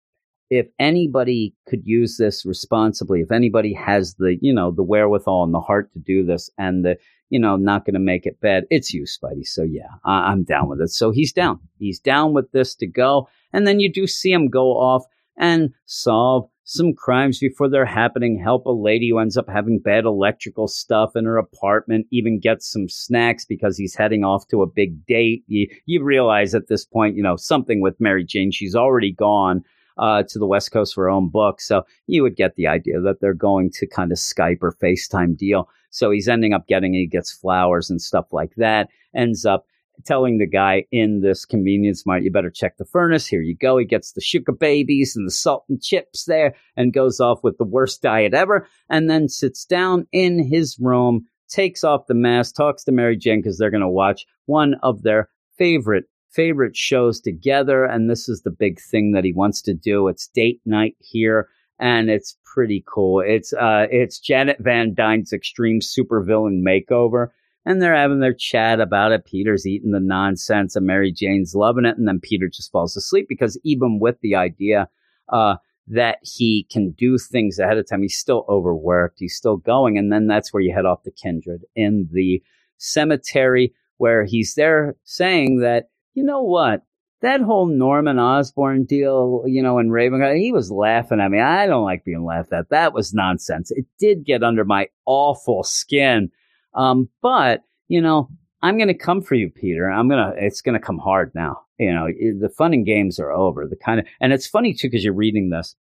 [0.49, 5.53] If anybody could use this responsibly, if anybody has the, you know, the wherewithal and
[5.53, 6.97] the heart to do this and the,
[7.31, 9.45] you know, not going to make it bad, it's you, Spidey.
[9.45, 10.91] So yeah, I- I'm down with it.
[10.91, 11.59] So he's down.
[11.79, 13.29] He's down with this to go.
[13.53, 15.05] And then you do see him go off
[15.39, 20.05] and solve some crimes before they're happening, help a lady who ends up having bad
[20.05, 24.67] electrical stuff in her apartment, even get some snacks because he's heading off to a
[24.67, 25.45] big date.
[25.47, 29.63] You, you realize at this point, you know, something with Mary Jane, she's already gone.
[29.99, 31.59] Uh, to the West Coast for her own book.
[31.59, 35.39] So you would get the idea that they're going to kind of Skype or FaceTime
[35.39, 35.71] deal.
[35.89, 39.65] So he's ending up getting, he gets flowers and stuff like that, ends up
[40.05, 43.27] telling the guy in this convenience mart, you better check the furnace.
[43.27, 43.79] Here you go.
[43.79, 47.59] He gets the sugar babies and the salt and chips there and goes off with
[47.59, 52.55] the worst diet ever and then sits down in his room, takes off the mask,
[52.55, 55.29] talks to Mary Jane because they're going to watch one of their
[55.59, 56.05] favorite
[56.37, 60.29] favorite shows together and this is the big thing that he wants to do it's
[60.29, 61.49] date night here
[61.81, 67.29] and it's pretty cool it's uh it's janet van dyne's extreme supervillain makeover
[67.67, 69.25] and they're having their chat about it.
[69.25, 73.27] Peter's eating the nonsense, and Mary Jane's loving it, and then Peter just falls asleep
[73.29, 74.89] because even with the idea
[75.31, 75.57] uh,
[75.89, 79.19] that he can do things ahead of time, he's still overworked.
[79.19, 82.41] He's still going, and then that's where you head off to Kindred in the
[82.79, 86.83] cemetery, where he's there saying that you know what.
[87.23, 91.41] That whole Norman Osborn deal, you know, in Raven, he was laughing at me.
[91.41, 92.69] I don't like being laughed at.
[92.69, 93.71] That was nonsense.
[93.71, 96.31] It did get under my awful skin
[96.77, 98.29] um, but you know,
[98.63, 99.91] I'm going to come for you, Peter.
[99.91, 101.61] I'm to, it's going to come hard now.
[101.79, 102.09] You know,
[102.41, 103.67] the fun and games are over.
[103.67, 105.77] The kind of, and it's funny too, because you're reading this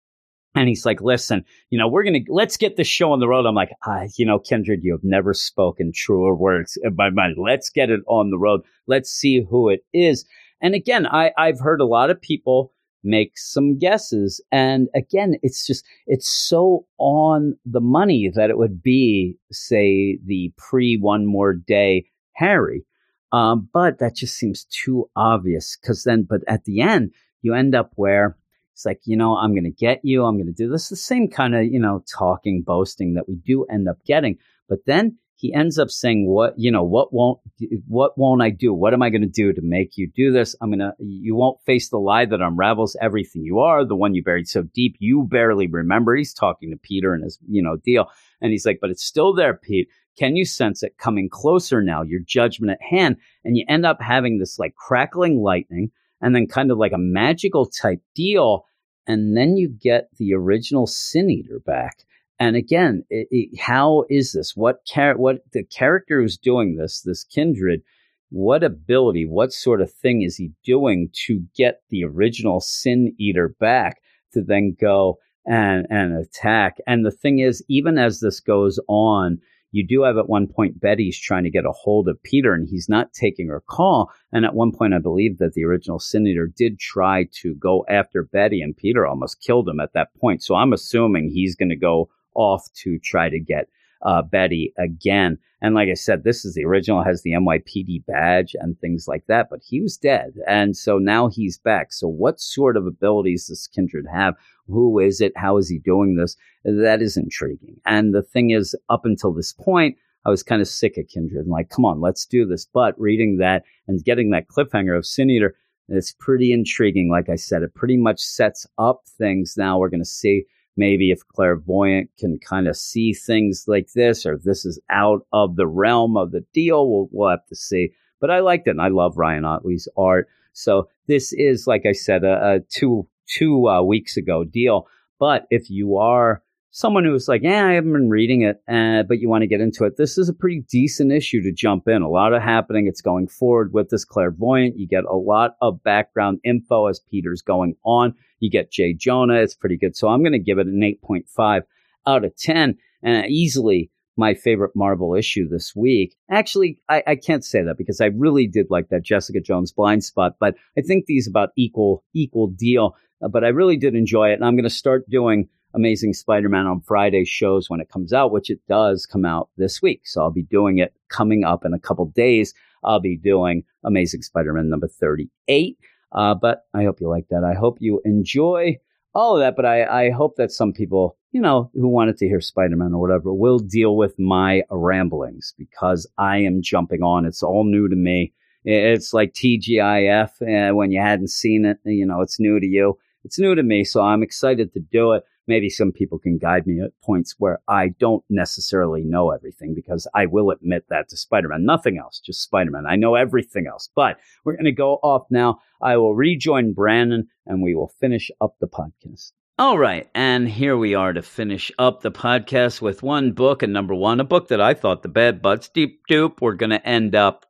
[0.54, 3.46] and he's like, listen, you know, we're to, let's get this show on the road.
[3.46, 7.36] I'm like, ah, you know, Kindred, you have never spoken truer words in my mind.
[7.38, 8.60] Let's get it on the road.
[8.86, 10.24] Let's see who it is.
[10.60, 12.72] And again, I, I've heard a lot of people
[13.06, 14.42] make some guesses.
[14.52, 20.52] And again, it's just, it's so on the money that it would be, say, the
[20.56, 22.84] pre one more day Harry.
[23.32, 27.74] Um, but that just seems too obvious because then, but at the end, you end
[27.74, 28.36] up where
[28.72, 30.24] it's like, you know, I'm going to get you.
[30.24, 30.88] I'm going to do this.
[30.88, 34.36] The same kind of, you know, talking, boasting that we do end up getting.
[34.68, 37.38] But then he ends up saying, what, you know, what won't,
[37.86, 38.72] what won't I do?
[38.72, 40.56] What am I going to do to make you do this?
[40.60, 44.14] I'm going to, you won't face the lie that unravels everything you are, the one
[44.14, 46.16] you buried so deep you barely remember.
[46.16, 48.06] He's talking to Peter and his, you know, deal.
[48.40, 49.88] And he's like, but it's still there, Pete.
[50.18, 52.00] Can you sense it coming closer now?
[52.00, 53.16] Your judgment at hand.
[53.44, 55.90] And you end up having this like crackling lightning
[56.22, 58.64] and then kind of like a magical type deal.
[59.06, 62.05] And then you get the original Sin Eater back.
[62.38, 64.54] And again, it, it, how is this?
[64.54, 67.82] What char- what the character who's doing this, this kindred,
[68.30, 73.54] what ability, what sort of thing is he doing to get the original Sin Eater
[73.60, 74.00] back
[74.32, 76.76] to then go and and attack?
[76.86, 79.38] And the thing is, even as this goes on,
[79.72, 82.68] you do have at one point Betty's trying to get a hold of Peter and
[82.68, 84.10] he's not taking her call.
[84.32, 87.84] And at one point, I believe that the original Sin Eater did try to go
[87.88, 90.42] after Betty and Peter almost killed him at that point.
[90.42, 93.68] So I'm assuming he's going to go off to try to get
[94.02, 95.38] uh, Betty again.
[95.62, 99.24] And like I said, this is the original, has the NYPD badge and things like
[99.26, 100.34] that, but he was dead.
[100.46, 101.92] And so now he's back.
[101.92, 104.34] So what sort of abilities does Kindred have?
[104.68, 105.32] Who is it?
[105.36, 106.36] How is he doing this?
[106.64, 107.80] That is intriguing.
[107.86, 111.44] And the thing is, up until this point, I was kind of sick of Kindred
[111.44, 112.66] and like, come on, let's do this.
[112.66, 115.56] But reading that and getting that cliffhanger of Sin Eater,
[115.88, 117.08] it's pretty intriguing.
[117.08, 119.54] Like I said, it pretty much sets up things.
[119.56, 120.44] Now we're going to see
[120.76, 125.56] maybe if clairvoyant can kind of see things like this, or this is out of
[125.56, 127.92] the realm of the deal, we'll, we'll have to see.
[128.20, 130.28] But I liked it, and I love Ryan Ottley's art.
[130.52, 134.86] So this is, like I said, a, a two two uh, weeks ago deal.
[135.18, 136.42] But if you are
[136.76, 139.62] someone who's like, yeah, I haven't been reading it, uh, but you want to get
[139.62, 142.02] into it, this is a pretty decent issue to jump in.
[142.02, 142.86] A lot of happening.
[142.86, 144.78] It's going forward with this clairvoyant.
[144.78, 148.14] You get a lot of background info as Peter's going on.
[148.40, 149.36] You get Jay Jonah.
[149.36, 149.96] It's pretty good.
[149.96, 151.62] So I'm going to give it an 8.5
[152.06, 156.14] out of 10 and easily my favorite Marvel issue this week.
[156.30, 160.04] Actually, I, I, can't say that because I really did like that Jessica Jones blind
[160.04, 162.96] spot, but I think these about equal, equal deal.
[163.22, 164.34] Uh, but I really did enjoy it.
[164.34, 168.32] And I'm going to start doing Amazing Spider-Man on Friday shows when it comes out,
[168.32, 170.06] which it does come out this week.
[170.06, 172.54] So I'll be doing it coming up in a couple days.
[172.82, 175.76] I'll be doing Amazing Spider-Man number 38.
[176.12, 177.44] Uh, but I hope you like that.
[177.44, 178.78] I hope you enjoy
[179.14, 179.54] all of that.
[179.54, 183.00] But I, I hope that some people, you know, who wanted to hear Spider-Man or
[183.00, 187.26] whatever will deal with my ramblings because I am jumping on.
[187.26, 188.32] It's all new to me.
[188.64, 191.78] It's like TGIF uh, when you hadn't seen it.
[191.84, 195.12] You know, it's new to you it's new to me, so I'm excited to do
[195.12, 195.24] it.
[195.46, 200.06] Maybe some people can guide me at points where I don't necessarily know everything because
[200.14, 201.64] I will admit that to Spider Man.
[201.64, 202.84] Nothing else, just Spider Man.
[202.86, 205.60] I know everything else, but we're going to go off now.
[205.80, 209.32] I will rejoin Branden and we will finish up the podcast.
[209.58, 213.72] All right, and here we are to finish up the podcast with one book, and
[213.72, 216.86] number one, a book that I thought the Bad Butts Deep Dupe were going to
[216.86, 217.46] end up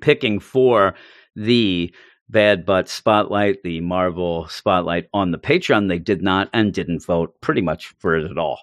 [0.00, 0.94] picking for
[1.36, 1.94] the
[2.30, 5.88] Bad Butt Spotlight, the Marvel Spotlight on the Patreon.
[5.88, 8.60] They did not and didn't vote pretty much for it at all.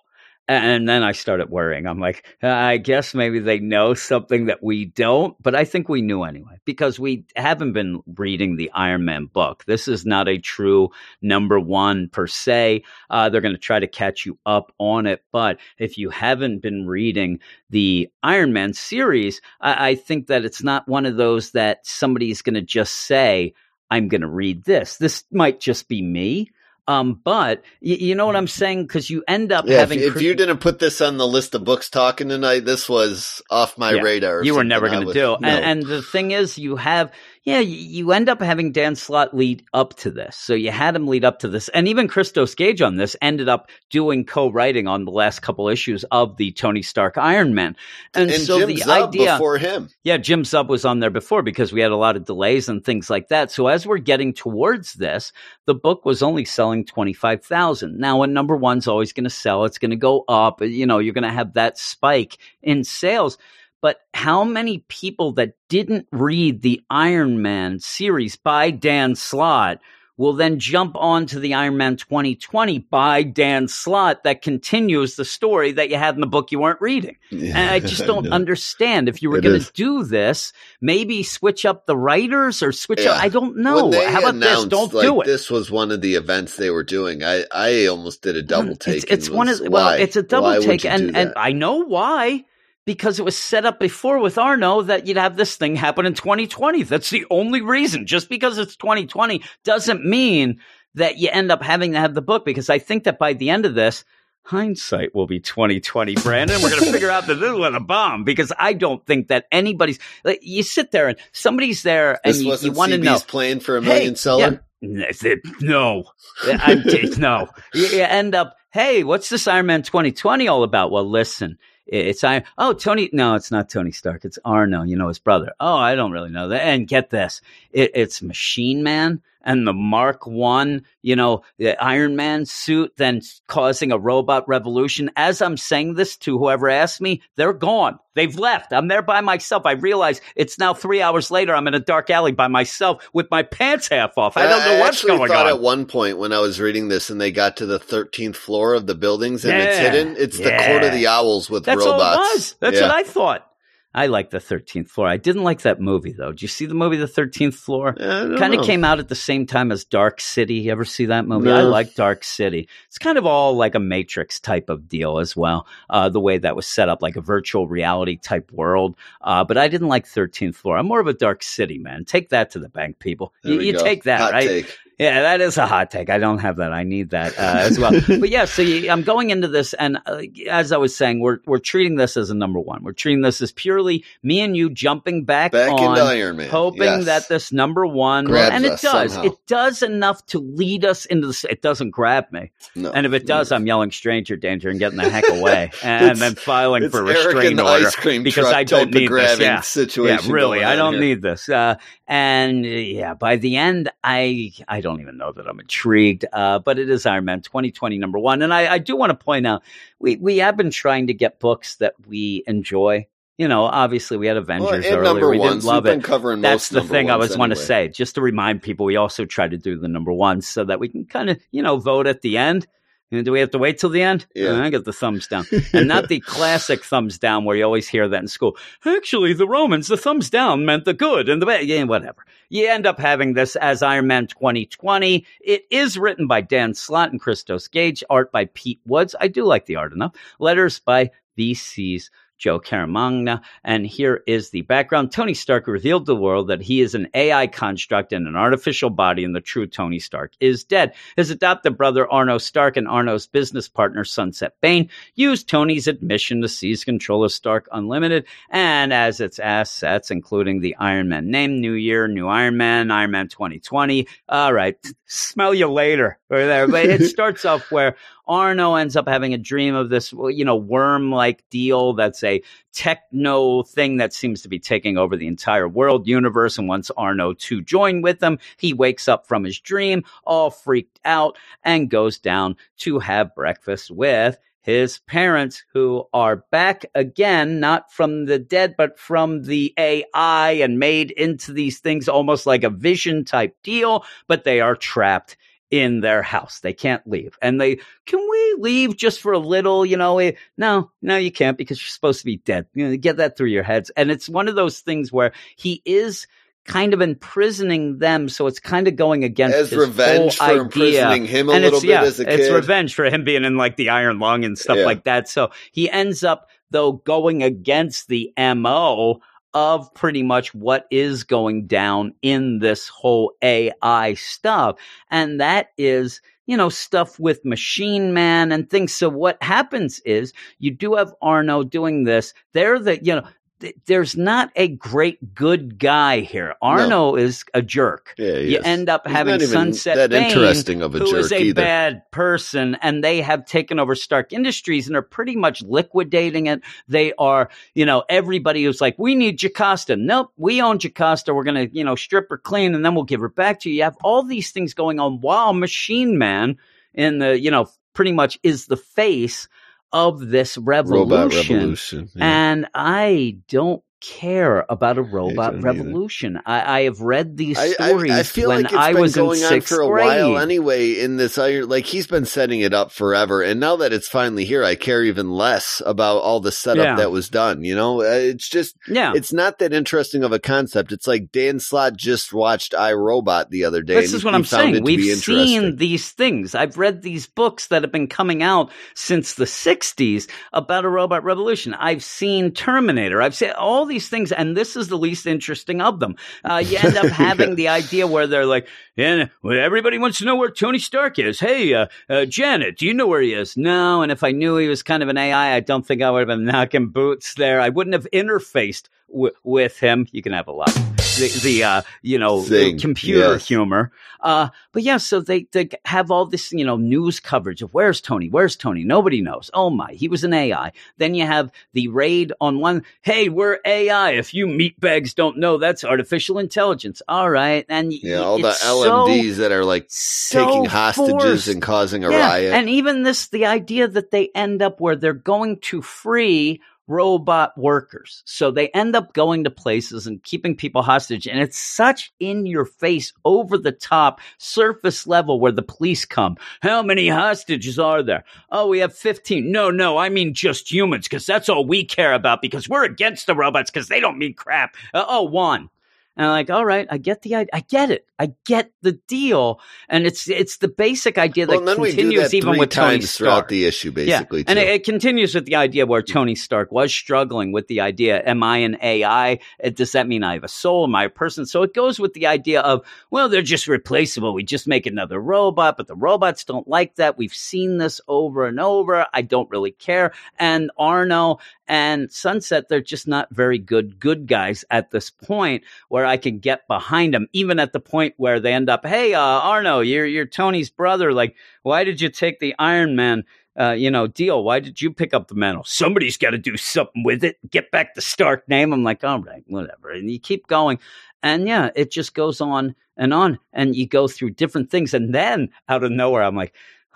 [0.49, 1.87] And then I started worrying.
[1.87, 6.01] I'm like, I guess maybe they know something that we don't, but I think we
[6.01, 9.65] knew anyway because we haven't been reading the Iron Man book.
[9.65, 10.89] This is not a true
[11.21, 12.83] number one per se.
[13.09, 15.21] Uh, they're going to try to catch you up on it.
[15.33, 17.39] But if you haven't been reading
[17.69, 22.41] the Iron Man series, I, I think that it's not one of those that somebody's
[22.41, 23.53] going to just say,
[23.91, 24.95] I'm going to read this.
[24.95, 26.51] This might just be me
[26.88, 28.83] um, but y- you know what I'm saying?
[28.83, 29.99] Because you end up yeah, having.
[29.99, 33.41] If, if, you didn't put this on the list of books talking tonight, this was
[33.49, 34.43] off my yeah, radar.
[34.43, 35.19] You were never going to do.
[35.19, 35.35] No.
[35.35, 37.11] And, and, the thing is, you have
[37.47, 40.35] yeah, you end up having Dan Slott lead up to this.
[40.35, 41.69] So you had him lead up to this.
[41.69, 46.03] And even Christos Gage on this ended up doing co-writing on the last couple issues
[46.11, 47.77] of the Tony Stark Iron Man.
[48.13, 49.87] And, and so Jim the Zub idea before him.
[50.03, 52.83] Yeah, Jim Zub was on there before because we had a lot of delays and
[52.83, 53.49] things like that.
[53.49, 55.31] So as we're getting towards this,
[55.67, 57.97] the book was only selling 25,000.
[57.97, 59.63] Now a number one's always going to sell.
[59.63, 60.61] It's going to go up.
[60.61, 63.37] You know, you're going to have that spike in sales
[63.82, 69.80] but how many people that didn't read the Iron Man series by Dan Slott
[70.17, 75.23] will then jump on to the Iron Man 2020 by Dan Slott that continues the
[75.23, 77.17] story that you had in the book you weren't reading.
[77.32, 78.32] And I just don't know.
[78.32, 79.09] understand.
[79.09, 83.11] If you were going to do this, maybe switch up the writers or switch Yeah.
[83.11, 83.23] up.
[83.23, 83.91] I don't know.
[83.91, 84.65] How about this?
[84.65, 85.25] Don't like, do it.
[85.25, 87.23] This was one of the events they were doing.
[87.23, 89.03] I, I almost did a mm, double take.
[89.03, 91.34] It's, it's one of was, well, it's a double would take, and and?
[91.36, 92.43] I know why.
[92.88, 96.13] Because it was set up before with Arno that you'd have this thing happen in
[96.13, 96.83] 2020.
[96.83, 98.07] That's the only reason.
[98.07, 100.59] Just because it's 2020 doesn't mean
[100.95, 102.45] that you end up having to have the book.
[102.45, 104.05] Because I think that by the end of this,
[104.43, 106.63] hindsight will be 2020, Branden.
[106.63, 108.23] We're going to figure out that this was a bomb.
[108.23, 109.99] Because I don't think that anybody's.
[110.23, 113.19] Like, you sit there and somebody's there, and this you, you want to know.
[113.27, 114.63] playing for a Hey, million seller.
[114.79, 116.05] yeah, no,
[116.45, 116.75] I,
[117.17, 117.49] no.
[117.73, 120.89] You, you end up, hey, what's this Iron Man 2020 all about?
[120.91, 121.57] Well, listen,
[121.88, 123.09] it's I Oh, Tony.
[123.13, 124.25] No, it's not Tony Stark.
[124.25, 124.83] It's Arno.
[124.83, 125.53] You know his brother.
[125.59, 126.61] Oh, I don't really know that.
[126.61, 130.83] And get this, it, it's Machine Man and the Mark One.
[131.01, 135.09] You know, the Iron Man suit, then causing a robot revolution.
[135.15, 137.97] As I'm saying this to whoever asked me, they're gone.
[138.13, 138.73] They've left.
[138.73, 139.65] I'm there by myself.
[139.65, 141.55] I realize it's now three hours later.
[141.55, 144.35] I'm in a dark alley by myself with my pants half off.
[144.37, 145.53] I don't know what's actually going thought on.
[145.53, 148.73] at one point when I was reading this and they got to the 13th floor
[148.73, 150.57] of the buildings and it's hidden, it's the.
[150.67, 152.01] Court of the Owls with That's robots.
[152.01, 152.55] all it was.
[152.59, 152.87] That's Yeah.
[152.87, 153.47] what I thought.
[153.93, 155.07] I like the 13th floor.
[155.07, 156.29] I didn't like that movie though.
[156.31, 157.93] Did you see the movie The 13th Floor?
[158.38, 160.55] Kind of came out at the same time as Dark City.
[160.55, 161.49] You ever see that movie?
[161.49, 162.69] I like Dark City.
[162.88, 165.65] It's kind of all like a Matrix type of deal as well.
[165.89, 168.95] Uh, the way that was set up, like a virtual reality type world.
[169.19, 170.77] Uh, but I didn't like 13th Floor.
[170.77, 172.05] I'm more of a Dark City man.
[172.05, 173.33] Take that to the bank, people.
[173.43, 174.47] There You, you take that, Hot right?
[174.47, 174.77] take.
[174.99, 176.09] Yeah, that is a hot take.
[176.09, 176.73] I don't have that.
[176.73, 177.91] I need that uh, as well.
[178.19, 181.37] but yeah, so you, I'm going into this, and uh, as I was saying, we're
[181.45, 182.83] we're treating this as a number one.
[182.83, 186.49] We're treating this as purely me and you jumping back, Back on, Iron Man.
[186.49, 187.05] hoping Yes.
[187.05, 189.23] that this number one, Grabs and it does, somehow.
[189.31, 191.43] it does enough to lead us into this.
[191.43, 192.89] It doesn't grab me, No.
[192.91, 196.33] and if it does, I'm yelling "stranger danger" and getting the heck away, and then
[196.33, 197.91] filing for Eric restraint in order
[198.23, 199.39] because I don't need this.
[199.39, 199.61] Yeah.
[199.61, 200.25] situation.
[200.29, 201.01] Yeah, really, I don't here.
[201.01, 201.47] need this.
[201.47, 201.75] Uh,
[202.07, 206.25] and yeah, by the end, I I don't even know that I'm intrigued.
[206.31, 209.15] Uh, but it is Iron Man 2020 number one, and I, I do want to
[209.25, 209.63] point out
[209.99, 213.07] we we have been trying to get books that we enjoy.
[213.38, 215.29] You know, obviously we had Avengers Well, earlier.
[215.29, 216.03] we ones, didn't love we've it.
[216.03, 217.88] covering That's the thing I was want to say.
[217.88, 220.89] Just to remind people, we also try to do the number ones so that we
[220.89, 222.65] can kind of you know vote at the end.
[223.11, 224.25] And do we have to wait till the end?
[224.35, 224.61] Yeah.
[224.61, 228.07] I get the thumbs down, and not the classic thumbs down where you always hear
[228.07, 228.57] that in school.
[228.85, 231.65] Actually, the Romans, the thumbs down meant the good and the bad.
[231.65, 232.25] Yeah, whatever.
[232.49, 235.25] You end up having this as Iron Man 2020.
[235.39, 239.15] It is written by Dan Slott and Christos Gage, art by Pete Woods.
[239.19, 240.13] I do like the art enough.
[240.39, 243.41] Letters by VC's Joe Caramagna.
[243.63, 245.11] And here is the background.
[245.11, 248.89] Tony Stark revealed to the world that he is an AI construct in an artificial
[248.89, 250.93] body, and the true Tony Stark is dead.
[251.15, 256.47] His adopted brother Arno Stark and Arno's business partner Sunset Bain used Tony's admission to
[256.47, 261.73] seize control of Stark Unlimited and as its assets, including the Iron Man name, New
[261.73, 264.07] Year, New Iron Man, Iron Man 2020.
[264.29, 266.19] All right, smell you later.
[266.30, 267.95] There, but it starts off where
[268.28, 272.41] Arno ends up having a dream of this, you know, worm-like deal that's a
[272.73, 277.34] techno thing that seems to be taking over the entire world universe and wants Arno
[277.34, 278.39] to join with them.
[278.57, 283.89] He wakes up from his dream, all freaked out, and goes down to have breakfast
[283.89, 290.51] with his parents, who are back again, not from the dead, but from the AI
[290.51, 295.38] and made into these things almost like a vision type deal, but they are trapped
[295.72, 296.59] in their house.
[296.61, 297.38] They can't leave.
[297.41, 299.86] And they, can we leave just for a little?
[299.86, 302.68] You know, eh, no, no, you can't because you're supposed to be dead.
[302.74, 303.89] You know, get that through your heads.
[303.97, 306.28] And it's one of those things where he is
[306.65, 308.28] kind of imprisoning them.
[308.30, 310.61] So it's kind of going against As his revenge whole for idea.
[310.61, 312.53] imprisoning him a And little bit yeah, as a It's kid.
[312.53, 314.86] revenge for him being in like the Iron Lung and stuff Yeah.
[314.86, 315.30] like that.
[315.30, 319.22] So he ends up though going against the MO
[319.53, 324.77] of pretty much what is going down in this whole AI stuff.
[325.09, 328.93] And that is, you know, stuff with Machine Man and things.
[328.93, 332.34] So what happens is you do have Arno doing this.
[332.53, 333.27] They're the, you know,
[333.59, 336.55] th- there's not a great good guy here.
[336.61, 338.13] Arno is a jerk.
[338.17, 338.65] Yeah, you is.
[338.65, 341.61] end up He's having Sunset that Bain, interesting of a who is jerk a either.
[341.61, 346.61] bad person, and they have taken over Stark Industries and are pretty much liquidating it.
[346.88, 349.95] They are, you know, everybody who's like, we need Jocasta.
[349.95, 351.34] Nope, we own Jocasta.
[351.34, 353.77] We're gonna, you know, strip her clean, and then we'll give her back to you.
[353.77, 356.57] You have all these things going on while Machine Man
[356.93, 359.47] in the, you know, pretty much is the face
[359.91, 361.55] of this revolution.
[361.57, 362.09] revolution.
[362.15, 362.26] yeah.
[362.26, 366.40] And I don't care about a robot revolution.
[366.45, 369.15] I, I have read these stories I, I feel when like it's I been was
[369.15, 370.06] going on for a grade.
[370.06, 370.99] while anyway.
[370.99, 374.64] In this, like he's been setting it up forever, and now that it's finally here,
[374.64, 376.95] I care even less about all the setup Yeah.
[376.98, 377.64] that was done.
[377.64, 380.91] You know, Uh, it's just yeah, it's not that interesting of a concept.
[380.91, 383.95] It's like Dan Slott just watched iRobot the other day.
[383.95, 384.84] This is what I'm saying.
[384.84, 386.53] We've seen these things.
[386.56, 391.24] I've read these books that have been coming out since the 60s about a robot
[391.24, 391.74] revolution.
[391.74, 393.22] I've seen Terminator.
[393.22, 396.15] I've seen all these things, and this is the least interesting of them.
[396.43, 400.26] Uh, you end up having the idea where they're like, yeah, well, everybody wants to
[400.26, 401.39] know where Tony Stark is.
[401.39, 403.57] Hey, uh, uh, Janet, do you know where he is?
[403.57, 404.01] No.
[404.01, 406.19] And if I knew he was kind of an AI, I don't think I would
[406.19, 407.61] have been knocking boots there.
[407.61, 410.07] I wouldn't have interfaced w- with him.
[410.11, 410.97] You can have a lot.
[411.19, 412.80] The, the uh, you know, Zing.
[412.80, 413.48] computer Yes.
[413.48, 413.91] humor.
[414.19, 418.02] Uh, but yeah, so they, they have all this, you know, news coverage of where's
[418.02, 418.30] Tony?
[418.30, 418.84] Where's Tony?
[418.84, 419.49] Nobody knows.
[419.53, 420.72] Oh my, he was an AI.
[420.98, 422.84] Then you have the raid on one.
[423.03, 424.11] Hey, we're AI.
[424.11, 427.02] If you meatbags don't know, that's artificial intelligence.
[427.07, 427.65] All right.
[427.69, 431.48] And y- Yeah, all the it's so- LMDs that are like so taking hostages forced.
[431.48, 432.53] and causing a Yeah, riot.
[432.53, 437.57] And even this, the idea that they end up where they're going to free robot
[437.57, 438.23] workers.
[438.26, 441.27] So they end up going to places and keeping people hostage.
[441.27, 446.38] And it's such in your face, over the top, surface level where the police come.
[446.61, 448.23] How many hostages are there?
[448.51, 449.51] Oh, we have 15.
[449.51, 453.27] No, no, I mean just humans because that's all we care about because we're against
[453.27, 454.76] the robots because they don't mean crap.
[454.93, 455.69] Uh, oh, one.
[456.18, 457.49] And I'm like, all right, I get the idea.
[457.53, 458.07] I get it.
[458.19, 459.60] I get the deal.
[459.88, 462.72] And it's it's the basic idea that and then we do continues that even with
[462.72, 463.48] Tony times throughout Stark.
[463.49, 464.39] the issue, basically.
[464.39, 464.45] yeah.
[464.48, 468.19] And it, it continues with the idea where Tony Stark was struggling with the idea:
[468.23, 469.39] Am I an AI?
[469.64, 470.85] Uh, Does that mean I have a soul?
[470.85, 471.45] Am I a person?
[471.45, 474.34] So it goes with the idea of, well, they're just replaceable.
[474.34, 477.18] We just make another robot, but the robots don't like that.
[477.18, 479.06] We've seen this over and over.
[479.14, 480.14] I don't really care.
[480.39, 481.38] And Arno
[481.68, 486.39] and Sunset, they're just not very good good guys at this point where I can
[486.39, 490.05] get behind them, even at the point where they end up, hey, uh, Arno, you're
[490.05, 491.13] you're Tony's brother.
[491.13, 493.23] Like, why did you take the Iron Man?
[493.59, 494.43] Uh, you know, deal.
[494.43, 495.63] Why did you pick up the mantle?
[495.65, 497.38] Somebody's got to do something with it.
[497.49, 498.71] Get back the Stark name.
[498.71, 499.89] I'm like, all right, whatever.
[499.89, 500.77] And you keep going,
[501.23, 505.13] and yeah, it just goes on and on, and you go through different things, and
[505.13, 506.53] then out of nowhere, I'm like,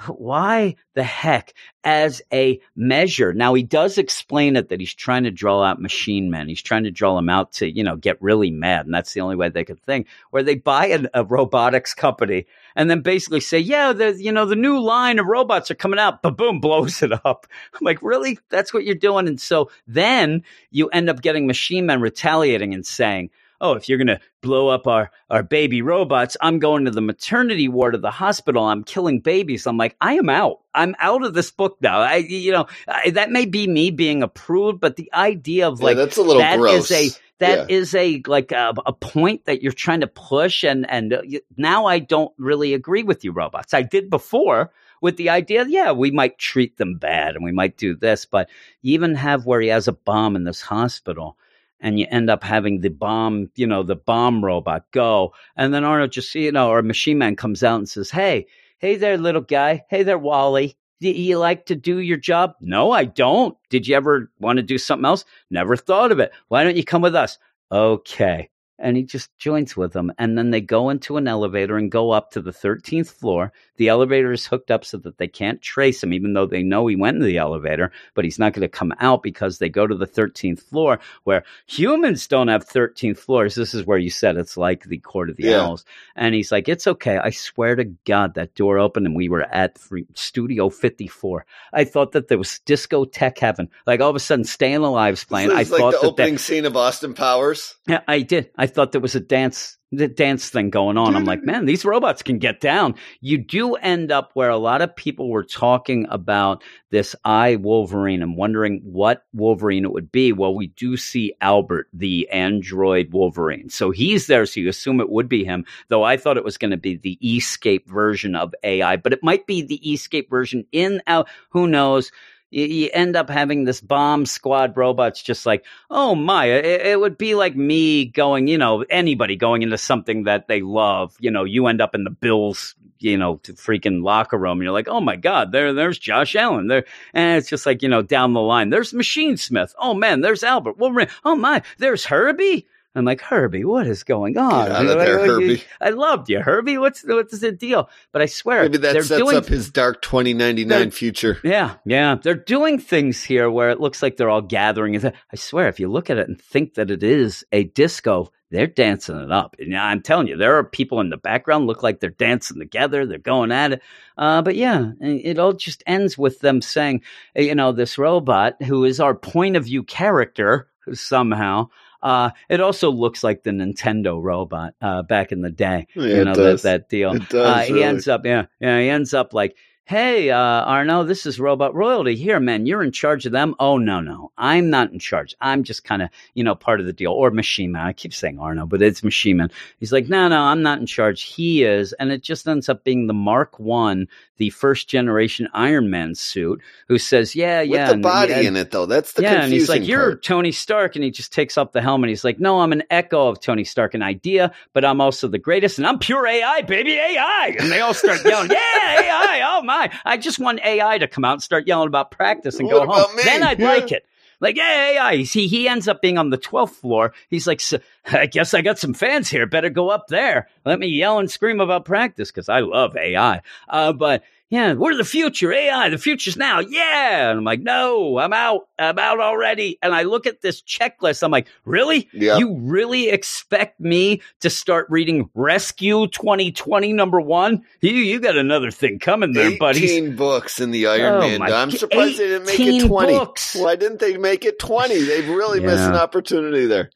[0.07, 1.53] why the heck
[1.83, 6.29] as a measure now he does explain it that he's trying to draw out machine
[6.29, 6.47] men.
[6.47, 9.21] He's trying to draw them out to you know get really mad and that's the
[9.21, 12.45] only way they could think where they buy an, a robotics company
[12.75, 15.99] and then basically say yeah the you know the new line of robots are coming
[15.99, 16.21] out.
[16.21, 17.47] But boom blows it up.
[17.73, 18.39] I'm like really?
[18.49, 19.27] That's what you're doing?
[19.27, 23.29] And so then you end up getting machine men retaliating and saying
[23.61, 27.01] oh, if you're going to blow up our, our baby robots, I'm going to the
[27.01, 28.65] maternity ward of the hospital.
[28.65, 29.65] I'm killing babies.
[29.67, 30.59] I'm like, I am out.
[30.73, 32.01] I'm out of this book now.
[32.01, 35.79] I, you know, I, that may be me being a prude, but the idea of
[35.79, 36.91] Yeah, like, that's a little that gross.
[36.91, 37.75] is a, that Yeah.
[37.75, 41.21] is a like a, a point that you're trying to push and and uh,
[41.57, 43.73] now I don't really agree with you robots.
[43.73, 44.71] I did before
[45.01, 48.49] with the idea yeah, we might treat them bad and we might do this, but
[48.83, 51.35] you even have where he has a bomb in this hospital
[51.81, 55.83] and you end up having the bomb, you know, the bomb robot go and then
[55.83, 58.47] Arnold just you know or Machine Man comes out and says, "Hey,
[58.79, 59.83] hey there little guy.
[59.89, 60.77] Hey there Wally.
[61.01, 62.53] Do you like to do your job?
[62.61, 63.57] No, I don't.
[63.71, 65.25] Did you ever want to do something else?
[65.49, 66.31] Never thought of it.
[66.47, 67.39] Why don't you come with us?
[67.71, 68.51] Okay.
[68.77, 70.11] And he just joins with them.
[70.19, 73.51] And then they go into an elevator and go up to the 13th floor.
[73.81, 76.85] The elevator is hooked up so that they can't trace him, even though they know
[76.85, 79.87] he went in the elevator, but he's not going to come out because they go
[79.87, 83.55] to the 13th floor where humans don't have 13th floors.
[83.55, 85.61] This is where you said it's like the Court of the Yeah.
[85.61, 85.83] Owls.
[86.15, 87.17] And he's like, It's okay.
[87.17, 89.79] I swear to God, that door opened and we were at
[90.13, 91.47] Studio 54.
[91.73, 93.67] I thought that there was discotheque heaven.
[93.87, 95.49] Like all of a sudden, Staying Alive's playing.
[95.49, 97.73] I like thought the that, that opening scene of Austin Powers.
[97.87, 98.51] yeah, I did.
[98.59, 101.15] I thought there was a dance the dance thing going on.
[101.15, 101.51] I'm like, mm-hmm.
[101.51, 102.95] man, these robots can get down.
[103.19, 108.21] You do end up where a lot of people were talking about this I Wolverine
[108.21, 110.31] and wondering what Wolverine it would be.
[110.31, 113.69] Well, we do see Albert, the android Wolverine.
[113.69, 116.57] So he's there, so you assume it would be him, though I thought it was
[116.57, 120.65] going to be the Escape version of AI, but it might be the Escape version
[120.71, 121.27] in out.
[121.49, 122.11] Who knows?
[122.51, 126.99] You, you end up having this bomb squad robots just like oh my it, it
[126.99, 131.31] would be like me going you know anybody going into something that they love you
[131.31, 134.71] know you end up in the bills you know to freaking locker room and you're
[134.71, 138.01] like oh my god there there's josh allen there and it's just like you know
[138.01, 141.09] down the line there's Machinesmith oh man there's albert Wolverine.
[141.25, 144.65] oh my there's herbie I'm like, Herbie, what is going on?
[144.67, 145.63] Get out of there, Like, Herbie.
[145.79, 146.77] I loved you, Herbie.
[146.77, 147.89] What's what's the deal?
[148.11, 151.37] But I swear, Maybe that they're sets doing up his dark 2099 future.
[151.43, 152.15] yeah, yeah.
[152.21, 155.03] They're doing things here where it looks like they're all gathering.
[155.05, 158.67] I swear, if you look at it and think that it is a disco, they're
[158.67, 159.55] dancing it up.
[159.57, 163.05] And I'm telling you, there are people in the background look like they're dancing together.
[163.05, 163.81] They're going at it.
[164.17, 167.03] Uh, but yeah, it all just ends with them saying,
[167.37, 171.69] you know, this robot who is our point of view character somehow.
[172.01, 175.87] Uh, it also looks like the Nintendo robot uh, back in the day.
[175.95, 176.61] Yeah, you it know does.
[176.63, 177.13] that that deal.
[177.13, 177.83] It does, uh, he really.
[177.85, 178.79] ends up, yeah, yeah.
[178.79, 179.55] He ends up like,
[179.85, 182.15] "Hey, uh, Arno, this is Robot Royalty.
[182.15, 185.35] Here, man, you're in charge of them." Oh no, no, I'm not in charge.
[185.41, 187.11] I'm just kind of, you know, part of the deal.
[187.11, 187.85] Or Machine Man.
[187.85, 189.51] I keep saying Arno, but it's Machine Man.
[189.79, 191.21] He's like, "No, no, I'm not in charge.
[191.21, 194.07] He is," and it just ends up being the Mark One,
[194.41, 198.39] the first generation Iron Man suit, who says, "Yeah, yeah." With the and- body yeah,
[198.41, 198.87] in it, though.
[198.87, 200.23] That's the yeah, and he's like, "You're part.
[200.23, 202.09] Tony Stark," and he just takes off the helmet.
[202.09, 205.37] He's like, "No, I'm an echo of Tony Stark, an idea, but I'm also the
[205.37, 209.41] greatest, and I'm pure AI, baby, AI." And they all start yelling, "Yeah, AI!
[209.45, 209.91] Oh my!
[210.05, 212.91] I just want AI to come out and start yelling about practice and What go
[212.91, 213.15] home.
[213.15, 213.21] me?
[213.23, 213.67] Then I'd Yeah.
[213.73, 214.05] like it."
[214.41, 215.23] Like, yeah, AI.
[215.23, 217.13] See, he ends up being on the 12th floor.
[217.29, 217.61] He's like,
[218.07, 219.45] I guess I got some fans here.
[219.45, 220.49] Better go up there.
[220.65, 223.41] Let me yell and scream about practice because I love AI.
[223.69, 225.53] Uh, but yeah, we're the future.
[225.53, 226.59] AI, the future's now.
[226.59, 227.29] Yeah.
[227.29, 228.67] And I'm like, no, I'm out.
[228.77, 229.79] I'm out already.
[229.81, 231.23] And I look at this checklist.
[231.23, 232.09] I'm like, really?
[232.11, 232.37] Yeah.
[232.37, 237.63] You really expect me to start reading Rescue 2020 number one?
[237.79, 239.85] You, you got another thing coming there, buddy.
[239.85, 241.41] 18 books in the Iron Oh, Man.
[241.43, 243.13] I'm surprised they didn't make it 20.
[243.17, 243.55] books.
[243.55, 245.01] Why didn't they make it 20?
[245.01, 246.91] They've really missed an opportunity there.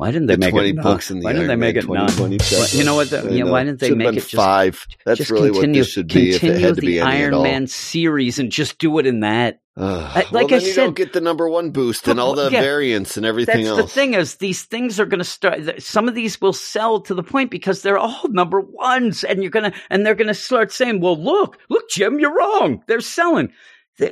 [0.00, 1.86] Why didn't they The make 20 it books in the Why didn't they make it
[1.86, 2.08] none?
[2.08, 3.10] 2020 Well, you know what?
[3.10, 4.86] The, I you know, why didn't they Should've make it just five?
[5.04, 7.10] That's just really continue, what this should be if it had to the be any
[7.24, 7.42] Iron.
[7.42, 9.60] Man series and just do it in that.
[9.76, 10.16] Ugh.
[10.16, 12.62] like well, I you said- don't get the number one boost and all the yeah.
[12.62, 13.92] variants and everything That's else.
[13.92, 15.82] the thing is these things are going to start.
[15.82, 19.50] Some of these will sell to the point because they're all number ones, and you're
[19.50, 22.82] gonna and they're gonna start saying, "Well, look, look, Jim, you're wrong.
[22.86, 23.52] They're selling."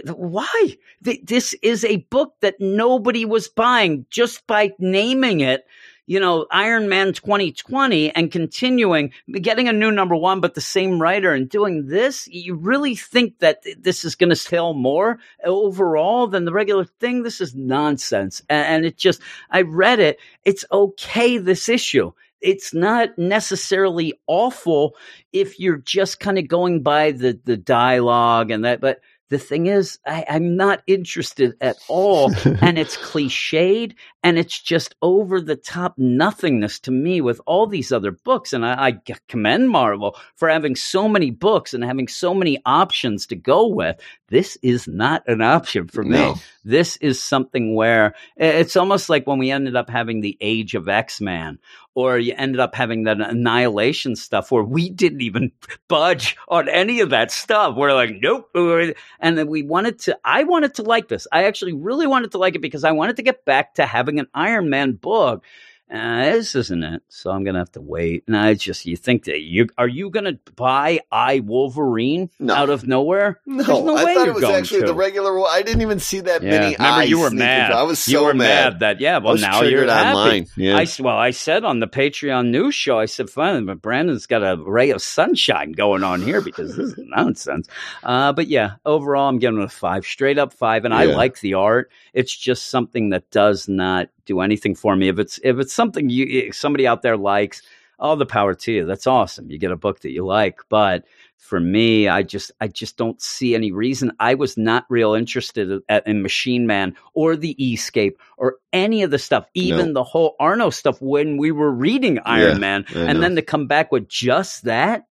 [0.05, 0.77] Why?
[1.02, 5.65] Th- This is a book that nobody was buying just by naming it.
[6.09, 11.02] You know, Iron Man 2020 and continuing, getting a new number one, but the same
[11.02, 12.26] writer and doing this.
[12.26, 17.24] You really think that this is going to sell more overall than the regular thing?
[17.24, 18.40] This is nonsense.
[18.48, 19.20] And it just,
[19.51, 20.18] I read it.
[20.47, 22.12] It's okay, this issue.
[22.40, 24.97] It's not necessarily awful
[25.35, 29.66] if you're just kind of going by the, the dialogue and that, but the thing
[29.66, 32.32] is, I, I'm not interested at all.
[32.60, 37.92] and it's cliched and it's just over the top nothingness to me with all these
[37.92, 38.52] other books.
[38.52, 43.36] And I commend Marvel for having so many books and having so many options to
[43.36, 43.96] go with.
[44.28, 46.10] This is not an option for me.
[46.10, 46.34] No.
[46.64, 50.86] This is something where it's almost like when we ended up having the Age of
[50.86, 51.59] X Man,
[51.94, 55.50] or you ended up having that Annihilation stuff where we didn't even
[55.88, 57.74] budge on any of that stuff.
[57.74, 58.50] We're like, nope.
[58.55, 61.26] And then we wanted to, I wanted to like this.
[61.32, 64.20] I actually really wanted to like it because I wanted to get back to having
[64.20, 65.42] an Iron Man book.
[65.90, 68.24] Uh, this isn't it, so I'm gonna have to wait.
[68.27, 72.55] And I just, you think that you are you gonna buy I Wolverine No.
[72.55, 73.40] out of nowhere?
[73.47, 74.86] No, There's no I way thought it was actually to.
[74.89, 75.48] the regular one.
[75.51, 76.51] I didn't even see that Yeah.
[76.51, 77.73] many Remember, you were mad.
[77.73, 78.73] I was so you were mad.
[78.74, 78.81] mad.
[78.81, 79.16] that yeah.
[79.19, 80.47] Well, now you're triggered happy.
[80.56, 80.77] Yeah.
[80.77, 84.43] I well, I said on the Patreon news show, I said, "Fine, but Branden's got
[84.43, 87.66] a ray of sunshine going on here because this is nonsense."
[88.02, 91.40] Uh, but yeah, overall, I'm giving it a five, straight up five, and I like
[91.40, 91.90] the art.
[92.12, 95.09] It's just something that does not do anything for me.
[95.09, 97.62] If it's if it's something you if somebody out there likes,
[97.98, 98.86] all the power to you.
[98.86, 99.50] That's awesome.
[99.50, 101.05] You get a book that you like, but
[101.36, 104.12] for me, I just I just don't see any reason.
[104.20, 109.10] I was not real interested at, in Machine Man or the Escape or any of
[109.10, 112.98] the stuff, even the whole Arno stuff when we were reading Iron Yeah, Man, I
[113.00, 113.20] and know.
[113.20, 115.06] then to come back with just that.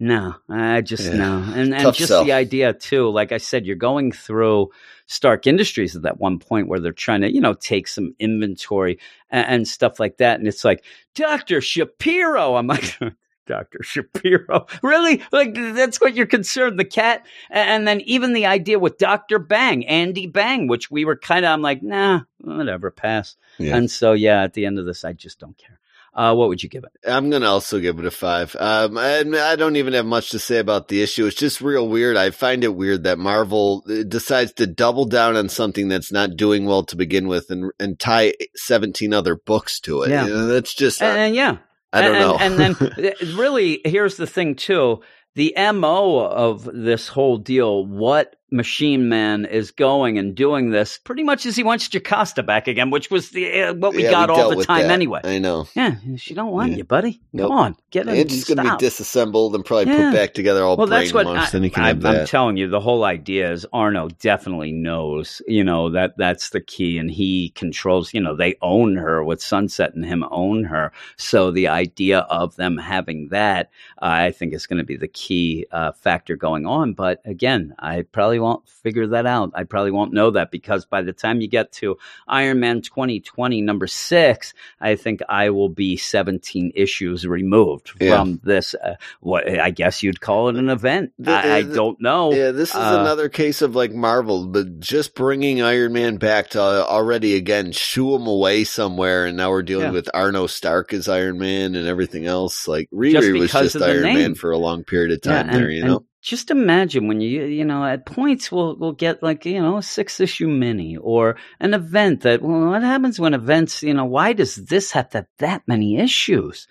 [0.00, 1.16] No, I just Yeah.
[1.16, 3.08] no, and and Tough just the idea too.
[3.10, 4.70] Like I said, you're going through
[5.06, 8.98] Stark Industries at that one point where they're trying to, you know, take some inventory
[9.30, 10.84] and, and stuff like that, and it's like
[11.14, 12.56] Doctor Shapiro.
[12.56, 12.98] I'm like.
[13.46, 13.82] Dr.
[13.82, 14.66] Shapiro.
[14.82, 15.20] Really?
[15.30, 17.26] Like, that's what you're concerned, the cat?
[17.50, 19.38] And then even the idea with Dr.
[19.38, 23.36] Bhang, Andy Bhang, which we were kind of, I'm like, nah, whatever, pass.
[23.58, 23.76] Yeah.
[23.76, 25.78] And so, yeah, at the end of this, I just don't care.
[26.14, 26.92] Uh, what would you give it?
[27.08, 28.54] I'm gonna also give it a five.
[28.58, 31.26] Um, and I don't even have much to say about the issue.
[31.26, 32.16] It's just real weird.
[32.16, 36.36] I find it weird that Marvel uh, decides to double down on something that's not
[36.36, 40.10] doing well to begin with, and and tie 17 other books to it.
[40.10, 40.26] Yeah.
[40.26, 41.56] You know, that's just And, and yeah,
[41.92, 42.36] I don't and, know.
[42.38, 45.02] And, and then, uh, really, here's the thing too:
[45.34, 47.84] the mo of this whole deal.
[47.84, 52.68] What Machine Man is going and doing this pretty much as he wants Jocasta back
[52.68, 54.90] again, which was the uh, what we Yeah, got all the time that.
[54.92, 55.20] anyway.
[55.24, 55.66] I know.
[55.74, 56.78] Yeah, she don't want Yeah.
[56.78, 57.20] you, buddy.
[57.32, 57.48] Nope.
[57.48, 58.14] Come on, get in.
[58.16, 60.10] It's going to be disassembled and probably Yeah.
[60.10, 61.26] put back together all well, that's what.
[61.26, 62.68] I, then he can I, have I'm telling you.
[62.68, 65.42] The whole idea is Arno definitely knows.
[65.48, 68.14] You know that that's the key, and he controls.
[68.14, 70.92] You know, they own her with Sunset and him own her.
[71.16, 75.08] So the idea of them having that, uh, I think, is going to be the
[75.08, 76.92] key uh, factor going on.
[76.92, 79.50] But again, I probably won't figure that out.
[79.54, 81.96] I probably won't know that because by the time you get to
[82.28, 88.16] Iron Man 2020 number six, I think I will be 17 issues removed Yeah.
[88.18, 88.74] from this.
[88.74, 91.12] Uh, what I guess you'd call it an event.
[91.18, 92.32] The- I, I don't know.
[92.32, 96.50] Yeah, this is Uh, another case of like Marvel, but just bringing Iron Man back
[96.50, 99.92] to uh, already again shoo him away somewhere, and now we're dealing Yeah.
[99.92, 102.68] with Arno Stark as Iron Man and everything else.
[102.68, 104.18] Like Riri Just was just Iron name.
[104.18, 106.04] Man for a long period of time and, there, you know.
[106.24, 109.82] Just imagine when you you know at points we'll we'll get like you know a
[109.82, 114.32] six issue mini or an event that well what happens when events you know why
[114.32, 116.66] does this have that that many issues?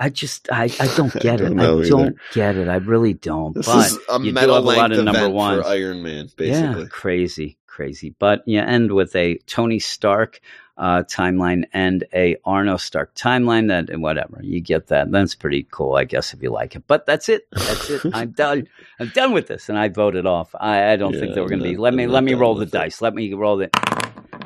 [0.00, 1.50] I just I, I don't get it.
[1.50, 2.66] don't I don't get it.
[2.66, 3.54] I really don't.
[3.54, 6.34] This but is a you do have a lot of number for Iron Man, yeah
[6.36, 6.88] basically.
[6.88, 8.14] crazy crazy.
[8.18, 10.40] But you end with a Tony Stark
[10.76, 13.68] uh, timeline and a Arno Stark timeline.
[13.68, 15.10] That and whatever you get that.
[15.10, 16.84] That's pretty cool, I guess, if you like it.
[16.86, 17.46] But that's it.
[17.52, 18.02] That's it.
[18.12, 18.68] I'm done.
[18.98, 20.54] I'm done with this, and I voted off.
[20.58, 21.76] I, I don't think Yeah, that we're going to be.
[21.76, 22.70] Let me I'm let me roll the it.
[22.72, 23.00] dice.
[23.00, 23.70] Let me roll the.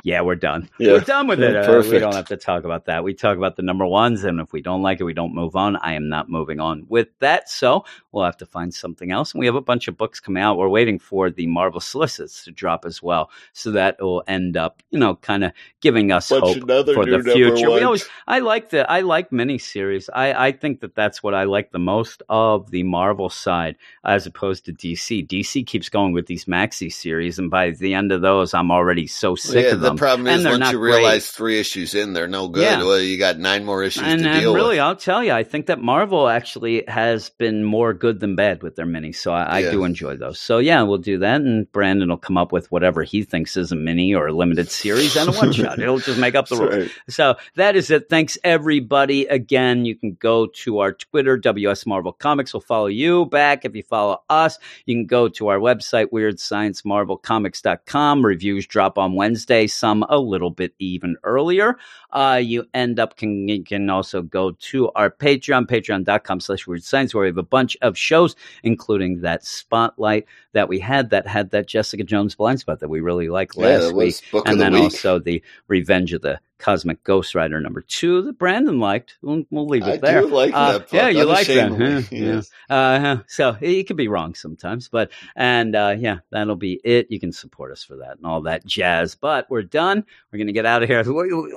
[0.03, 0.69] Yeah, we're done.
[0.79, 0.93] Yeah.
[0.93, 1.55] We're done with it.
[1.55, 3.03] Uh, we don't have to talk about that.
[3.03, 5.55] We talk about the number ones, and if we don't like it, we don't move
[5.55, 5.75] on.
[5.77, 7.49] I am not moving on with that.
[7.49, 9.33] So we'll have to find something else.
[9.33, 10.57] And we have a bunch of books coming out.
[10.57, 13.29] We're waiting for the Marvel solicits to drop as well.
[13.53, 15.51] So that will end up, you know, kind of
[15.81, 16.59] giving us Bunch hope
[16.93, 17.69] for the future.
[17.69, 20.09] We always, I like the, I like miniseries.
[20.13, 24.25] I, I think that that's what I like the most of the Marvel side as
[24.25, 25.27] opposed to DC.
[25.27, 29.07] DC keeps going with these maxi series, and by the end of those, I'm already
[29.07, 30.95] so sick yeah, of the um, problem is once you great.
[30.95, 32.63] realize three issues in, they're no good.
[32.63, 32.83] Yeah.
[32.83, 34.79] Well, you got nine more issues and, to and deal really, with.
[34.79, 38.75] I'll tell you, I think that Marvel actually has been more good than bad with
[38.75, 39.15] their minis.
[39.17, 39.71] So I, I Yeah.
[39.71, 40.39] do enjoy those.
[40.39, 43.71] So yeah, we'll do that, and Branden will come up with whatever he thinks is
[43.71, 45.77] a mini or a limited series and a one shot.
[45.79, 46.73] He'll just make up the rules.
[46.73, 46.91] right.
[47.09, 48.09] So that is it.
[48.09, 49.25] Thanks everybody.
[49.27, 52.53] Again, you can go to our Twitter, WS Marvel Comics.
[52.53, 54.57] We'll follow you back if you follow us.
[54.85, 58.25] You can go to our website, WeirdScienceMarvelComics.com.
[58.25, 61.77] Reviews drop on Wednesday, some a little bit even earlier.
[62.11, 66.83] Uh, you end up can you can also go to our Patreon, patreon.com slash weird
[66.83, 71.27] science, where we have a bunch of shows, including that spotlight that we had that
[71.27, 74.15] had that Jessica Jones blind spot that we really liked Yeah, last week
[74.45, 74.83] and the then week.
[74.83, 79.17] also the Revenge of the Cosmic Ghost Rider number two that Branden liked.
[79.21, 80.21] We'll, we'll leave it I there.
[80.21, 80.93] do like Uh, that.
[80.93, 81.71] Yeah, you like that.
[81.71, 82.01] unashamedly.
[82.03, 82.07] huh?
[82.11, 82.19] Yeah.
[82.35, 82.51] Yes.
[82.69, 87.07] Uh, so you could be wrong sometimes, but and uh, yeah, that'll be it.
[87.09, 89.15] You can support us for that and all that jazz.
[89.15, 90.05] But we're done.
[90.31, 91.03] We're gonna get out of here.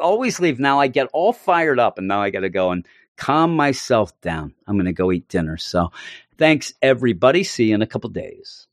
[0.00, 0.58] Always leave.
[0.60, 4.18] Now I get all fired up, and now I got to go and calm myself
[4.20, 4.54] down.
[4.66, 5.56] I'm gonna go eat dinner.
[5.58, 5.90] So
[6.38, 7.44] thanks everybody.
[7.44, 8.66] See you in a couple days.